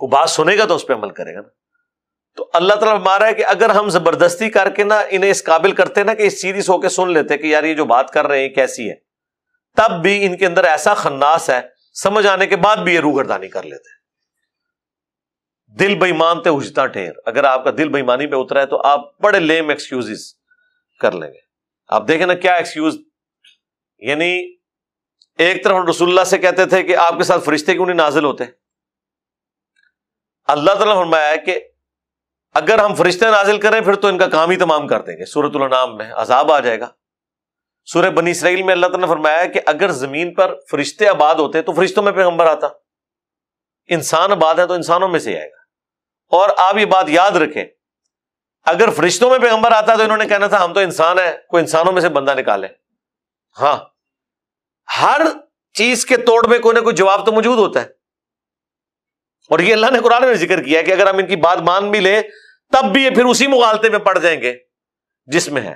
وہ 0.00 0.06
بات 0.06 0.30
سنے 0.30 0.58
گا 0.58 0.64
تو 0.64 0.74
اس 0.74 0.86
پہ 0.86 0.92
عمل 0.92 1.10
کرے 1.10 1.34
گا 1.34 1.40
نا۔ 1.40 1.48
تو 2.36 2.50
اللہ 2.52 2.74
تعالیٰ 2.74 3.02
مارا 3.02 3.26
ہے 3.26 3.34
کہ 3.34 3.44
اگر 3.46 3.70
ہم 3.70 3.88
زبردستی 3.88 4.50
کر 4.50 4.70
کے 4.70 4.84
نا 4.84 5.02
انہیں 5.10 5.30
اس 5.30 5.44
قابل 5.44 5.72
کرتے 5.72 6.02
نا 6.02 6.14
کہ 6.14 6.22
اس 6.22 6.40
سیریس 6.42 6.70
ہو 6.70 6.80
کے 6.80 6.88
سن 6.88 7.12
لیتے 7.12 7.38
کہ 7.38 7.46
یار 7.46 7.64
یہ 7.64 7.74
جو 7.74 7.84
بات 7.84 8.10
کر 8.10 8.26
رہے 8.26 8.40
ہیں 8.40 8.48
کیسی 8.48 8.90
ہے۔ 8.90 8.94
تب 9.76 10.02
بھی 10.02 10.26
ان 10.26 10.36
کے 10.36 10.46
اندر 10.46 10.64
ایسا 10.64 10.94
خناس 10.94 11.50
ہے، 11.50 11.60
سمجھ 11.94 12.26
آنے 12.26 12.46
کے 12.46 12.56
بعد 12.56 12.76
بھی 12.76 12.94
یہ 12.94 13.00
روگردانی 13.00 13.48
کر 13.48 13.62
لیتے۔ 13.62 14.00
دل 15.78 15.98
بےمان 15.98 16.42
تے 16.42 16.50
اجتا 16.50 16.86
ٹھہر۔ 16.86 17.10
اگر 17.26 17.44
آپ 17.44 17.64
کا 17.64 17.70
دل 17.78 17.88
بےمانی 17.88 18.26
پہ 18.26 18.36
اترا 18.36 18.60
ہے 18.60 18.66
تو 18.66 18.82
آپ 18.82 19.20
بڑے 19.20 19.40
لیم 19.40 19.68
ایکسکیوز 19.68 20.34
کر 21.00 21.12
لیں 21.12 21.28
گے۔ 21.28 21.38
آپ 21.88 22.08
دیکھیں 22.08 22.26
نا 22.26 22.34
کیا 22.34 22.54
ایکسکیوز 22.54 22.98
یعنی 23.98 24.54
ایک 25.38 25.64
طرف 25.64 25.76
رسول 25.90 26.08
اللہ 26.08 26.24
سے 26.24 26.38
کہتے 26.38 26.66
تھے 26.66 26.82
کہ 26.82 26.96
آپ 26.96 27.14
کے 27.16 27.24
ساتھ 27.24 27.44
فرشتے 27.44 27.72
کیوں 27.72 27.86
نہیں 27.86 27.96
نازل 27.96 28.24
ہوتے؟ 28.24 28.44
اللہ 30.50 30.74
تعالیٰ 30.74 30.94
فرمایا 30.94 31.30
ہے 31.30 31.38
کہ 31.38 31.60
اگر 32.54 32.78
ہم 32.78 32.94
فرشتے 32.94 33.30
نازل 33.30 33.60
کریں 33.60 33.80
پھر 33.80 33.94
تو 33.94 34.08
ان 34.08 34.18
کا 34.18 34.26
کام 34.26 34.50
ہی 34.50 34.56
تمام 34.56 34.86
کر 34.86 35.00
دیں 35.00 35.16
گے۔ 35.16 35.24
سورت 35.24 35.50
النام 35.54 35.96
میں 35.96 36.12
عذاب 36.12 36.52
آ 36.52 36.60
جائے 36.60 36.80
گا۔ 36.80 36.88
سورہ 37.84 38.10
بنی 38.10 38.30
اسرائیل 38.30 38.62
میں 38.62 38.74
اللہ 38.74 38.86
تعالیٰ 38.86 39.08
نے 39.08 39.14
فرمایا 39.14 39.44
کہ 39.44 39.60
اگر 39.66 39.90
زمین 39.90 40.34
پر 40.34 40.54
فرشتے 40.70 41.08
آباد 41.08 41.34
ہوتے 41.34 41.62
تو 41.62 41.72
فرشتوں 41.72 42.02
میں 42.02 42.12
پیغمبر 42.12 42.46
آتا۔ 42.46 42.66
انسان 43.88 44.32
آباد 44.32 44.54
ہے 44.54 44.66
تو 44.66 44.72
انسانوں 44.72 45.08
میں 45.08 45.20
سے 45.20 45.38
آئے 45.38 45.50
گا۔ 45.50 45.56
اور 46.26 46.48
آپ 46.56 46.76
یہ 46.76 46.84
بات 46.84 47.04
یاد 47.08 47.30
رکھیں، 47.30 47.64
اگر 48.64 48.90
فرشتوں 48.90 49.30
میں 49.30 49.38
پیغمبر 49.38 49.72
آتا 49.72 49.94
تو 49.94 50.02
انہوں 50.02 50.16
نے 50.16 50.26
کہنا 50.26 50.46
تھا، 50.46 50.64
ہم 50.64 50.72
تو 50.72 50.80
انسان 50.80 51.18
ہیں، 51.18 51.32
کوئی 51.48 51.60
انسانوں 51.60 51.92
میں 51.92 52.00
سے 52.00 52.08
بندہ 52.08 52.34
نکالے۔ 52.34 52.66
ہاں 53.60 53.78
ہر 55.02 55.20
چیز 55.74 56.06
کے 56.06 56.16
توڑ 56.16 56.46
میں 56.46 56.58
کوئی 56.58 56.76
نہ 56.76 56.80
کوئی 56.80 56.94
جواب 56.94 57.26
تو 57.26 57.32
موجود 57.32 57.58
ہوتا 57.58 57.82
ہے۔ 57.82 57.99
اور 59.50 59.58
یہ 59.58 59.72
اللہ 59.72 59.86
نے 59.90 59.98
قرآن 59.98 60.22
میں 60.22 60.34
ذکر 60.34 60.62
کیا 60.62 60.82
کہ 60.82 60.92
اگر 60.92 61.06
ہم 61.06 61.18
ان 61.18 61.26
کی 61.26 61.36
بات 61.36 61.58
مان 61.58 61.90
بھی 61.90 62.00
لیں، 62.00 62.22
تب 62.72 62.92
بھی 62.92 63.04
یہ 63.04 63.10
پھر 63.10 63.24
اسی 63.24 63.46
مغالطے 63.46 63.88
میں 63.88 63.98
پڑ 63.98 64.18
جائیں 64.18 64.40
گے 64.40 64.56
جس 65.26 65.48
میں 65.48 65.62
ہے 65.62 65.74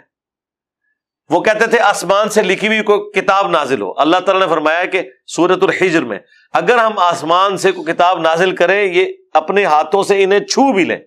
وہ 1.31 1.43
کہتے 1.43 1.67
تھے، 1.67 1.81
آسمان 1.81 2.29
سے 2.29 2.43
لکھی 2.43 2.67
ہوئی 2.67 2.83
کوئی 2.83 3.21
کتاب 3.21 3.51
نازل 3.51 3.81
ہو۔ 3.81 3.93
اللہ 3.97 4.17
تعالیٰ 4.17 4.47
نے 4.47 4.55
فرمایا 4.55 4.85
کہ 4.85 5.11
سورت 5.27 5.63
الحجر 5.63 6.03
میں 6.05 6.19
اگر 6.53 6.79
ہم 6.79 6.99
آسمان 6.99 7.57
سے 7.57 7.73
کوئی 7.73 7.93
کتاب 7.93 8.21
نازل 8.21 8.57
کریں، 8.57 8.85
یہ 8.85 9.05
اپنے 9.33 9.65
ہاتھوں 9.65 10.03
سے 10.03 10.25
انہیں 10.25 10.41
چھو 10.41 10.73
بھی 10.73 10.85
لیں۔ 10.85 10.99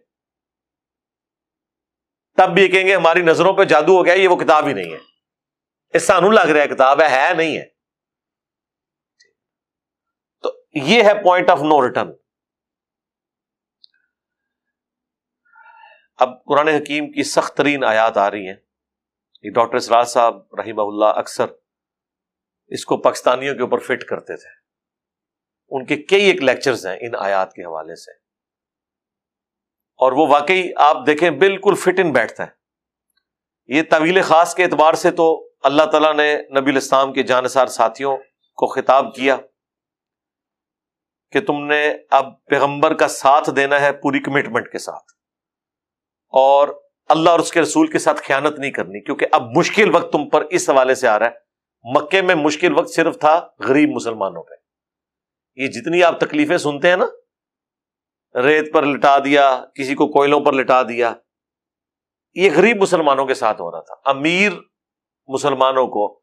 تب 2.38 2.50
بھی 2.50 2.68
کہیں 2.68 2.88
گے، 2.88 2.96
ہماری 2.96 3.22
نظروں 3.22 3.54
پہ 3.54 3.64
جادو 3.64 3.98
ہو 3.98 4.06
گیا، 4.06 4.14
یہ 4.14 4.28
وہ 4.28 4.36
کتاب 4.36 4.68
ہی 4.68 4.74
نہیں 4.74 4.92
ہے۔ 4.92 4.98
اس 5.94 6.04
سانو 6.04 6.32
لگ 6.32 6.52
رہا 6.52 6.62
ہے، 6.62 6.68
کتاب 6.68 7.02
ہے 7.02 7.10
ہے 7.10 7.34
نہیں 7.34 7.58
ہے۔ 7.58 7.66
تو 10.42 10.54
یہ 10.74 11.04
ہے 11.04 11.24
پوائنٹ 11.24 11.50
آف 11.50 11.62
نو 11.62 11.88
ریٹرن 11.88 12.12
اب 16.18 16.44
قرآن 16.46 16.68
حکیم 16.68 17.12
کی 17.12 17.24
سخت 17.24 17.58
ترین 17.58 17.84
آیات 17.84 18.18
آ 18.18 18.32
رہی 18.32 18.48
ہیں۔ 18.48 18.56
یہ 19.42 19.52
ڈاکٹر 19.52 19.76
اسراج 19.76 20.08
صاحب 20.08 20.36
رحمہ 20.36 20.82
اللہ 20.82 21.06
اکثر 21.06 21.46
اس 22.68 22.86
کو 22.86 22.98
پاکستانیوں 22.98 23.56
کے 23.56 23.62
اوپر 23.62 23.78
فٹ 23.78 24.04
کرتے 24.04 24.38
تھے۔ 24.38 24.50
ان 25.70 25.86
کے 25.86 25.96
کئی 25.96 26.26
ایک 26.26 26.44
لیکچرز 26.44 26.86
ہیں 26.86 26.98
ان 27.02 27.16
آیات 27.16 27.54
کے 27.54 27.64
حوالے 27.64 27.96
سے۔ 27.96 28.12
اور 29.98 30.12
وہ 30.12 30.28
واقعی 30.28 30.70
آپ 30.76 30.98
دیکھیں 31.06 31.30
بالکل 31.30 31.76
فٹ 31.76 32.00
ان 32.00 32.12
بیٹھتا 32.12 32.44
ہے۔ 32.44 32.50
یہ 33.66 33.82
طویل 33.90 34.22
خاص 34.22 34.56
کے 34.56 34.64
اعتبار 34.64 34.94
سے 34.94 35.12
تو 35.12 35.50
اللہ 35.64 35.84
تعالیٰ 35.84 36.14
نے 36.14 36.38
نبی 36.60 36.72
الاسلام 36.72 37.14
کے 37.14 37.24
جانسار 37.24 37.68
ساتھیوں 37.68 38.18
کو 38.56 38.68
خطاب 38.68 39.16
کیا 39.16 39.38
کہ 41.32 41.42
تم 41.42 41.66
نے 41.66 41.96
اب 42.10 42.46
پیغمبر 42.46 42.94
کا 42.94 43.08
ساتھ 43.08 43.50
دینا 43.56 43.82
ہے 43.82 43.92
پوری 43.94 44.20
کمٹمنٹ 44.20 44.72
کے 44.72 44.78
ساتھ۔ 44.78 45.17
اور 46.34 46.68
اللہ 47.10 47.30
اور 47.30 47.40
اس 47.40 47.52
کے 47.52 47.62
رسول 47.62 47.88
کے 47.88 48.00
ساتھ 48.00 48.22
خیانت 48.22 48.60
نہیں 48.60 48.72
کرنی، 48.72 49.04
کیونکہ 49.04 49.26
اب 49.32 49.44
مشکل 49.56 49.96
وقت 49.96 50.12
تم 50.12 50.30
پر 50.30 50.46
اس 50.50 50.70
حوالے 50.70 50.96
سے 50.96 51.08
آ 51.08 51.20
رہا 51.20 51.26
ہے۔ 51.26 51.46
مکے 51.86 52.22
میں 52.22 52.36
مشکل 52.36 52.78
وقت 52.78 52.90
صرف 52.90 53.20
تھا 53.20 53.40
غریب 53.60 53.90
مسلمانوں 53.90 54.44
پہ۔ 54.44 54.56
یہ 55.56 55.68
جتنی 55.68 56.04
آپ 56.04 56.20
تکلیفیں 56.20 56.58
سنتے 56.58 56.90
ہیں 56.90 56.98
نا، 56.98 57.06
ریت 58.36 58.74
پر 58.74 58.86
لٹا 58.86 59.18
دیا، 59.26 59.64
کسی 59.76 59.96
کو 59.96 60.08
کوئلوں 60.08 60.40
پر 60.40 60.54
لٹا 60.54 60.82
دیا، 60.84 61.14
یہ 62.36 62.50
غریب 62.56 62.82
مسلمانوں 62.82 63.26
کے 63.26 63.34
ساتھ 63.34 63.62
ہو 63.62 63.72
رہا 63.72 63.80
تھا۔ 63.80 63.96
امیر 64.10 64.52
مسلمانوں 65.28 65.88
کو، 65.88 66.20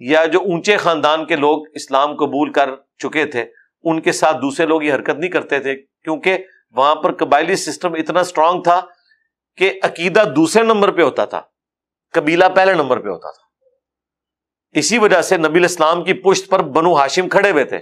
یا 0.00 0.24
جو 0.24 0.40
اونچے 0.40 0.76
خاندان 0.76 1.24
کے 1.26 1.36
لوگ 1.36 1.62
اسلام 1.74 2.16
قبول 2.16 2.52
کر 2.52 2.70
چکے 2.98 3.24
تھے، 3.26 3.44
ان 3.84 4.00
کے 4.00 4.12
ساتھ 4.12 4.36
دوسرے 4.36 4.66
لوگ 4.66 4.82
یہ 4.82 4.94
حرکت 4.94 5.18
نہیں 5.18 5.30
کرتے 5.30 5.58
تھے، 5.58 5.76
کیونکہ 5.76 6.38
وہاں 6.70 6.94
پر 6.94 7.14
قبائلی 7.16 7.56
سسٹم 7.56 7.94
اتنا 7.94 8.20
اسٹرانگ 8.20 8.62
تھا 8.62 8.80
کہ 9.58 9.80
عقیدہ 9.82 10.24
دوسرے 10.36 10.62
نمبر 10.62 10.92
پہ 10.92 11.02
ہوتا 11.02 11.24
تھا، 11.24 11.42
قبیلہ 12.12 12.44
پہلے 12.56 12.74
نمبر 12.74 13.00
پہ 13.00 13.08
ہوتا 13.08 13.32
تھا۔ 13.32 13.48
اسی 14.72 14.98
وجہ 14.98 15.22
سے 15.22 15.36
نبی 15.36 15.64
اسلام 15.64 16.04
کی 16.04 16.12
پشت 16.12 16.50
پر 16.50 16.62
بنو 16.62 16.94
ہاشم 16.94 17.28
کھڑے 17.28 17.50
ہوئے 17.50 17.64
تھے۔ 17.64 17.76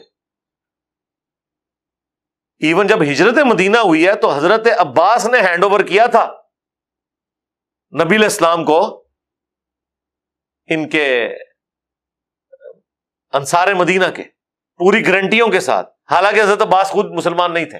ایون 2.59 2.87
جب 2.87 3.03
ہجرت 3.03 3.35
مدینہ 3.35 3.77
ہوئی 3.77 4.07
ہے 4.07 4.14
تو 4.14 4.31
حضرت 4.31 4.66
عباس 4.79 5.27
نے 5.27 5.41
ہینڈ 5.41 5.64
اوور 5.64 5.81
کیا 5.81 6.07
تھا۔ 6.07 6.43
نبی 8.05 8.24
اسلام 8.27 8.64
کو 8.64 9.07
ان 10.66 10.89
کے 10.89 11.35
انصار 13.33 13.74
مدینہ 13.74 14.05
کے، 14.16 14.24
پوری 14.77 15.07
گارنٹیوں 15.07 15.49
کے 15.49 15.61
ساتھ۔ 15.61 15.97
حالانکہ 16.11 16.41
حضرت 16.41 16.62
عباس 16.62 16.89
خود 16.89 17.07
مسلمان 17.07 17.55
نہیں 17.55 17.64
تھے۔ 17.64 17.79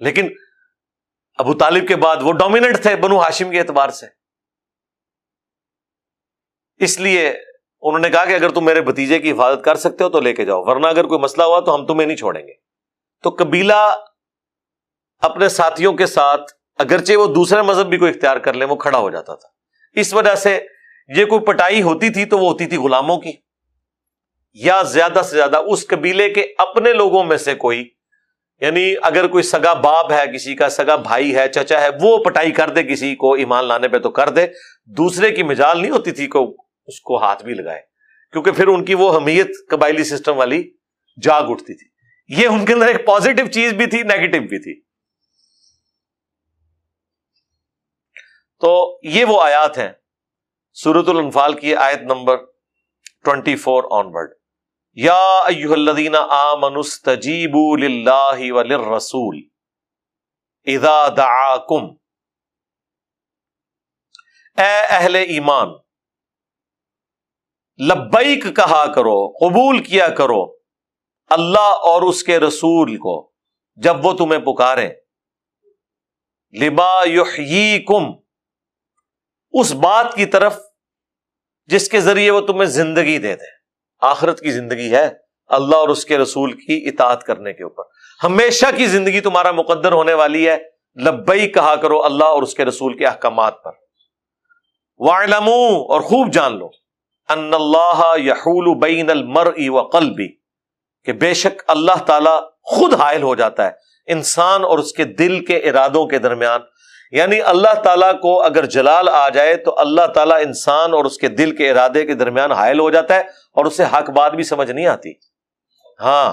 لیکن 0.00 0.28
ابو 1.40 1.54
طالب 1.54 1.88
کے 1.88 1.96
بعد 1.96 2.16
وہ 2.22 2.32
ڈومیننٹ 2.32 2.82
تھے 2.82 2.96
بنو 2.96 3.18
ہاشم 3.18 3.50
کے 3.50 3.60
اعتبار 3.60 3.88
سے۔ 3.88 4.06
اس 6.76 7.00
لیے 7.00 7.28
انہوں 7.82 7.98
نے 7.98 8.10
کہا 8.10 8.24
کہ 8.24 8.34
اگر 8.34 8.50
تم 8.50 8.64
میرے 8.64 8.80
بھتیجے 8.80 9.18
کی 9.18 9.32
حفاظت 9.32 9.64
کر 9.64 9.74
سکتے 9.74 10.04
ہو 10.04 10.08
تو 10.08 10.20
لے 10.20 10.32
کے 10.32 10.44
جاؤ، 10.44 10.64
ورنہ 10.64 10.86
اگر 10.86 11.04
کوئی 11.04 11.20
مسئلہ 11.20 11.42
ہوا 11.42 11.60
تو 11.60 11.74
ہم 11.74 11.86
تمہیں 11.86 12.06
نہیں 12.06 12.16
چھوڑیں 12.16 12.46
گے۔ 12.46 12.52
تو 13.22 13.30
قبیلہ 13.30 13.96
اپنے 15.18 15.48
ساتھیوں 15.48 15.92
کے 15.92 16.06
ساتھ، 16.06 16.52
اگرچہ 16.78 17.12
وہ 17.12 17.34
دوسرے 17.34 17.62
مذہب 17.62 17.86
بھی 17.86 17.98
کوئی 17.98 18.12
اختیار 18.14 18.36
کر 18.36 18.54
لیں، 18.54 18.66
وہ 18.66 18.76
کھڑا 18.76 18.98
ہو 18.98 19.10
جاتا 19.10 19.34
تھا۔ 19.34 19.48
اس 19.92 20.14
وجہ 20.14 20.34
سے 20.34 20.66
یہ 21.16 21.24
کوئی 21.24 21.40
پٹائی 21.40 21.82
ہوتی 21.82 22.12
تھی 22.12 22.24
تو 22.24 22.38
وہ 22.38 22.50
ہوتی 22.50 22.66
تھی 22.66 22.76
غلاموں 22.76 23.20
کی۔ 23.20 23.32
یا 24.52 24.82
زیادہ 24.82 25.20
سے 25.24 25.36
زیادہ 25.36 25.56
اس 25.56 25.86
قبیلے 25.86 26.30
کے 26.30 26.54
اپنے 26.58 26.92
لوگوں 26.92 27.24
میں 27.24 27.36
سے 27.36 27.54
کوئی 27.54 27.88
یعنی 28.60 28.94
اگر 29.02 29.26
کوئی 29.26 29.42
سگا 29.42 29.72
باپ 29.72 30.12
ہے، 30.12 30.24
کسی 30.34 30.54
کا 30.54 30.68
سگا 30.68 30.96
بھائی 30.96 31.34
ہے، 31.34 31.48
چچا 31.48 31.80
ہے، 31.80 31.88
وہ 32.00 32.24
پٹائی 32.24 32.50
کر 32.50 32.70
دے، 32.70 32.82
کسی 32.82 33.14
کو 33.14 33.34
ایمان 33.34 33.64
لانے 33.64 33.88
پہ 33.88 33.98
تو 33.98 34.10
کر 34.10 34.28
دے۔ 34.28 34.46
دوسرے 34.86 35.30
کی 35.30 35.42
مجال 35.42 35.80
نہیں 35.80 35.90
ہوتی 35.90 36.10
تھی 36.10 36.26
کو 36.26 36.56
اس 36.86 37.00
کو 37.00 37.22
ہاتھ 37.22 37.44
بھی 37.44 37.54
لگائے، 37.54 37.82
کیونکہ 38.32 38.50
پھر 38.50 38.66
ان 38.66 38.84
کی 38.84 38.94
وہ 38.94 39.16
حمیت، 39.16 39.48
قبائلی 39.70 40.04
سسٹم 40.04 40.36
والی 40.36 40.70
جاگ 41.22 41.42
اٹھتی 41.42 41.74
تھی۔ 41.74 41.90
یہ 42.42 42.48
ان 42.48 42.64
کے 42.64 42.72
اندر 42.72 42.86
ایک 42.86 43.06
پازیٹو 43.06 43.46
چیز 43.46 43.72
بھی 43.72 43.86
تھی 43.86 44.02
نیگیٹو 44.02 44.40
بھی 44.40 44.58
تھی۔ 44.58 44.80
تو 48.60 48.98
یہ 49.02 49.24
وہ 49.24 49.42
آیات 49.42 49.78
ہیں۔ 49.78 49.92
سورت 50.72 51.08
الانفال 51.08 51.52
کی 51.52 51.74
آیت 51.74 52.00
نمبر 52.02 52.36
ٹوینٹی 53.24 53.56
فور 53.56 53.84
آن 53.90 54.10
ورڈ 54.14 54.30
یا 55.02 55.20
ایوہ 55.46 55.72
الذین 55.72 56.14
آمنوا 56.16 56.80
استجیبوا 56.80 57.76
للہ 57.76 58.52
وللرسول 58.52 59.40
اذا 60.66 60.96
دعاکم 61.16 61.86
اے 64.58 64.72
اہل 64.88 65.14
ایمان، 65.14 65.68
لبیک 67.78 68.44
کہا 68.56 68.84
کرو، 68.94 69.18
قبول 69.32 69.82
کیا 69.84 70.08
کرو 70.08 70.42
اللہ 71.30 71.86
اور 71.90 72.02
اس 72.02 72.22
کے 72.22 72.38
رسول 72.40 72.96
کو 72.96 73.14
جب 73.78 74.04
وہ 74.06 74.12
تمہیں 74.12 74.40
پکارے۔ 74.40 74.88
لبا 76.54 77.04
کم 77.86 78.10
اس 79.54 79.72
بات 79.72 80.14
کی 80.14 80.26
طرف 80.26 80.58
جس 81.70 81.88
کے 81.88 82.00
ذریعے 82.00 82.30
وہ 82.30 82.40
تمہیں 82.40 82.66
زندگی 82.70 83.18
دے 83.18 83.34
دیں 83.36 83.59
آخرت 84.00 84.40
کی 84.40 84.50
زندگی 84.50 84.94
ہے، 84.94 85.10
اللہ 85.46 85.76
اور 85.76 85.88
اس 85.88 86.04
کے 86.04 86.18
رسول 86.18 86.52
کی 86.52 86.88
اطاعت 86.88 87.22
کرنے 87.22 87.52
کے 87.52 87.62
اوپر۔ 87.62 87.82
ہمیشہ 88.24 88.66
کی 88.76 88.86
زندگی 88.86 89.20
تمہارا 89.20 89.50
مقدر 89.50 89.92
ہونے 89.92 90.14
والی 90.14 90.48
ہے 90.48 90.58
لبئی 91.04 91.48
کہا 91.48 91.76
کرو 91.76 92.04
اللہ 92.04 92.24
اور 92.24 92.42
اس 92.42 92.54
کے 92.54 92.64
رسول 92.64 92.96
کے 92.96 93.06
احکامات 93.06 93.62
پر۔ 93.64 93.70
اور 94.98 96.00
خوب 96.00 96.32
جان 96.32 96.58
لو۔ 96.58 96.66
ان 97.28 97.54
اللہ 97.54 98.18
یحول 98.18 98.78
بین 98.78 99.10
المر 99.10 99.48
و 99.68 99.82
قلبی۔ 99.82 100.28
کہ 101.04 101.12
بے 101.12 101.34
شک 101.34 101.62
اللہ 101.68 102.04
تعالی 102.06 102.38
خود 102.62 102.94
حائل 102.94 103.22
ہو 103.22 103.34
جاتا 103.34 103.66
ہے۔ 103.66 103.70
انسان 104.06 104.64
اور 104.64 104.78
اس 104.78 104.92
کے 104.92 105.04
دل 105.04 105.44
کے 105.44 105.56
ارادوں 105.56 106.06
کے 106.06 106.18
درمیان 106.18 106.60
یعنی 107.10 107.40
اللہ 107.52 107.74
تعالیٰ 107.84 108.12
کو 108.20 108.40
اگر 108.42 108.64
جلال 108.74 109.08
آ 109.08 109.28
جائے 109.28 109.56
تو 109.64 109.78
اللہ 109.78 110.06
تعالیٰ 110.14 110.38
انسان 110.40 110.92
اور 110.94 111.04
اس 111.04 111.18
کے 111.18 111.28
دل 111.28 111.54
کے 111.56 111.70
ارادے 111.70 112.04
کے 112.06 112.14
درمیان 112.14 112.52
حائل 112.52 112.80
ہو 112.80 112.90
جاتا 112.90 113.14
ہے 113.14 113.22
اور 113.56 113.64
اسے 113.66 113.84
حق 113.92 114.10
بات 114.10 114.32
بھی 114.32 114.42
سمجھ 114.42 114.70
نہیں 114.70 114.86
آتی۔ 114.86 115.12
ہاں 116.00 116.30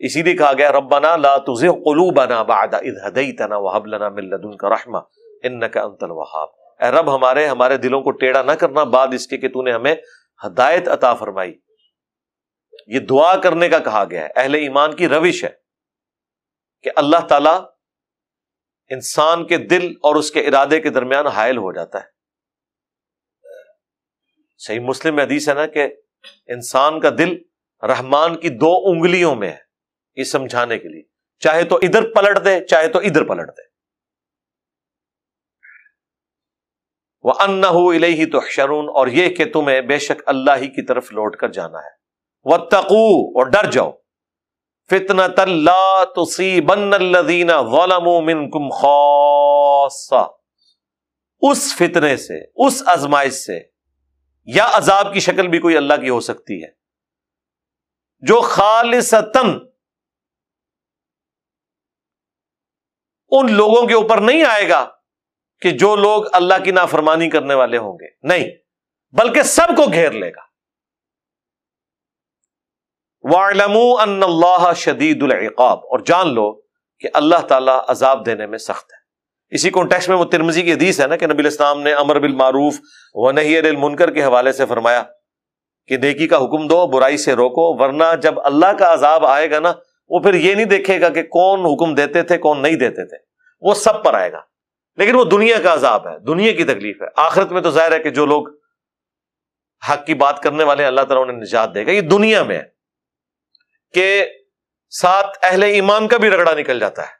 اسی 0.00 0.22
لیے 0.22 0.36
کہا 0.36 0.52
گیا، 0.52 0.70
ربنا 0.72 1.16
لا 1.16 1.36
تزغ 1.44 1.76
قلوبنا 1.84 2.42
بعد 2.42 2.74
اذ 2.74 2.96
هديتنا 3.02 3.56
وهب 3.56 3.86
لنا 3.86 4.08
من 4.16 4.26
لدنك 4.32 4.64
رحمه 4.72 5.02
انك 5.42 5.78
انت 5.82 6.02
الوهاب 6.08 6.48
اے 6.80 6.90
رب، 6.96 7.14
ہمارے 7.14 7.46
ہمارے 7.46 7.76
دلوں 7.84 8.02
کو 8.02 8.10
ٹیڑھا 8.22 8.42
نہ 8.42 8.56
کرنا، 8.62 8.84
بعد 8.96 9.14
اس 9.18 9.26
کے 9.26 9.38
کہ 9.38 9.48
تو 9.48 9.62
نے 9.62 9.72
ہمیں 9.72 9.94
ہدایت 10.40 10.88
عطا 10.96 11.14
فرمائی۔ 11.20 11.54
یہ 12.94 13.06
دعا 13.12 13.34
کرنے 13.46 13.68
کا 13.68 13.78
کہا 13.86 14.04
گیا 14.10 14.24
ہے، 14.24 14.28
اہل 14.36 14.54
ایمان 14.54 14.94
کی 14.96 15.08
روش 15.08 15.42
ہے 15.44 15.50
کہ 16.84 16.90
اللہ 16.96 17.26
تعالی 17.28 17.54
انسان 18.88 19.46
کے 19.46 19.56
دل 19.56 19.86
اور 20.02 20.16
اس 20.16 20.30
کے 20.30 20.40
ارادے 20.40 20.80
کے 20.80 20.90
درمیان 20.90 21.26
حائل 21.26 21.56
ہو 21.56 21.72
جاتا 21.72 21.98
ہے۔ 21.98 22.16
صحیح 24.58 24.80
مسلم 24.80 25.16
میں 25.16 25.24
حدیث 25.24 25.48
ہے 25.48 25.54
نا 25.54 25.66
کہ 25.66 25.88
انسان 26.46 27.00
کا 27.00 27.10
دل 27.18 27.36
رحمان 27.82 28.40
کی 28.40 28.48
دو 28.48 28.74
انگلیوں 28.86 29.34
میں 29.34 29.50
ہے 29.50 29.58
یہ 30.14 30.24
سمجھانے 30.24 30.78
کے 30.78 30.88
لیے۔ 30.88 31.02
چاہے 31.38 31.64
تو 31.64 31.76
ادھر 31.76 32.14
پلٹ 32.14 32.44
دے، 32.44 32.64
چاہے 32.64 32.88
تو 32.88 32.98
ادھر 32.98 33.24
پلٹ 33.24 33.48
دے۔ 33.48 33.62
وہ 37.22 37.32
ان 37.38 37.64
ہی 38.04 38.26
تو 38.26 38.40
شرون 38.40 38.88
اور 38.88 39.06
یہ 39.06 39.34
کہ 39.34 39.52
تمہیں 39.52 39.80
بے 39.80 39.98
شک 39.98 40.22
اللہ 40.26 40.50
ہی 40.56 40.68
کی 40.68 40.86
طرف 40.86 41.12
لوٹ 41.12 41.36
کر 41.36 41.48
جانا 41.48 41.78
ہے۔ 41.78 41.90
وہ 42.44 42.56
تقو 42.56 43.38
اور 43.38 43.46
ڈر 43.50 43.70
جاؤ۔ 43.70 43.92
فتنا 44.90 45.26
بن 46.60 46.94
الدین 46.94 47.50
کم 48.50 48.70
خاصا 48.70 50.26
اس 51.40 51.76
فتنے 51.76 52.16
سے، 52.16 52.66
اس 52.66 52.82
ازمائش 52.86 53.32
سے 53.32 53.60
یا 54.44 54.70
عذاب 54.72 55.14
کی 55.14 55.20
شکل 55.20 55.48
بھی 55.48 55.58
کوئی 55.58 55.76
اللہ 55.76 55.94
کی 55.94 56.08
ہو 56.08 56.20
سکتی 56.20 56.64
ہے۔ 56.64 56.68
جو 58.20 58.40
خالصتاً 58.40 59.60
ان 63.28 63.52
لوگوں 63.52 63.86
کے 63.86 63.94
اوپر 63.94 64.20
نہیں 64.20 64.44
آئے 64.44 64.68
گا 64.68 64.90
کہ 65.60 65.70
جو 65.70 65.96
لوگ 65.96 66.24
اللہ 66.32 66.54
کی 66.64 66.70
نافرمانی 66.70 67.30
کرنے 67.30 67.54
والے 67.54 67.78
ہوں 67.78 67.92
گے۔ 67.92 68.06
نہیں، 68.22 68.50
بلکہ 69.12 69.42
سب 69.42 69.76
کو 69.76 69.92
گھیر 69.92 70.10
لے 70.10 70.30
گا۔ 70.30 70.45
ان 74.00 74.22
اللہ 74.22 74.72
شدید 74.76 75.22
العقاب۔ 75.22 75.78
اور 75.78 75.98
جان 75.98 76.34
لو 76.34 76.52
کہ 76.98 77.08
اللہ 77.14 77.36
تعالیٰ 77.36 77.84
عذاب 77.88 78.26
دینے 78.26 78.46
میں 78.46 78.58
سخت 78.58 78.92
ہے۔ 78.92 79.06
اسی 79.50 79.70
کانٹیکس 79.70 80.08
میں 80.08 80.16
وہ 80.16 80.24
ترمزی 80.24 80.62
کی 80.62 80.72
حدیث 80.72 81.00
ہے 81.00 81.06
نا 81.06 81.16
کہ 81.16 81.26
نبی 81.26 81.38
الاسلام 81.38 81.82
نے 81.82 81.92
امر 81.92 82.18
بالمعروف 82.18 82.74
و 83.14 83.30
نہیں 83.30 83.58
المنکر 83.58 84.10
کے 84.10 84.24
حوالے 84.24 84.52
سے 84.52 84.66
فرمایا 84.66 85.02
کہ 85.86 85.96
نیکی 85.96 86.28
کا 86.28 86.36
حکم 86.36 86.66
دو، 86.66 86.86
برائی 86.86 87.16
سے 87.16 87.34
روکو، 87.34 87.82
ورنہ 87.82 88.04
جب 88.22 88.34
اللہ 88.44 88.72
کا 88.78 88.92
عذاب 88.92 89.26
آئے 89.26 89.50
گا 89.50 89.60
نا، 89.60 89.72
وہ 90.08 90.18
پھر 90.18 90.34
یہ 90.34 90.54
نہیں 90.54 90.64
دیکھے 90.64 91.00
گا 91.00 91.08
کہ 91.08 91.22
کون 91.22 91.60
حکم 91.60 91.94
دیتے 91.94 92.22
تھے، 92.22 92.38
کون 92.38 92.62
نہیں 92.62 92.76
دیتے 92.76 93.08
تھے۔ 93.08 93.16
وہ 93.60 93.74
سب 93.74 94.04
پر 94.04 94.14
آئے 94.14 94.32
گا۔ 94.32 94.40
لیکن 94.96 95.14
وہ 95.14 95.24
دنیا 95.24 95.56
کا 95.62 95.74
عذاب 95.74 96.08
ہے، 96.08 96.18
دنیا 96.18 96.52
کی 96.52 96.64
تکلیف 96.64 97.02
ہے۔ 97.02 97.06
آخرت 97.16 97.52
میں 97.52 97.60
تو 97.60 97.70
ظاہر 97.70 97.92
ہے 97.92 97.98
کہ 97.98 98.10
جو 98.10 98.26
لوگ 98.26 98.44
حق 99.92 100.06
کی 100.06 100.14
بات 100.14 100.40
کرنے 100.40 100.64
والے 100.64 100.84
اللہ 100.84 101.00
تعالیٰ 101.00 101.22
انہیں 101.22 101.42
نجات 101.42 101.74
دے 101.74 101.86
گا۔ 101.86 101.90
یہ 101.90 102.00
دنیا 102.00 102.42
میں 102.42 102.56
ہے۔ 102.56 102.75
کہ 103.96 104.26
ساتھ 104.90 105.38
اہل 105.42 105.62
ایمان 105.62 106.08
کا 106.08 106.16
بھی 106.16 106.30
رگڑا 106.30 106.54
نکل 106.54 106.80
جاتا 106.80 107.02
ہے۔ 107.02 107.12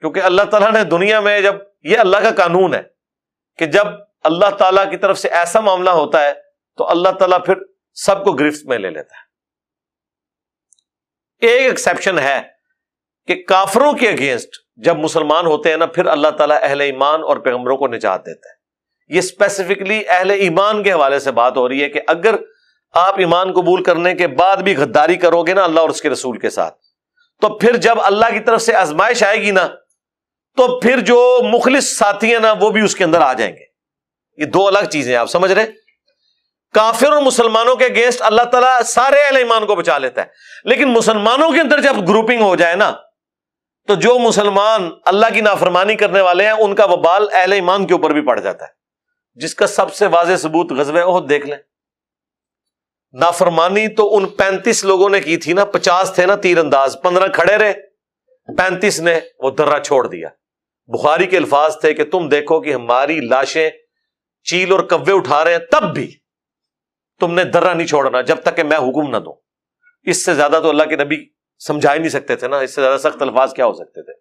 کیونکہ 0.00 0.20
اللہ 0.20 0.42
تعالیٰ 0.42 0.72
نے 0.72 0.84
دنیا 0.84 1.20
میں 1.20 1.40
جب 1.40 1.54
یہ 1.82 1.98
اللہ 1.98 2.16
کا 2.16 2.30
قانون 2.30 2.74
ہے 2.74 2.82
کہ 3.58 3.66
جب 3.66 3.86
اللہ 4.22 4.50
تعالیٰ 4.50 4.90
کی 4.90 4.96
طرف 4.96 5.18
سے 5.18 5.28
ایسا 5.28 5.60
معاملہ 5.60 5.90
ہوتا 5.90 6.20
ہے 6.20 6.32
تو 6.76 6.90
اللہ 6.90 7.08
تعالیٰ 7.08 7.44
پھر 7.46 7.54
سب 7.94 8.24
کو 8.24 8.32
گرفت 8.32 8.64
میں 8.64 8.78
لے 8.78 8.90
لیتا 8.90 9.16
ہے۔ 9.16 9.30
ایک 11.46 11.62
ایکسپشن 11.62 12.18
ہے 12.18 12.42
کہ 13.26 13.42
کافروں 13.42 13.92
کے 13.92 14.08
اگینسٹ 14.08 14.48
جب 14.76 14.96
مسلمان 14.96 15.46
ہوتے 15.46 15.70
ہیں 15.70 15.76
نا، 15.76 15.86
پھر 15.86 16.06
اللہ 16.06 16.28
تعالیٰ 16.28 16.58
اہل 16.62 16.80
ایمان 16.80 17.22
اور 17.22 17.36
پیغمبروں 17.36 17.76
کو 17.76 17.88
نجات 17.88 18.26
دیتا 18.26 18.48
ہے۔ 18.48 18.54
یہ 19.14 19.18
اسپیسیفکلی 19.18 20.02
اہل 20.08 20.30
ایمان 20.30 20.82
کے 20.82 20.92
حوالے 20.92 21.18
سے 21.18 21.32
بات 21.32 21.56
ہو 21.56 21.68
رہی 21.68 21.82
ہے 21.82 21.88
کہ 21.88 22.00
اگر 22.06 22.34
آپ 22.92 23.14
ایمان 23.18 23.52
قبول 23.52 23.82
کرنے 23.82 24.14
کے 24.14 24.26
بعد 24.26 24.56
بھی 24.56 24.76
غداری 24.76 25.16
کرو 25.16 25.42
گے 25.42 25.54
نا 25.54 25.64
اللہ 25.64 25.80
اور 25.80 25.90
اس 25.90 26.02
کے 26.02 26.10
رسول 26.10 26.38
کے 26.38 26.50
ساتھ۔ 26.50 26.74
تو 27.40 27.58
پھر 27.58 27.76
جب 27.76 28.00
اللہ 28.02 28.26
کی 28.32 28.40
طرف 28.40 28.62
سے 28.62 28.74
آزمائش 28.74 29.22
آئے 29.22 29.42
گی 29.42 29.50
نا، 29.50 29.68
تو 30.56 30.80
پھر 30.80 31.00
جو 31.00 31.40
مخلص 31.42 31.96
ساتھی 31.96 32.32
ہیں 32.32 32.40
نا، 32.40 32.54
وہ 32.60 32.70
بھی 32.70 32.82
اس 32.82 32.96
کے 32.96 33.04
اندر 33.04 33.20
آ 33.20 33.32
جائیں 33.32 33.52
گے۔ 33.52 33.64
یہ 34.36 34.44
دو 34.44 34.66
الگ 34.66 34.84
چیزیں 34.90 35.16
آپ 35.16 35.26
سمجھ 35.26 35.52
رہے؟ 35.52 35.66
کافر 36.74 37.12
اور 37.12 37.22
مسلمانوں 37.22 37.76
کے 37.76 37.84
اگینسٹ 37.84 38.22
اللہ 38.22 38.42
تعالیٰ 38.42 38.82
سارے 38.82 39.16
اہل 39.26 39.36
ایمان 39.36 39.66
کو 39.66 39.74
بچا 39.74 39.98
لیتا 39.98 40.20
ہے۔ 40.20 40.26
لیکن 40.64 40.88
مسلمانوں 40.88 41.50
کے 41.50 41.60
اندر 41.60 41.80
جب 41.80 42.08
گروپنگ 42.08 42.42
ہو 42.42 42.56
جائے 42.56 42.76
نا، 42.76 42.92
تو 43.86 43.94
جو 43.94 44.18
مسلمان 44.18 44.90
اللہ 45.06 45.26
کی 45.34 45.40
نافرمانی 45.40 45.94
کرنے 45.94 46.20
والے 46.20 46.44
ہیں، 46.44 46.52
ان 46.52 46.74
کا 46.74 46.84
وبال 46.84 47.28
اہل 47.32 47.52
ایمان 47.52 47.86
کے 47.86 47.94
اوپر 47.94 48.10
بھی 48.10 48.20
پڑ 48.20 48.40
جاتا 48.40 48.64
ہے۔ 48.64 48.70
جس 49.34 49.54
کا 49.54 49.66
سب 49.66 49.94
سے 49.94 50.06
واضح 50.06 50.36
ثبوت 50.36 50.72
غزب 50.72 50.96
عہد 50.96 51.30
دیکھ 51.30 51.46
لیں۔ 51.46 51.56
نافرمانی 53.12 53.88
تو 53.88 54.16
ان 54.16 54.26
پینتیس 54.26 54.84
لوگوں 54.84 55.08
نے 55.08 55.20
کی 55.20 55.36
تھی 55.36 55.52
نا، 55.52 55.64
پچاس 55.64 56.12
تھے 56.14 56.26
نا 56.26 56.34
تیر 56.36 56.58
انداز 56.58 56.96
پندرہ 57.02 57.28
کھڑے 57.28 57.56
رہے۔ 57.56 57.72
پینتیس 58.56 59.00
نے 59.00 59.20
وہ 59.38 59.50
درا 59.50 59.80
چھوڑ 59.80 60.06
دیا۔ 60.06 60.28
بخاری 60.86 61.26
کے 61.26 61.36
الفاظ 61.36 61.76
تھے 61.80 61.94
کہ 61.94 62.04
تم 62.04 62.28
دیکھو 62.28 62.60
کہ 62.60 62.74
ہماری 62.74 63.20
لاشیں 63.20 63.70
چیل 64.42 64.72
اور 64.72 64.80
کبے 64.80 65.12
اٹھا 65.12 65.44
رہے 65.44 65.52
ہیں، 65.52 65.58
تب 65.58 65.94
بھی 65.94 66.16
تم 67.20 67.34
نے 67.34 67.44
درا 67.44 67.74
نہیں 67.74 67.86
چھوڑنا 67.86 68.20
جب 68.20 68.36
تک 68.36 68.56
کہ 68.56 68.62
میں 68.62 68.76
حکم 68.76 69.10
نہ 69.10 69.16
دوں۔ 69.16 69.34
اس 70.02 70.24
سے 70.24 70.34
زیادہ 70.34 70.60
تو 70.62 70.68
اللہ 70.68 70.82
کے 70.82 70.96
نبی 70.96 71.26
سمجھا 71.58 71.94
ہی 71.94 71.98
نہیں 71.98 72.08
سکتے 72.08 72.36
تھے 72.36 72.48
نا، 72.48 72.58
اس 72.58 72.74
سے 72.74 72.80
زیادہ 72.80 72.98
سخت 72.98 73.22
الفاظ 73.22 73.52
کیا 73.52 73.66
ہو 73.66 73.72
سکتے 73.72 74.02
تھے؟ 74.02 74.12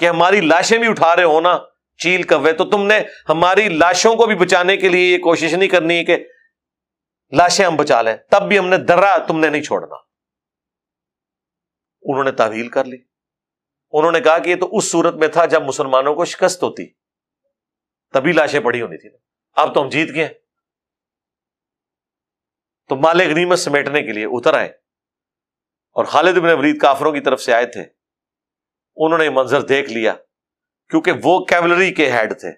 کہ 0.00 0.08
ہماری 0.08 0.40
لاشیں 0.40 0.78
بھی 0.78 0.88
اٹھا 0.88 1.16
رہے 1.16 1.24
ہو 1.24 1.40
نا، 1.40 1.58
چیل، 1.98 2.22
کوے، 2.22 2.52
تو 2.52 2.64
تم 2.64 2.86
نے 2.86 3.00
ہماری 3.28 3.68
لاشوں 3.68 4.14
کو 4.14 4.26
بھی 4.26 4.34
بچانے 4.34 4.76
کے 4.76 4.88
لیے 4.88 5.12
یہ 5.12 5.18
کوشش 5.18 5.54
نہیں 5.54 5.68
کرنی 5.68 6.04
کہ 6.04 6.26
لاشیں 7.36 7.64
ہم 7.64 7.76
بچا 7.76 8.02
لیں، 8.02 8.16
تب 8.16 8.42
بھی 8.48 8.58
ہم 8.58 8.68
نے 8.68 8.76
درا 8.76 9.16
تم 9.16 9.40
نے 9.40 9.48
نہیں 9.48 9.62
چھوڑنا۔ 9.62 9.94
انہوں 12.02 12.24
نے 12.24 12.32
تعویل 12.32 12.68
کر 12.68 12.84
لی۔ 12.84 12.96
انہوں 13.90 14.12
نے 14.12 14.20
کہا 14.20 14.38
کہ 14.38 14.50
یہ 14.50 14.56
تو 14.56 14.76
اس 14.76 14.90
صورت 14.90 15.14
میں 15.14 15.28
تھا 15.28 15.44
جب 15.44 15.62
مسلمانوں 15.62 16.14
کو 16.14 16.24
شکست 16.24 16.62
ہوتی۔ 16.62 16.86
تبھی 18.12 18.32
لاشیں 18.32 18.60
پڑی 18.60 18.82
ہونی 18.82 18.96
تھی۔ 18.96 19.08
اب 19.52 19.74
تو 19.74 19.82
ہم 19.82 19.88
جیت 19.88 20.14
گئے 20.14 20.28
تو 22.88 22.96
مال 22.96 23.20
غنیمت 23.20 23.58
سمیٹنے 23.58 24.02
کے 24.02 24.12
لیے 24.12 24.24
اتر 24.24 24.54
آئے۔ 24.54 24.68
اور 25.90 26.04
خالد 26.04 26.38
بن 26.38 26.50
ولید 26.50 26.80
کافروں 26.80 27.12
کی 27.12 27.20
طرف 27.20 27.40
سے 27.40 27.54
آئے 27.54 27.66
تھے۔ 27.66 27.82
انہوں 28.96 29.18
نے 29.18 29.30
منظر 29.30 29.62
دیکھ 29.62 29.90
لیا، 29.90 30.14
کیونکہ 30.88 31.12
وہ 31.24 31.44
کیولری 31.44 31.94
کے 31.94 32.12
ہیڈ 32.12 32.40
تھے۔ 32.40 32.50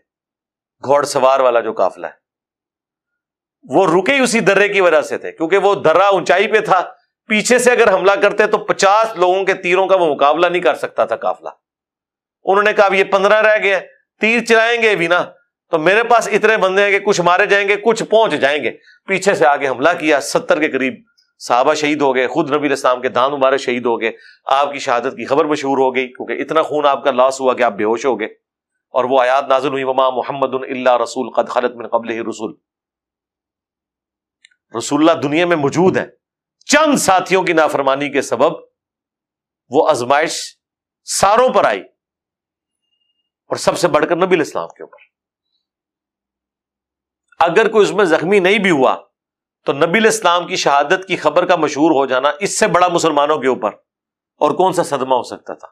گھوڑ 0.85 1.05
سوار 1.05 1.41
والا 1.41 1.61
جو 1.61 1.73
کافلا 1.73 2.09
ہے۔ 2.09 2.20
وہ 3.69 3.87
رکے 3.87 4.15
ہی 4.15 4.21
اسی 4.21 4.41
درے 4.41 4.69
کی 4.69 4.81
وجہ 4.81 5.01
سے 5.01 5.19
تھے، 5.19 5.33
کیونکہ 5.33 5.59
وہ 5.59 5.75
درا 5.75 6.07
اونچائی 6.07 6.49
پہ 6.49 6.61
تھا۔ 6.61 6.85
پیچھے 7.29 7.59
سے 7.59 7.71
اگر 7.71 7.95
حملہ 7.95 8.13
کرتے 8.13 8.47
تو 8.47 8.59
پچاس 8.59 9.17
لوگوں 9.17 9.45
کے 9.45 9.55
تیروں 9.55 9.87
کا 9.87 9.97
وہ 9.97 10.15
مقابلہ 10.15 10.47
نہیں 10.47 10.63
کر 10.63 10.75
سکتا 10.75 11.05
تھا 11.05 11.17
کافلا 11.17 11.51
انہوں 12.45 12.63
نے 12.63 12.73
کہا 12.73 12.89
یہ 12.93 13.05
پندرہ 13.05 13.35
رہ 13.35 13.63
گئے 13.63 13.81
تیر 14.21 14.45
چلائیں 14.45 14.83
گے 14.83 14.97
بھی 14.97 15.07
نا۔ 15.07 15.25
تو 15.71 15.79
میرے 15.79 16.03
پاس 16.03 16.29
اتنے 16.33 16.57
بندے 16.57 16.83
ہیں 16.83 16.91
کہ 16.91 16.99
کچھ 16.99 17.21
مارے 17.21 17.47
جائیں 17.47 17.69
گے، 17.69 17.77
کچھ 17.77 18.05
پہنچ 18.05 18.33
جائیں 18.33 18.65
گے۔ 18.65 18.71
پیچھے 19.07 19.35
سے 19.35 19.47
آگے 19.47 19.69
حملہ 19.69 19.89
کیا، 19.99 20.21
ستر 20.21 20.61
کے 20.61 20.69
قریب 20.69 20.95
صحابہ 21.39 21.75
شہید 21.75 22.03
ہو 22.03 22.15
گئے، 22.15 22.27
خود 22.27 22.51
نبی 22.51 22.69
السلام 22.69 23.01
کے 23.01 23.09
دان 23.09 23.33
مبارک 23.33 23.61
شہید 23.61 23.87
ہو 23.87 24.01
گئے۔ 24.01 24.13
آپ 24.47 24.73
کی 24.73 24.79
شہادت 24.79 25.17
کی 25.17 25.25
خبر 25.25 25.45
مشہور 25.45 25.79
ہو 25.79 25.95
گئی، 25.95 26.09
کیونکہ 26.09 26.33
اتنا 26.33 26.63
خون 26.63 26.87
آپ 26.87 27.05
کا 27.05 27.11
لاس 27.11 27.41
ہوا 27.41 27.55
کہ 27.55 27.63
آپ 27.63 27.73
بے 27.73 27.85
ہوش 27.85 28.07
ہو 28.07 28.21
گئے۔ 28.21 28.29
اور 28.91 29.05
وہ 29.05 29.21
آیات 29.21 29.49
نازل 29.49 29.69
ہوئی 29.69 29.85
وما 29.85 30.11
محمد 30.11 30.55
اللہ 30.55 30.97
رسول 30.97 31.31
قد 31.31 31.49
خلط 31.49 31.77
من 31.77 31.87
قبل 31.87 32.11
ہی 32.11 32.21
رسول 32.21 32.55
رسول 34.79 35.09
اللہ 35.09 35.21
دنیا 35.21 35.47
میں 35.47 35.57
موجود 35.57 35.97
ہیں۔ 35.97 36.07
چند 36.65 36.99
ساتھیوں 36.99 37.43
کی 37.43 37.53
نافرمانی 37.53 38.13
کے 38.13 38.23
سبب 38.23 38.53
وہ 39.69 39.89
ازمائش 39.89 40.59
ساروں 41.05 41.49
پر 41.49 41.65
آئی۔ 41.65 41.81
اور 43.47 43.57
سب 43.57 43.79
سے 43.79 43.89
بڑھ 43.89 44.07
کر 44.09 44.17
نبی 44.17 44.35
الاسلام 44.35 44.69
کے 44.69 44.83
اوپر۔ 44.83 44.99
اگر 47.39 47.69
کوئی 47.71 47.87
اس 47.87 47.93
میں 47.93 48.05
زخمی 48.05 48.41
نہیں 48.41 48.59
بھی 48.59 48.71
ہوا، 48.71 48.97
تو 49.65 49.73
نبی 49.73 49.99
الاسلام 49.99 50.47
کی 50.47 50.57
شہادت 50.57 51.09
کی 51.09 51.17
خبر 51.17 51.47
کا 51.47 51.57
مشہور 51.57 51.91
ہو 51.91 52.07
جانا 52.07 52.31
اس 52.41 52.59
سے 52.59 52.67
بڑا 52.67 52.89
مسلمانوں 52.89 53.39
کے 53.39 53.49
اوپر۔ 53.49 53.71
اور 54.37 54.51
کون 54.51 54.73
سا 54.73 54.83
صدمہ 54.83 55.15
ہو 55.15 55.23
سکتا 55.23 55.55
تھا؟ 55.55 55.69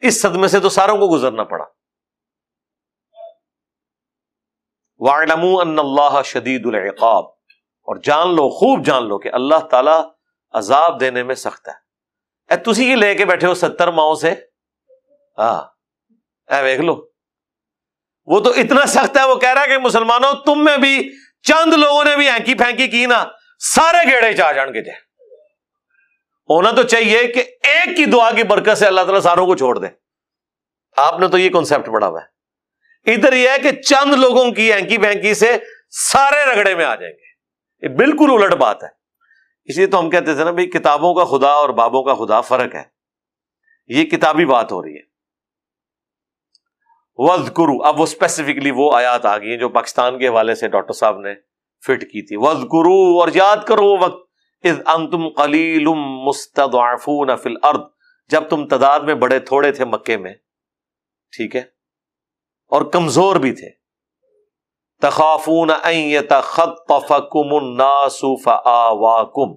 اس 0.00 0.22
صدمے 0.22 0.48
سے 0.48 0.60
تو 0.60 0.68
ساروں 0.68 0.96
کو 0.98 1.14
گزرنا 1.14 1.44
پڑا۔ 1.44 1.64
ان 5.62 5.78
اللہ 5.78 6.22
شدید 6.24 6.66
العقاب۔ 6.66 7.37
اور 7.88 7.96
جان 7.96 8.36
لو، 8.36 8.48
خوب 8.48 8.84
جان 8.84 9.08
لو 9.08 9.18
کہ 9.18 9.30
اللہ 9.32 9.58
تعالی 9.58 10.08
عذاب 10.52 11.00
دینے 11.00 11.22
میں 11.22 11.34
سخت 11.34 11.68
ہے۔ 11.68 11.72
اے، 12.50 12.56
تسی 12.56 12.94
لے 12.94 13.14
کے 13.14 13.24
بیٹھے 13.24 13.46
ہو 13.46 13.54
ستر 13.54 13.90
ماؤں 13.90 14.14
سے؟ 14.14 14.34
ہاں۔ 15.38 15.62
اے 16.54 16.62
دیکھ 16.62 16.80
لو۔ 16.80 17.08
وہ 18.26 18.40
تو 18.40 18.50
اتنا 18.50 18.86
سخت 18.86 19.16
ہے، 19.16 19.24
وہ 19.24 19.34
کہہ 19.34 19.52
رہا 19.52 19.62
ہے 19.62 19.66
کہ 19.66 19.78
مسلمانوں، 19.78 20.32
تم 20.32 20.64
میں 20.64 20.76
بھی، 20.76 21.10
چند 21.42 21.74
لوگوں 21.74 22.04
نے 22.04 22.16
بھی 22.16 22.30
ہینکی 22.30 22.54
پھینکی 22.54 22.88
کی 22.88 23.06
نا، 23.06 23.24
سارے 23.58 24.10
گیڑے 24.10 24.36
چاہ 24.36 24.52
جان 24.52 24.72
کے 24.72 24.82
جائے 24.82 24.98
ہونا 26.50 26.70
تو 26.70 26.82
چاہیے 26.82 27.26
کہ 27.26 27.40
ایک 27.40 27.96
کی 27.96 28.04
دعا 28.04 28.30
کی 28.30 28.42
برکت 28.42 28.78
سے 28.78 28.86
اللہ 28.86 29.00
تعالیٰ 29.00 29.20
ساروں 29.20 29.46
کو 29.46 29.56
چھوڑ 29.56 29.78
دے۔ 29.78 29.86
آپ 30.96 31.20
نے 31.20 31.28
تو 31.28 31.38
یہ 31.38 31.50
کنسپٹ 31.50 31.86
پڑھا 31.86 32.08
ہوا 32.08 32.20
ہے۔ 32.20 32.38
ادھر 33.14 33.32
یہ 33.32 33.48
ہے 33.48 33.58
کہ 33.58 33.72
چند 33.72 34.14
لوگوں 34.14 34.50
کی 34.50 34.72
اینکی 34.72 34.98
بینکی 34.98 35.34
سے 35.34 35.56
سارے 35.90 36.44
رگڑے 36.44 36.74
میں 36.74 36.84
آ 36.84 36.94
جائیں 36.94 37.14
گے۔ 37.14 37.27
یہ 37.82 37.88
بالکل 37.88 38.30
الٹ 38.30 38.54
بات 38.54 38.82
ہے۔ 38.84 38.88
اس 39.64 39.76
لیے 39.76 39.86
تو 39.86 40.00
ہم 40.00 40.10
کہتے 40.10 40.34
تھے 40.34 40.44
نا 40.44 40.50
بھائی 40.50 40.70
کتابوں 40.70 41.14
کا 41.14 41.24
خدا 41.24 41.48
اور 41.48 41.68
بابوں 41.68 42.02
کا 42.02 42.14
خدا 42.14 42.40
فرق 42.40 42.74
ہے۔ 42.74 42.82
یہ 43.86 44.04
کتابی 44.04 44.44
بات 44.46 44.72
ہو 44.72 44.82
رہی 44.82 44.96
ہے۔ 44.96 45.08
وز 47.16 47.50
کرو 47.56 47.82
اب 47.82 47.98
وہ 47.98 48.02
اسپیسیفکلی 48.02 48.70
وہ 48.74 48.92
آیات 48.94 49.26
آ 49.26 49.38
گئی 49.38 49.58
جو 49.58 49.68
پاکستان 49.68 50.18
کے 50.18 50.28
حوالے 50.28 50.54
سے 50.54 50.68
ڈاکٹر 50.68 50.92
صاحب 50.92 51.18
نے 51.18 51.34
فٹ 51.86 52.02
کی 52.02 52.26
تھی۔ 52.26 52.36
وز 52.36 52.62
کرو 52.62 53.20
اور 53.20 53.28
یاد 53.34 53.56
کرو 53.66 53.84
وہ 53.84 53.96
وقت۔ 54.00 54.28
انتم 54.62 55.28
قلیل 55.28 55.86
مستضعفون 56.26 57.36
فی 57.36 57.50
الارض۔ 57.50 57.78
جب 58.28 58.48
تم 58.48 58.68
تعداد 58.68 59.00
میں 59.00 59.14
بڑے 59.14 59.38
تھوڑے 59.38 59.72
تھے 59.72 59.84
مکے 59.84 60.16
میں۔ 60.16 60.34
ٹھیک 61.36 61.56
ہے۔ 61.56 61.60
اور 62.66 62.82
کمزور 62.82 63.36
بھی 63.36 63.52
تھے۔ 63.52 63.77
تخافون 65.00 65.70
ان 65.84 65.94
يتخطفكم 65.94 67.54
الناس 67.54 68.24
فآواكم 68.44 69.54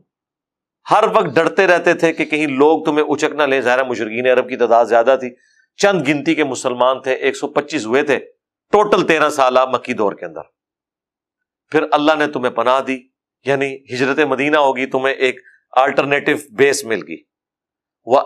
ہر 0.92 1.04
وقت 1.16 1.26
ڈرتے 1.26 1.68
رہتے 1.68 1.94
تھے 1.94 2.14
کہ 2.14 2.26
کہیں 2.26 2.48
لوگ 2.48 2.84
تمہیں 2.84 3.06
اچک 3.06 3.36
نہ 3.36 3.44
لیں۔ 3.44 3.62
ظاہر 3.62 3.84
مشرقین 3.84 4.28
عرب 4.28 4.50
کی 4.50 4.56
تعداد 4.56 4.86
زیادہ 4.86 5.16
تھی۔ 5.20 5.30
چند 5.78 6.08
گنتی 6.08 6.36
کے 6.36 6.44
مسلمان 6.44 7.02
تھے، 7.02 7.14
ایک 7.14 7.38
سو 7.38 7.48
پچیس 7.48 7.86
ہوئے 7.86 8.04
تھے۔ 8.04 8.20
ٹوٹل 8.72 9.08
تیرہ 9.08 9.30
سالہ 9.30 9.60
مکی 9.66 9.94
دور 9.94 10.14
کے 10.14 10.26
اندر۔ 10.26 10.42
پھر 11.72 11.84
اللہ 11.92 12.12
نے 12.18 12.28
تمہیں 12.28 12.52
پناہ 12.52 12.82
دی 12.82 13.00
یعنی 13.46 13.76
ہجرت 13.76 14.20
مدینہ 14.20 14.58
ہوگی، 14.58 14.86
تمہیں 14.86 15.16
ایک 15.16 15.40
آلٹرنیٹو 15.78 16.32
بیس 16.56 16.86
مل 16.86 17.00
گئی۔ 17.08 17.18
وہ 18.06 18.22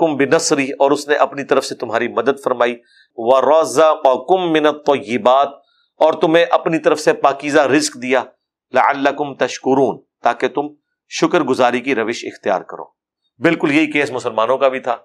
کم 0.00 0.16
بنسری 0.16 0.70
اور 0.78 0.90
اس 0.90 1.08
نے 1.08 1.14
اپنی 1.14 1.44
طرف 1.44 1.64
سے 1.64 1.74
تمہاری 1.74 2.08
مدد 2.08 2.42
فرمائی۔ 2.44 2.76
وہ 3.16 3.40
روزہ 3.40 3.94
کم 4.28 4.52
منت 4.52 4.86
تو 4.86 4.96
یہ 4.96 5.18
بات 5.18 5.48
اور 5.98 6.12
تمہیں 6.12 6.44
اپنی 6.50 6.78
طرف 6.78 7.00
سے 7.00 7.12
پاکیزہ 7.12 7.60
رزق 7.60 8.02
دیا، 8.02 8.24
لعلکم 8.74 9.34
تشکرون، 9.34 10.00
تاکہ 10.22 10.48
تم 10.48 10.66
شکر 11.08 11.40
گزاری 11.40 11.80
کی 11.80 11.94
روش 11.94 12.24
اختیار 12.24 12.60
کرو۔ 12.60 12.84
بالکل 13.38 13.72
یہی 13.72 13.92
کیس 13.92 14.10
مسلمانوں 14.10 14.58
کا 14.58 14.68
بھی 14.68 14.80
تھا۔ 14.80 14.96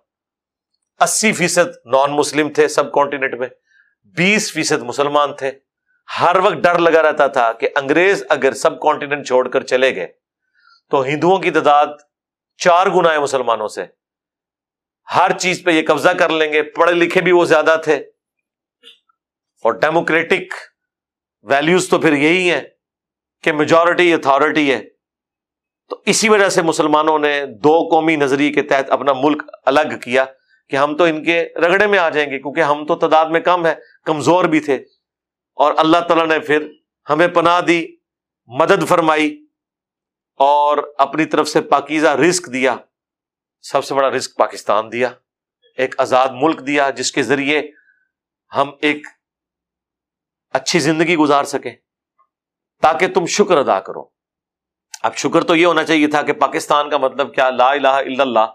اسی 1.00 1.34
فیصد 1.34 1.86
نان 1.86 2.12
مسلم 2.12 2.54
تھے 2.54 2.68
سب 2.68 2.92
کانٹیننٹ 2.92 3.34
میں، 3.34 3.48
بیس 4.18 4.54
فیصد 4.54 4.82
مسلمان 4.82 5.36
تھے۔ 5.36 5.52
ہر 6.20 6.36
وقت 6.44 6.54
ڈر 6.54 6.80
لگا 6.80 7.02
رہتا 7.04 7.28
تھا 7.28 7.54
کہ 7.54 7.70
انگریز 7.76 8.24
اگر 8.30 8.54
سب 8.54 8.82
کانٹیننٹ 8.82 9.28
چھوڑ 9.28 9.50
کر 9.50 9.64
چلے 9.64 9.96
گئے، 9.96 10.08
تو 10.90 11.04
ہندوؤں 11.04 11.40
کی 11.40 11.52
تعداد 11.52 11.86
چار 12.58 12.88
گنا 12.88 13.14
ہے 13.14 13.20
مسلمانوں 13.20 13.68
سے۔ 13.68 13.86
ہر 15.16 15.32
چیز 15.38 15.64
پہ 15.64 15.72
یہ 15.72 15.88
قبضہ 15.88 16.10
کر 16.10 16.30
لیں 16.30 16.54
گے، 16.54 16.64
پڑھے 16.64 16.94
لکھے 16.94 17.22
بھی 17.22 17.32
وہ 17.32 17.46
زیادہ 17.46 17.78
تھے۔ 17.84 17.96
اور 19.64 19.74
ڈیموکریٹک 19.74 20.73
ویلیوز 21.44 21.90
تو 21.90 22.00
پھر 22.00 22.14
یہی 22.14 22.52
ہیں 22.52 22.62
کہ 23.44 23.52
میجورٹی 23.52 24.14
اتارٹی 24.14 24.74
ہے۔ 24.74 24.82
تو 25.90 26.02
اسی 26.06 26.30
وجہ 26.30 26.50
سے 26.50 26.62
مسلمانوں 26.62 27.20
نے 27.20 27.46
دو 27.46 27.88
قومی 27.92 28.16
نظریے 28.16 28.54
کے 28.54 28.62
تحت 28.62 28.92
اپنا 28.92 29.14
ملک 29.14 29.44
الگ 29.66 30.00
کیا 30.04 30.26
کہ 30.70 30.76
ہم 30.76 30.98
تو 30.98 31.04
ان 31.04 31.24
کے 31.24 31.50
رگڑے 31.56 31.88
میں 31.88 32.00
آ 32.00 32.10
جائیں 32.10 32.32
گے 32.32 32.40
کیونکہ 32.40 32.62
ہم 32.62 32.86
تو 32.86 32.96
تعداد 32.96 33.26
میں 33.26 33.40
کم 33.40 33.66
ہے 33.66 33.76
کمزور 34.06 34.46
بھی 34.46 34.60
تھے۔ 34.60 34.76
اور 35.56 35.74
اللہ 35.78 35.98
تعالیٰ 35.98 36.28
نے 36.28 36.40
پھر 36.40 36.72
ہمیں 37.10 37.28
پناہ 37.28 37.62
دی، 37.62 37.88
مدد 38.46 38.88
فرمائی 38.88 39.46
اور 40.36 40.78
اپنی 40.98 41.26
طرف 41.26 41.48
سے 41.48 41.62
پاکیزہ 41.62 42.08
رزق 42.08 42.54
دیا۔ 42.54 42.76
سب 43.62 43.86
سے 43.86 43.94
بڑا 43.94 44.10
رزق 44.10 44.38
پاکستان 44.38 44.92
دیا، 44.92 45.10
ایک 45.78 45.96
آزاد 45.98 46.28
ملک 46.32 46.68
دیا 46.68 46.90
جس 46.90 47.12
کے 47.12 47.24
ذریعے 47.24 47.62
ہم 48.56 48.72
ایک 48.82 49.08
اچھی 50.54 50.80
زندگی 50.80 51.16
گزار 51.16 51.44
سکیں، 51.44 51.76
تاکہ 52.82 53.08
تم 53.08 53.26
شکر 53.26 53.58
ادا 53.58 53.80
کرو۔ 53.80 54.04
اب 55.04 55.16
شکر 55.16 55.44
تو 55.44 55.56
یہ 55.56 55.66
ہونا 55.66 55.84
چاہیے 55.84 56.08
تھا 56.08 56.22
کہ 56.22 56.34
پاکستان 56.34 56.90
کا 56.90 56.98
مطلب 56.98 57.36
کیا، 57.36 57.50
لا 57.50 57.70
الہ 57.70 57.88
الا 57.88 58.24
اللہ۔ 58.24 58.46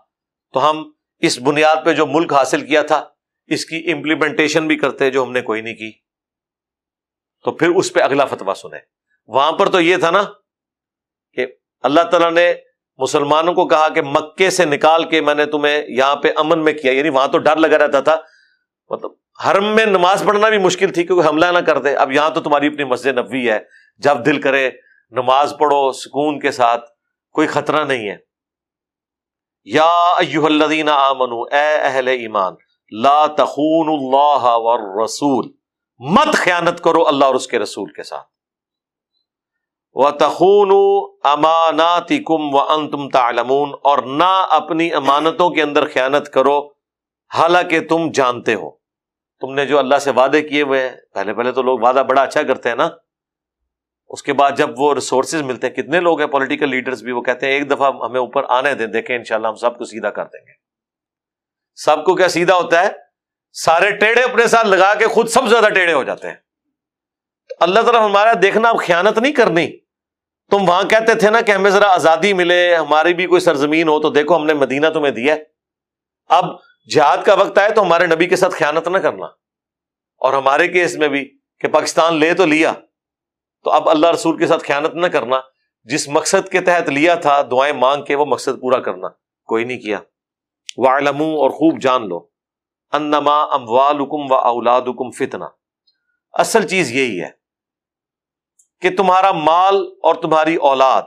تو 0.53 0.71
ہم 0.71 0.91
اس 1.19 1.39
بنیاد 1.39 1.77
پہ 1.85 1.93
جو 1.93 2.07
ملک 2.07 2.33
حاصل 2.33 2.67
کیا 2.67 2.83
تھا، 2.83 3.05
اس 3.47 3.67
کی 3.67 3.93
امپلیمنٹیشن 3.93 4.67
بھی 4.67 4.77
کرتے 4.77 5.11
جو 5.11 5.23
ہم 5.23 5.33
نے 5.33 5.41
کوئی 5.41 5.61
نہیں 5.61 5.75
کی۔ 5.75 5.93
تو 7.45 7.53
پھر 7.53 7.69
اس 7.69 7.93
پہ 7.93 8.01
اگلا 8.01 8.25
فتوا 8.25 8.55
سنے 8.55 8.79
وہاں 9.27 9.53
پر 9.53 9.69
تو 9.69 9.81
یہ 9.81 9.97
تھا 9.97 10.11
نا 10.11 10.23
کہ 11.33 11.47
اللہ 11.83 12.01
تعالیٰ 12.01 12.33
نے 12.33 12.55
مسلمانوں 12.99 13.55
کو 13.55 13.69
کہا 13.69 13.89
کہ 13.89 14.03
مکے 14.03 14.51
سے 14.51 14.65
نکال 14.65 15.05
کے 15.05 15.21
میں 15.21 15.35
نے 15.35 15.47
تمہیں 15.47 15.83
یہاں 15.89 16.17
پہ 16.17 16.29
امن 16.37 16.65
میں 16.65 16.73
کیا 16.73 16.93
یعنی 16.93 17.09
وہاں 17.09 17.29
تو 17.29 17.39
ڈر 17.39 17.57
لگا 17.57 17.79
رہتا 17.79 18.01
تھا۔ 18.01 18.17
مطلب 18.91 19.11
حرم 19.47 19.65
میں 19.65 19.87
نماز 19.87 20.25
پڑھنا 20.27 20.49
بھی 20.49 20.59
مشکل 20.59 20.93
تھی 20.93 21.05
کیونکہ 21.05 21.29
حملہ 21.29 21.47
نہ 21.47 21.59
کر 21.59 21.79
دے۔ 21.79 21.95
اب 21.95 22.13
یہاں 22.13 22.31
تو 22.31 22.41
تمہاری 22.41 22.67
اپنی 22.67 22.85
مسجد 22.85 23.19
نبوی 23.19 23.51
ہے۔ 23.51 23.59
جب 23.99 24.27
دل 24.27 24.41
کرے 24.41 24.71
نماز 25.11 25.55
پڑھو، 25.59 25.93
سکون 25.93 26.41
کے 26.41 26.51
ساتھ، 26.51 26.91
کوئی 27.33 27.47
خطرہ 27.47 27.85
نہیں 27.85 28.09
ہے۔ 28.09 28.17
یا 29.65 29.91
ایوہ 30.19 30.47
الذین 30.47 30.89
آمنو، 30.89 31.43
اے 31.43 31.77
اہل 31.83 32.09
ایمان، 32.09 32.55
لا 33.03 33.27
تخون 33.27 33.89
اللہ 33.89 34.57
والرسول۔ 34.57 35.53
مت 35.99 36.35
خیانت 36.35 36.81
کرو 36.81 37.09
اللہ 37.09 37.25
اور 37.25 37.35
اس 37.35 37.47
کے 37.47 37.59
رسول 37.59 37.93
کے 37.93 38.03
ساتھ۔ 38.03 38.27
و 39.93 40.11
تخون 40.11 40.71
اماناتی 41.25 42.19
کم 42.19 42.55
و 42.55 42.59
ان 42.59 42.91
تم 42.91 43.09
اور 43.83 43.99
نہ 43.99 44.47
اپنی 44.51 44.93
امانتوں 44.93 45.51
کے 45.51 45.63
اندر 45.63 45.89
خیانت 45.89 46.29
کرو، 46.29 46.69
حالانکہ 47.35 47.81
تم 47.81 48.11
جانتے 48.15 48.55
ہو۔ 48.55 48.88
تم 49.41 49.55
نے 49.55 49.67
جو 49.67 49.79
اللہ 49.79 49.99
سے 49.99 50.11
وعدے 50.11 50.43
کیے 50.43 50.63
ہوئے 50.63 50.89
ہیں، 50.89 50.97
پہلے 51.15 51.35
پہلے 51.35 51.53
تو 51.53 51.63
لوگ 51.63 51.79
وعدہ 51.79 52.03
بڑا 52.09 52.23
اچھا 52.23 52.43
کرتے 52.43 52.69
ہیں 52.69 52.77
نا۔ 52.77 52.89
اس 54.09 54.23
کے 54.23 54.33
بعد 54.33 54.53
جب 54.57 54.71
وہ 54.81 54.95
ریسورسز 54.95 55.43
ملتے 55.43 55.67
ہیں، 55.67 55.75
کتنے 55.75 56.01
لوگ 56.01 56.21
ہیں 56.21 56.27
پولیٹیکل 56.27 56.69
لیڈرز 56.69 57.03
بھی، 57.03 57.13
وہ 57.13 57.23
کہتے 57.23 57.47
ہیں، 57.47 57.53
ایک 57.53 57.71
دفعہ 57.71 57.93
ہمیں 58.05 58.21
اوپر 58.21 58.45
آنے 58.49 58.75
دیں، 58.75 58.87
دیکھیں 58.87 59.17
انشاءاللہ 59.17 59.49
ہم 59.49 59.55
سب 59.55 59.79
کو 59.79 59.85
سیدھا 59.85 60.11
کر 60.11 60.25
دیں 60.25 60.47
گے۔ 60.47 60.53
سب 61.75 62.05
کو 62.05 62.15
کیا 62.15 62.29
سیدھا 62.29 62.55
ہوتا 62.55 62.83
ہے؟ 62.83 62.89
سارے 63.53 63.91
ٹیڑے 63.91 64.23
اپنے 64.23 64.47
ساتھ 64.47 64.67
لگا 64.67 64.95
کے 64.95 65.07
خود 65.07 65.29
سب 65.29 65.49
زیادہ 65.49 65.69
ٹیڑے 65.75 65.93
ہو 65.93 66.05
جاتے 66.05 66.29
ہیں۔ 66.29 66.35
اللہ 67.61 67.81
تعالیٰ 67.81 68.05
ہمارا 68.05 68.33
دیکھنا 68.43 68.69
اب 68.69 68.79
خیانت 68.79 69.19
نہیں 69.19 69.33
کرنی۔ 69.33 69.77
تم 70.51 70.69
وہاں 70.69 70.83
کہتے 70.83 71.15
تھے 71.15 71.31
نا 71.31 71.41
کہ 71.41 71.53
ہمیں 71.53 71.71
ذرا 71.71 71.95
آزادی 71.95 72.33
ملے، 72.33 72.77
ہماری 72.77 73.15
بھی 73.15 73.27
کوئی 73.27 73.41
سرزمین 73.41 73.89
ہو 73.89 74.01
تو 74.01 74.11
دیکھو 74.11 74.37
ہم 74.37 74.47
نے 74.47 74.55
مدینہ 74.55 74.87
تمہیں 74.87 75.13
دیا 75.13 75.37
اب 76.29 76.45
جہاد 76.95 77.19
کا 77.27 77.35
وقت 77.35 77.59
آئے 77.59 77.71
تو 77.71 77.83
ہمارے 77.83 78.07
نبی 78.07 78.27
کے 78.27 78.37
ساتھ 78.37 78.55
خیانت 78.55 78.89
نہ 78.89 78.99
کرنا۔ 78.99 79.27
اور 80.19 80.33
ہمارے 80.33 80.69
کیس 80.69 80.97
میں 80.97 81.09
بھی 81.09 81.39
کہ 81.61 81.69
پاکستان 81.69 82.15
لے 82.15 82.35
تو 82.35 82.47
لیا، 82.47 82.73
تو 83.65 83.71
اب 83.71 83.91
اللہ 83.91 84.07
رسول 84.07 84.39
کے 84.39 84.47
ساتھ 84.47 84.65
خیانت 84.65 84.95
نہ 84.95 85.07
کرنا۔ 85.07 85.41
جس 85.85 86.09
مقصد 86.09 86.49
کے 86.49 86.61
تحت 86.61 86.89
لیا 86.89 87.15
تھا، 87.15 87.43
دعائیں 87.43 87.73
مانگ 87.73 88.05
کے 88.05 88.15
وہ 88.15 88.25
مقصد 88.25 88.61
پورا 88.61 88.81
کرنا۔ 88.81 89.09
کوئی 89.45 89.65
نہیں 89.65 89.81
کیا۔ 89.81 90.01
وہ 90.77 90.89
اور 90.89 91.51
خوب 91.51 91.81
جان 91.81 92.09
لو۔ 92.09 92.27
انما 92.93 93.43
اموالکم 93.43 94.33
و 94.33 94.35
اولادکم 94.35 95.11
فتنہ۔ 95.11 95.45
اصل 96.33 96.69
چیز 96.69 96.93
یہی 96.93 97.21
ہے 97.21 97.31
کہ 98.81 98.97
تمہارا 98.97 99.33
مال 99.33 99.77
اور 100.03 100.15
تمہاری 100.15 100.57
اولاد، 100.57 101.03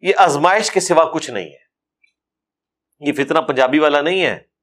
یہ 0.00 0.12
آزمائش 0.16 0.70
کے 0.70 0.80
سوا 0.80 1.04
کچھ 1.12 1.30
نہیں 1.30 1.46
ہے۔ 1.46 1.64
یہ 3.00 3.12
فتنہ 3.12 3.38
پنجابی 3.38 3.78
والا 3.78 4.00
نہیں 4.00 4.22
ہے۔ 4.22 4.53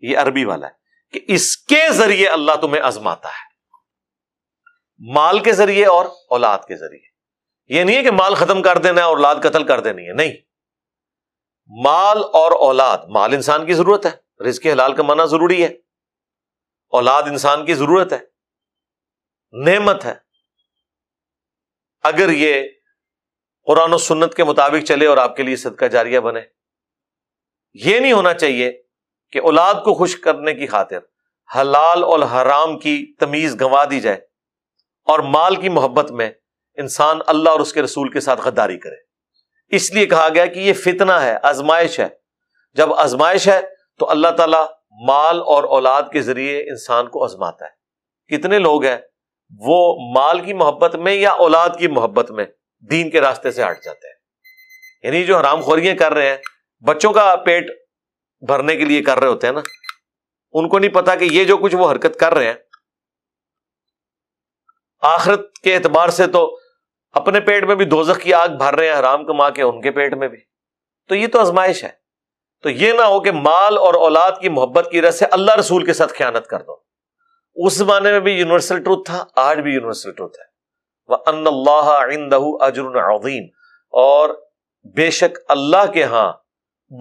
یہ 0.00 0.18
عربی 0.18 0.44
والا 0.44 0.66
ہے، 0.66 0.72
کہ 1.12 1.20
اس 1.34 1.56
کے 1.56 1.90
ذریعے 1.90 2.28
اللہ 2.28 2.52
تمہیں 2.60 2.82
آزماتا 2.82 3.28
ہے۔ 3.28 3.46
مال 5.12 5.38
کے 5.38 5.52
ذریعے 5.52 5.86
اور 5.86 6.06
اولاد 6.30 6.58
کے 6.58 6.76
ذریعے۔ 6.76 7.06
یہ 7.68 7.84
نہیں 7.84 7.96
ہے 7.96 8.02
کہ 8.02 8.10
مال 8.10 8.34
ختم 8.34 8.62
کر 8.62 8.78
دینا 8.78 9.00
ہے 9.00 9.06
اور 9.06 9.16
اولاد 9.16 9.34
قتل 9.34 9.66
کر 9.66 9.80
دینی 9.80 10.08
ہے، 10.08 10.12
نہیں۔ 10.12 10.32
مال 11.84 12.18
اور 12.18 12.52
اولاد، 12.52 12.98
مال 13.08 13.34
انسان 13.34 13.66
کی 13.66 13.72
ضرورت 13.72 14.06
ہے، 14.06 14.44
رزق 14.44 14.66
حلال 14.66 14.96
کا 14.96 15.24
ضروری 15.24 15.64
ہے۔ 15.64 15.74
اولاد 16.88 17.22
انسان 17.22 17.66
کی 17.66 17.74
ضرورت 17.74 18.12
ہے، 18.12 18.18
نعمت 19.52 20.04
ہے۔ 20.04 20.14
اگر 22.02 22.30
یہ 22.30 22.68
قرآن 23.66 23.92
و 23.92 23.98
سنت 23.98 24.34
کے 24.34 24.44
مطابق 24.44 24.86
چلے 24.86 25.06
اور 25.06 25.16
آپ 25.16 25.36
کے 25.36 25.42
لیے 25.42 25.56
صدقہ 25.56 25.84
جاریہ 25.84 26.20
بنے، 26.20 26.40
یہ 27.74 27.98
نہیں 27.98 28.12
ہونا 28.12 28.34
چاہیے 28.34 28.82
کہ 29.32 29.40
اولاد 29.42 29.74
کو 29.74 29.94
خوش 29.94 30.16
کرنے 30.16 30.54
کی 30.54 30.66
خاطر 30.66 30.98
حلال 31.56 32.04
اور 32.04 32.20
حرام 32.20 32.78
کی 32.78 33.14
تمیز 33.18 33.60
گنوا 33.60 33.84
دی 33.90 34.00
جائے 34.00 34.16
اور 35.04 35.18
مال 35.18 35.56
کی 35.56 35.68
محبت 35.68 36.10
میں 36.10 36.30
انسان 36.74 37.18
اللہ 37.26 37.48
اور 37.48 37.60
اس 37.60 37.72
کے 37.72 37.82
رسول 37.82 38.10
کے 38.10 38.20
ساتھ 38.20 38.40
غداری 38.40 38.78
کرے۔ 38.78 38.94
اس 39.68 39.92
لیے 39.92 40.06
کہا 40.06 40.28
گیا 40.34 40.46
کہ 40.46 40.58
یہ 40.58 40.72
فتنہ 40.72 41.12
ہے، 41.12 41.36
آزمائش 41.42 42.00
ہے۔ 42.00 42.08
جب 42.74 42.94
آزمائش 42.94 43.48
ہے 43.48 43.60
تو 43.98 44.10
اللہ 44.10 44.28
تعالیٰ 44.28 44.66
مال 45.08 45.40
اور 45.40 45.64
اولاد 45.64 46.02
کے 46.12 46.20
ذریعے 46.20 46.60
انسان 46.60 47.08
کو 47.08 47.24
آزماتا 47.24 47.64
ہے۔ 47.64 47.86
کتنے 48.36 48.58
لوگ 48.58 48.84
ہیں 48.84 48.96
وہ 49.58 49.96
مال 50.14 50.40
کی 50.40 50.52
محبت 50.52 50.96
میں 50.96 51.14
یا 51.14 51.30
اولاد 51.30 51.68
کی 51.78 51.88
محبت 51.88 52.30
میں 52.30 52.44
دین 52.90 53.10
کے 53.10 53.20
راستے 53.20 53.50
سے 53.50 53.62
ہٹ 53.62 53.84
جاتے 53.84 54.06
ہیں۔ 54.08 54.14
یعنی 55.02 55.24
جو 55.24 55.38
حرام 55.38 55.60
خوریاں 55.60 55.94
کر 55.94 56.14
رہے 56.14 56.28
ہیں، 56.28 56.36
بچوں 56.84 57.12
کا 57.12 57.36
پیٹ 57.36 57.85
بھرنے 58.40 58.76
کے 58.76 58.84
لیے 58.84 59.02
کر 59.02 59.18
رہے 59.18 59.28
ہوتے 59.28 59.46
ہیں 59.46 59.54
نا، 59.54 59.60
ان 60.52 60.68
کو 60.68 60.78
نہیں 60.78 60.90
پتا 60.90 61.14
کہ 61.14 61.24
یہ 61.24 61.44
جو 61.44 61.56
کچھ 61.56 61.76
وہ 61.76 61.90
حرکت 61.90 62.20
کر 62.20 62.34
رہے 62.34 62.46
ہیں۔ 62.46 62.54
آخرت 65.00 65.58
کے 65.58 65.74
اعتبار 65.74 66.08
سے 66.08 66.26
تو 66.26 66.58
اپنے 67.12 67.40
پیٹ 67.40 67.64
میں 67.64 67.74
بھی 67.74 67.84
دوزخ 67.84 68.20
کی 68.20 68.34
آگ 68.34 68.48
بھر 68.48 68.74
رہے 68.74 68.88
ہیں، 68.88 68.98
حرام 68.98 69.26
کما 69.26 69.50
کے 69.50 69.62
ان 69.62 69.80
کے 69.80 69.90
پیٹ 69.90 70.14
میں 70.14 70.28
بھی۔ 70.28 70.38
تو 71.08 71.14
یہ 71.14 71.26
تو 71.26 71.40
آزمائش 71.40 71.84
ہے۔ 71.84 72.06
تو 72.62 72.70
یہ 72.70 72.92
نہ 72.92 73.02
ہو 73.02 73.20
کہ 73.20 73.32
مال 73.32 73.78
اور 73.78 73.94
اولاد 73.94 74.32
کی 74.40 74.48
محبت 74.48 74.88
کی 74.90 74.98
وجہ 74.98 75.10
سے 75.10 75.24
اللہ 75.24 75.54
رسول 75.54 75.86
کے 75.86 75.92
ساتھ 75.92 76.12
خیانت 76.12 76.46
کر 76.46 76.62
دو۔ 76.62 76.76
اس 77.54 77.72
زمانے 77.72 78.12
میں 78.12 78.20
بھی 78.20 78.32
یونیورسل 78.32 78.84
ٹروتھ 78.84 79.10
تھا، 79.10 79.24
آج 79.36 79.58
بھی 79.58 79.72
یونیورسل 79.72 80.12
ٹروتھ 80.12 80.38
ہے۔ 80.38 80.44
وہ 81.06 81.16
ان 81.26 81.46
اللہ 81.46 82.62
اجر 82.62 83.16
عظیم 83.16 83.44
اور 83.90 84.30
بے 84.84 85.10
شک 85.10 85.38
اللہ 85.48 85.92
کے 85.94 86.04
ہاں 86.04 86.32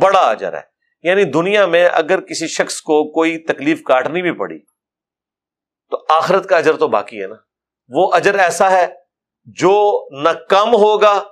بڑا 0.01 0.19
اجر 0.19 0.53
ہے۔ 0.53 0.74
یعنی 1.05 1.23
دنیا 1.23 1.65
میں 1.65 1.89
اگر 1.91 2.21
کسی 2.21 2.47
شخص 2.47 2.81
کو 2.81 3.11
کوئی 3.11 3.37
تکلیف 3.37 3.83
کاٹنی 3.83 4.21
بھی 4.21 4.31
پڑی، 4.31 4.59
تو 5.89 6.05
آخرت 6.09 6.49
کا 6.49 6.57
اجر 6.57 6.77
تو 6.77 6.87
باقی 6.87 7.21
ہے 7.21 7.27
نا۔ 7.27 7.35
وہ 7.89 8.11
اجر 8.13 8.39
ایسا 8.39 8.71
ہے 8.71 8.87
جو 9.43 10.07
نہ 10.11 10.29
کم 10.29 10.73
ہوگا 10.73 11.23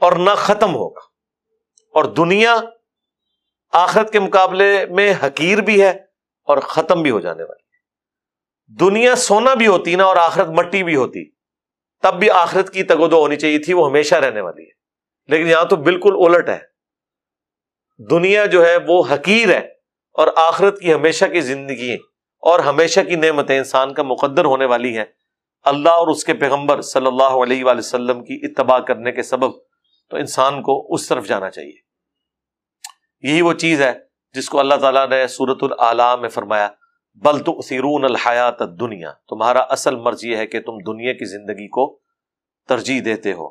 اور 0.00 0.12
نہ 0.12 0.30
ختم 0.36 0.74
ہوگا۔ 0.74 1.00
اور 1.94 2.04
دنیا 2.04 2.56
آخرت 3.72 4.12
کے 4.12 4.20
مقابلے 4.20 4.86
میں 4.86 5.14
حقیر 5.22 5.58
بھی 5.58 5.82
ہے 5.82 5.90
اور 6.44 6.58
ختم 6.58 7.02
بھی 7.02 7.10
ہو 7.10 7.20
جانے 7.20 7.42
والی 7.42 7.66
دنیا 8.80 9.16
سونا 9.16 9.54
بھی 9.54 9.66
ہوتی 9.66 9.94
نا 9.94 10.04
اور 10.04 10.16
آخرت 10.16 10.48
مٹی 10.48 10.82
بھی 10.82 10.96
ہوتی۔ 10.96 11.30
تب 12.02 12.14
بھی 12.14 12.30
آخرت 12.30 12.72
کی 12.72 12.82
تگودو 12.82 13.18
ہونی 13.18 13.36
چاہیے 13.36 13.58
تھی، 13.58 13.72
وہ 13.72 13.88
ہمیشہ 13.88 14.14
رہنے 14.14 14.40
والی 14.40 14.62
ہے۔ 14.62 14.70
لیکن 15.26 15.50
یہاں 15.50 15.64
تو 15.64 15.76
بالکل 15.76 16.14
الٹ 16.18 16.48
ہے۔ 16.48 16.75
دنیا 17.98 18.46
جو 18.46 18.66
ہے 18.66 18.76
وہ 18.88 19.02
حقیر 19.10 19.48
ہے 19.48 19.68
اور 20.12 20.28
آخرت 20.36 20.80
کی 20.80 20.94
ہمیشہ 20.94 21.24
کی 21.24 21.40
زندگی 21.40 21.94
اور 22.40 22.60
ہمیشہ 22.60 23.00
کی 23.00 23.16
نعمتیں 23.16 23.58
انسان 23.58 23.94
کا 23.94 24.02
مقدر 24.02 24.44
ہونے 24.44 24.64
والی 24.64 24.98
ہیں۔ 24.98 25.04
اللہ 25.64 25.88
اور 25.88 26.08
اس 26.08 26.24
کے 26.24 26.34
پیغمبر 26.34 26.82
صلی 26.82 27.06
اللہ 27.06 27.22
علیہ 27.22 27.64
وآلہ 27.64 27.78
وسلم 27.78 28.24
کی 28.24 28.40
اتباع 28.42 28.78
کرنے 28.78 29.12
کے 29.12 29.22
سبب 29.22 29.50
تو 30.10 30.16
انسان 30.16 30.62
کو 30.62 30.94
اس 30.94 31.08
طرف 31.08 31.28
جانا 31.28 31.50
چاہیے۔ 31.50 31.86
یہی 33.20 33.42
وہ 33.42 33.52
چیز 33.52 33.82
ہے 33.82 33.92
جس 34.34 34.48
کو 34.48 34.60
اللہ 34.60 34.74
تعالیٰ 34.74 35.08
نے 35.08 35.26
سورت 35.26 35.62
العلام 35.62 36.20
میں 36.20 36.28
فرمایا، 36.28 36.68
بل 37.14 37.38
تو 37.38 37.62
سیرون 37.62 38.04
الحیات 38.04 38.60
دنیا 38.80 39.12
تمہارا 39.28 39.60
اصل 39.60 39.96
مرض 39.96 40.24
یہ 40.24 40.36
ہے 40.36 40.46
کہ 40.46 40.60
تم 40.60 40.78
دنیا 40.86 41.12
کی 41.12 41.24
زندگی 41.24 41.68
کو 41.68 42.00
ترجیح 42.68 43.00
دیتے 43.04 43.32
ہو۔ 43.32 43.48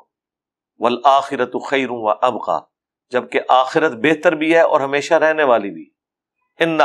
والآخرت 0.80 1.56
خیر 1.70 1.88
و 1.90 2.10
ابقا 2.10 2.75
جبکہ 3.10 3.40
آخرت 3.50 3.92
بہتر 3.92 4.36
بھی 4.36 4.56
ہے 4.56 4.62
اور 4.62 4.82
ہمیشہ 4.82 5.14
رہنے 5.14 5.44
والی 5.44 5.70
بھی۔ 5.70 5.86
ان 6.60 6.80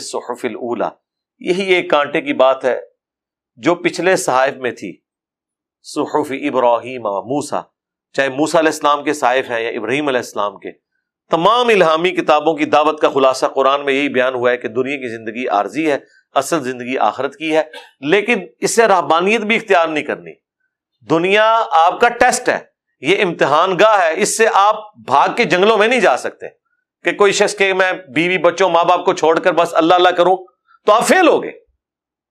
صحف 0.00 0.44
الاولا 0.44 0.88
یہی 1.38 1.74
ایک 1.74 1.90
کانٹے 1.90 2.20
کی 2.20 2.32
بات 2.32 2.64
ہے 2.64 2.80
جو 3.56 3.74
پچھلے 3.74 4.16
صحائف 4.16 4.54
میں 4.54 4.70
تھی۔ 4.70 5.00
صحف 5.82 6.30
ابراہیم 6.30 7.02
موسا 7.02 7.60
چاہے 8.12 8.28
موسا 8.28 8.58
علیہ 8.58 8.68
السلام 8.68 9.04
کے 9.04 9.12
صحائف 9.12 9.50
ہیں 9.50 9.60
یا 9.60 9.68
ابراہیم 9.68 10.08
علیہ 10.08 10.18
السلام 10.18 10.58
کے۔ 10.58 10.70
تمام 11.30 11.68
الہامی 11.68 12.10
کتابوں 12.10 12.54
کی 12.54 12.64
دعوت 12.64 13.00
کا 13.00 13.08
خلاصہ 13.08 13.46
قرآن 13.46 13.84
میں 13.84 13.92
یہی 13.92 14.08
بیان 14.08 14.34
ہوا 14.34 14.50
ہے 14.50 14.56
کہ 14.56 14.68
دنیا 14.68 14.96
کی 14.96 15.08
زندگی 15.08 15.48
عارضی 15.48 15.90
ہے، 15.90 15.98
اصل 16.34 16.62
زندگی 16.62 16.98
آخرت 16.98 17.36
کی 17.36 17.56
ہے، 17.56 17.62
لیکن 18.00 18.46
اس 18.60 18.76
سے 18.76 18.86
رحبانیت 18.86 19.40
بھی 19.40 19.56
اختیار 19.56 19.88
نہیں 19.88 20.04
کرنی۔ 20.04 20.32
دنیا 21.10 21.64
آپ 21.72 22.00
کا 22.00 22.08
ٹیسٹ 22.08 22.48
ہے۔ 22.48 22.71
یہ 23.02 23.24
امتحان 23.24 23.78
گاہ 23.78 24.02
ہے، 24.02 24.12
اس 24.16 24.36
سے 24.36 24.46
آپ 24.54 24.96
بھاگ 24.96 25.28
کے 25.36 25.44
جنگلوں 25.44 25.78
میں 25.78 25.88
نہیں 25.88 26.00
جا 26.00 26.16
سکتے۔ 26.16 26.46
کہ 27.04 27.12
کوئی 27.12 27.32
شخص 27.32 27.56
کہ 27.56 27.72
میں 27.72 27.92
بیوی 27.92 28.38
بچوں، 28.38 28.70
ماں 28.70 28.84
باپ 28.84 29.04
کو 29.04 29.12
چھوڑ 29.12 29.40
کر 29.40 29.52
بس 29.52 29.74
اللہ 29.74 29.94
اللہ 29.94 30.08
کروں، 30.08 30.36
تو 30.86 30.92
آپ 30.92 31.06
فیل 31.06 31.28
ہو 31.28 31.42
گے 31.42 31.50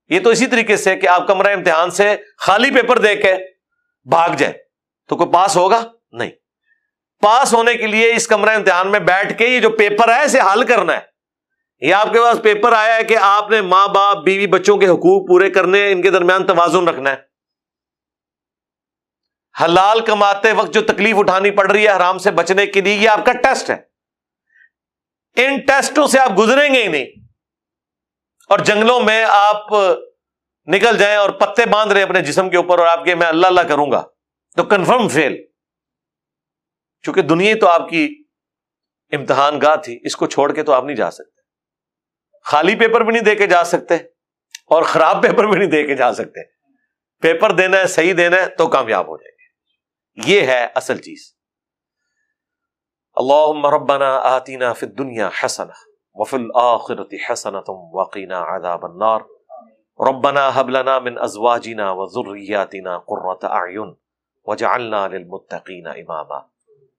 یہ 0.10 0.20
تو 0.20 0.30
اسی 0.30 0.48
طریقے 0.48 0.78
سے 0.78 0.96
کہ 0.96 1.08
آپ 1.08 1.28
کمرہ 1.28 1.54
امتحان 1.54 1.92
سے 1.92 2.16
خالی 2.38 2.72
پیپر 2.72 3.00
دے 3.00 3.16
کے 3.16 3.36
بھاگ 4.10 4.30
جائے 4.38 4.54
تو 5.10 5.16
کوئی 5.16 5.30
پاس 5.34 5.56
ہوگا؟ 5.56 5.84
نہیں۔ 6.12 6.32
پاس 7.22 7.54
ہونے 7.54 7.74
کے 7.74 7.88
لیے 7.88 8.14
اس 8.16 8.28
کمرہ 8.28 8.56
امتحان 8.56 8.88
میں 8.88 9.00
بیٹھ 9.00 9.38
کے 9.38 9.48
یہ 9.48 9.60
جو 9.60 9.70
پیپر 9.70 10.16
ہے، 10.16 10.24
اسے 10.24 10.40
حل 10.40 10.64
کرنا 10.64 10.94
ہے۔ 10.94 11.00
یہ 11.80 11.94
آپ 11.94 12.14
کے 12.14 12.20
پاس 12.20 12.42
پیپر 12.42 12.74
آیا 12.74 12.96
ہے 12.96 13.04
کہ 13.04 13.18
آپ 13.22 13.50
نے 13.50 13.62
ماں 13.62 13.88
باپ، 13.88 14.18
بیوی 14.18 14.48
بچوں 14.48 14.78
کے 14.78 14.88
حقوق 14.88 15.28
پورے 15.28 15.50
کرنے، 15.50 15.92
ان 15.92 16.02
کے 16.02 16.10
درمیان 16.10 16.48
توازن 16.48 16.88
رکھنا 16.88 17.10
ہے۔ 17.10 17.31
حلال 19.64 20.06
کماتے 20.06 20.52
وقت 20.52 20.74
جو 20.74 20.82
تکلیف 20.82 21.16
اٹھانی 21.20 21.52
پڑ 21.52 21.72
رہی 21.72 21.88
ہے 21.88 21.96
حرام 21.96 22.18
سے 22.18 22.32
بچنے 22.32 22.66
کے 22.66 22.82
لیے، 22.82 22.94
یہ 22.94 23.10
آپ 23.10 23.26
کا 23.26 23.34
ٹیسٹ 23.34 23.70
ہے۔ 23.70 23.78
ان 25.36 25.60
ٹیسٹوں 25.60 26.08
سے 26.08 26.20
آپ 26.20 26.38
گزریں 26.38 26.74
گے 26.74 26.84
ہی 26.84 26.88
نہیں۔ 26.88 27.06
اور 28.50 28.60
جنگلوں 28.60 29.00
میں 29.00 29.26
آپ 29.30 29.68
نکل 30.66 30.98
جائیں 30.98 31.18
اور 31.18 31.30
پتے 31.30 31.66
باندھ 31.66 31.94
رہے 31.94 32.02
اپنے 32.02 32.22
جسم 32.22 32.50
کے 32.50 32.58
اوپر 32.58 32.80
اور 32.80 32.88
آپ 32.88 33.06
کے 33.06 33.16
میں 33.16 33.28
اللہ 33.28 33.48
اللہ 33.48 33.62
کروں 33.62 33.92
گا۔ 33.92 34.04
تو 34.58 34.64
کنفرم 34.64 35.08
فیل۔ 35.08 35.44
چونکہ 37.02 37.22
دنیا 37.22 37.56
تو 37.62 37.68
آپ 37.68 37.90
کی 37.90 38.24
امتحان 39.12 39.62
گاہ 39.62 39.76
تھی، 39.76 40.00
اس 40.04 40.16
کو 40.16 40.28
چھوڑ 40.28 40.54
کے 40.54 40.64
تو 40.64 40.74
آپ 40.74 40.84
نہیں 40.84 40.96
جا 40.96 41.12
سکتے۔ 41.12 41.42
خالی 42.44 42.76
پیپر 42.76 43.02
بھی 43.02 43.12
نہیں 43.12 43.24
دے 43.24 43.36
کے 43.36 43.48
جا 43.48 43.64
سکتے 43.64 43.96
اور 44.66 44.84
خراب 44.84 45.22
پیپر 45.22 45.44
بھی 45.44 45.60
نہیں 45.60 45.70
دے 45.70 45.84
کے 45.84 45.96
جا 45.96 46.14
سکتے۔ 46.14 46.44
پیپر 47.22 47.52
دینا 47.52 47.78
ہے، 47.78 47.88
صحیح 47.88 48.14
دینا 48.18 48.38
ہے، 48.38 48.46
تو 48.46 48.68
کامیاب 48.68 49.08
ہو 49.08 49.18
جائیں۔ 49.18 49.31
گے 49.31 49.31
یہ 50.16 50.42
ہے 50.42 50.68
اصل 50.76 50.98
چیز۔ 50.98 51.36
اللہ 53.16 53.68
ربنا 53.68 54.18
آتینا 54.18 54.74
فی 54.74 54.86
الدنیا 54.86 55.30
حسنہ 55.44 55.72
وفی 56.14 56.38
الاخرت 56.38 57.14
حسنۃ 57.30 57.70
وقینا 57.70 58.44
عذاب 58.56 58.86
النار۔ 58.86 59.20
ربنا 60.00 60.62
هب 60.62 60.70
لنا 60.70 61.00
من 61.00 61.18
ازواجنا 61.18 61.92
وذرياتنا 61.92 62.98
قرة 62.98 63.52
اعین 63.52 63.94
وجعلنا 64.46 65.08
للمتقین 65.08 65.88
اماما۔ 65.88 66.38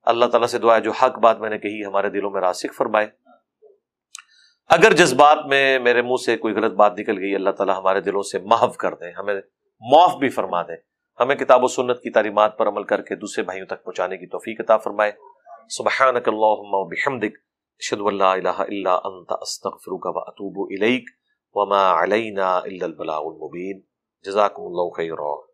اللہ 0.03 0.25
تعالیٰ 0.25 0.49
سے 0.49 0.59
دعا 0.59 0.77
ہے 0.77 0.81
جو 0.81 0.91
حق 0.91 1.19
بات 1.19 1.39
میں 1.39 1.51
نے 1.51 1.59
کہی 1.59 1.85
ہمارے 1.85 2.11
دلوں 2.11 2.31
میں 2.31 2.41
راسک 2.41 2.75
فرمائے۔ 2.75 3.07
اگر 4.69 4.93
جذبات 4.93 5.39
میں 5.47 5.79
میرے 5.79 6.03
منہ 6.03 6.23
سے 6.27 6.37
کوئی 6.37 6.55
غلط 6.55 6.73
بات 6.73 6.99
نکل 6.99 7.19
گئی، 7.19 7.35
اللہ 7.35 7.51
تعالیٰ 7.51 7.79
ہمارے 7.79 8.01
دلوں 8.01 8.23
سے 8.23 8.39
محو 8.39 8.69
کر 8.69 8.95
دیں 8.95 9.13
ہمیں 9.13 9.35
معاف 9.81 10.15
بھی 10.15 10.29
فرما 10.29 10.63
دیں 10.63 10.77
ہمیں 11.21 11.37
کتاب 11.37 11.65
و 11.65 11.69
سنت 11.69 12.03
کی 12.03 12.11
تعلیمات 12.11 12.59
پر 12.59 12.69
عمل 12.69 12.83
کر 12.83 13.03
کے 13.03 13.15
دوسرے 13.15 13.45
بھائیوں 13.45 13.67
تک 13.67 13.85
پہنچانے 13.85 14.17
کی 14.17 14.27
توفیق 14.27 14.61
عطا 14.61 14.77
فرمائے۔ 14.77 15.13
سبحانک 15.69 16.29
اللہم 16.29 16.75
و 16.75 16.89
بحمدک، 16.89 17.37
اشہد 17.79 17.99
ان 18.05 18.19
لا 18.19 18.33
الہ 18.33 18.49
الا 18.49 18.95
انت، 19.05 19.33
استغفرک 19.41 20.07
و 20.07 20.19
اتوب 20.19 20.69
الیک، 20.71 21.05
وما 21.55 22.03
علینا 22.03 22.57
الا 22.57 22.85
البلاغ 22.85 23.21
المبین۔ 23.25 23.81
جزاکم 24.23 24.63
اللہ 24.63 24.91
خیرہ 24.91 25.52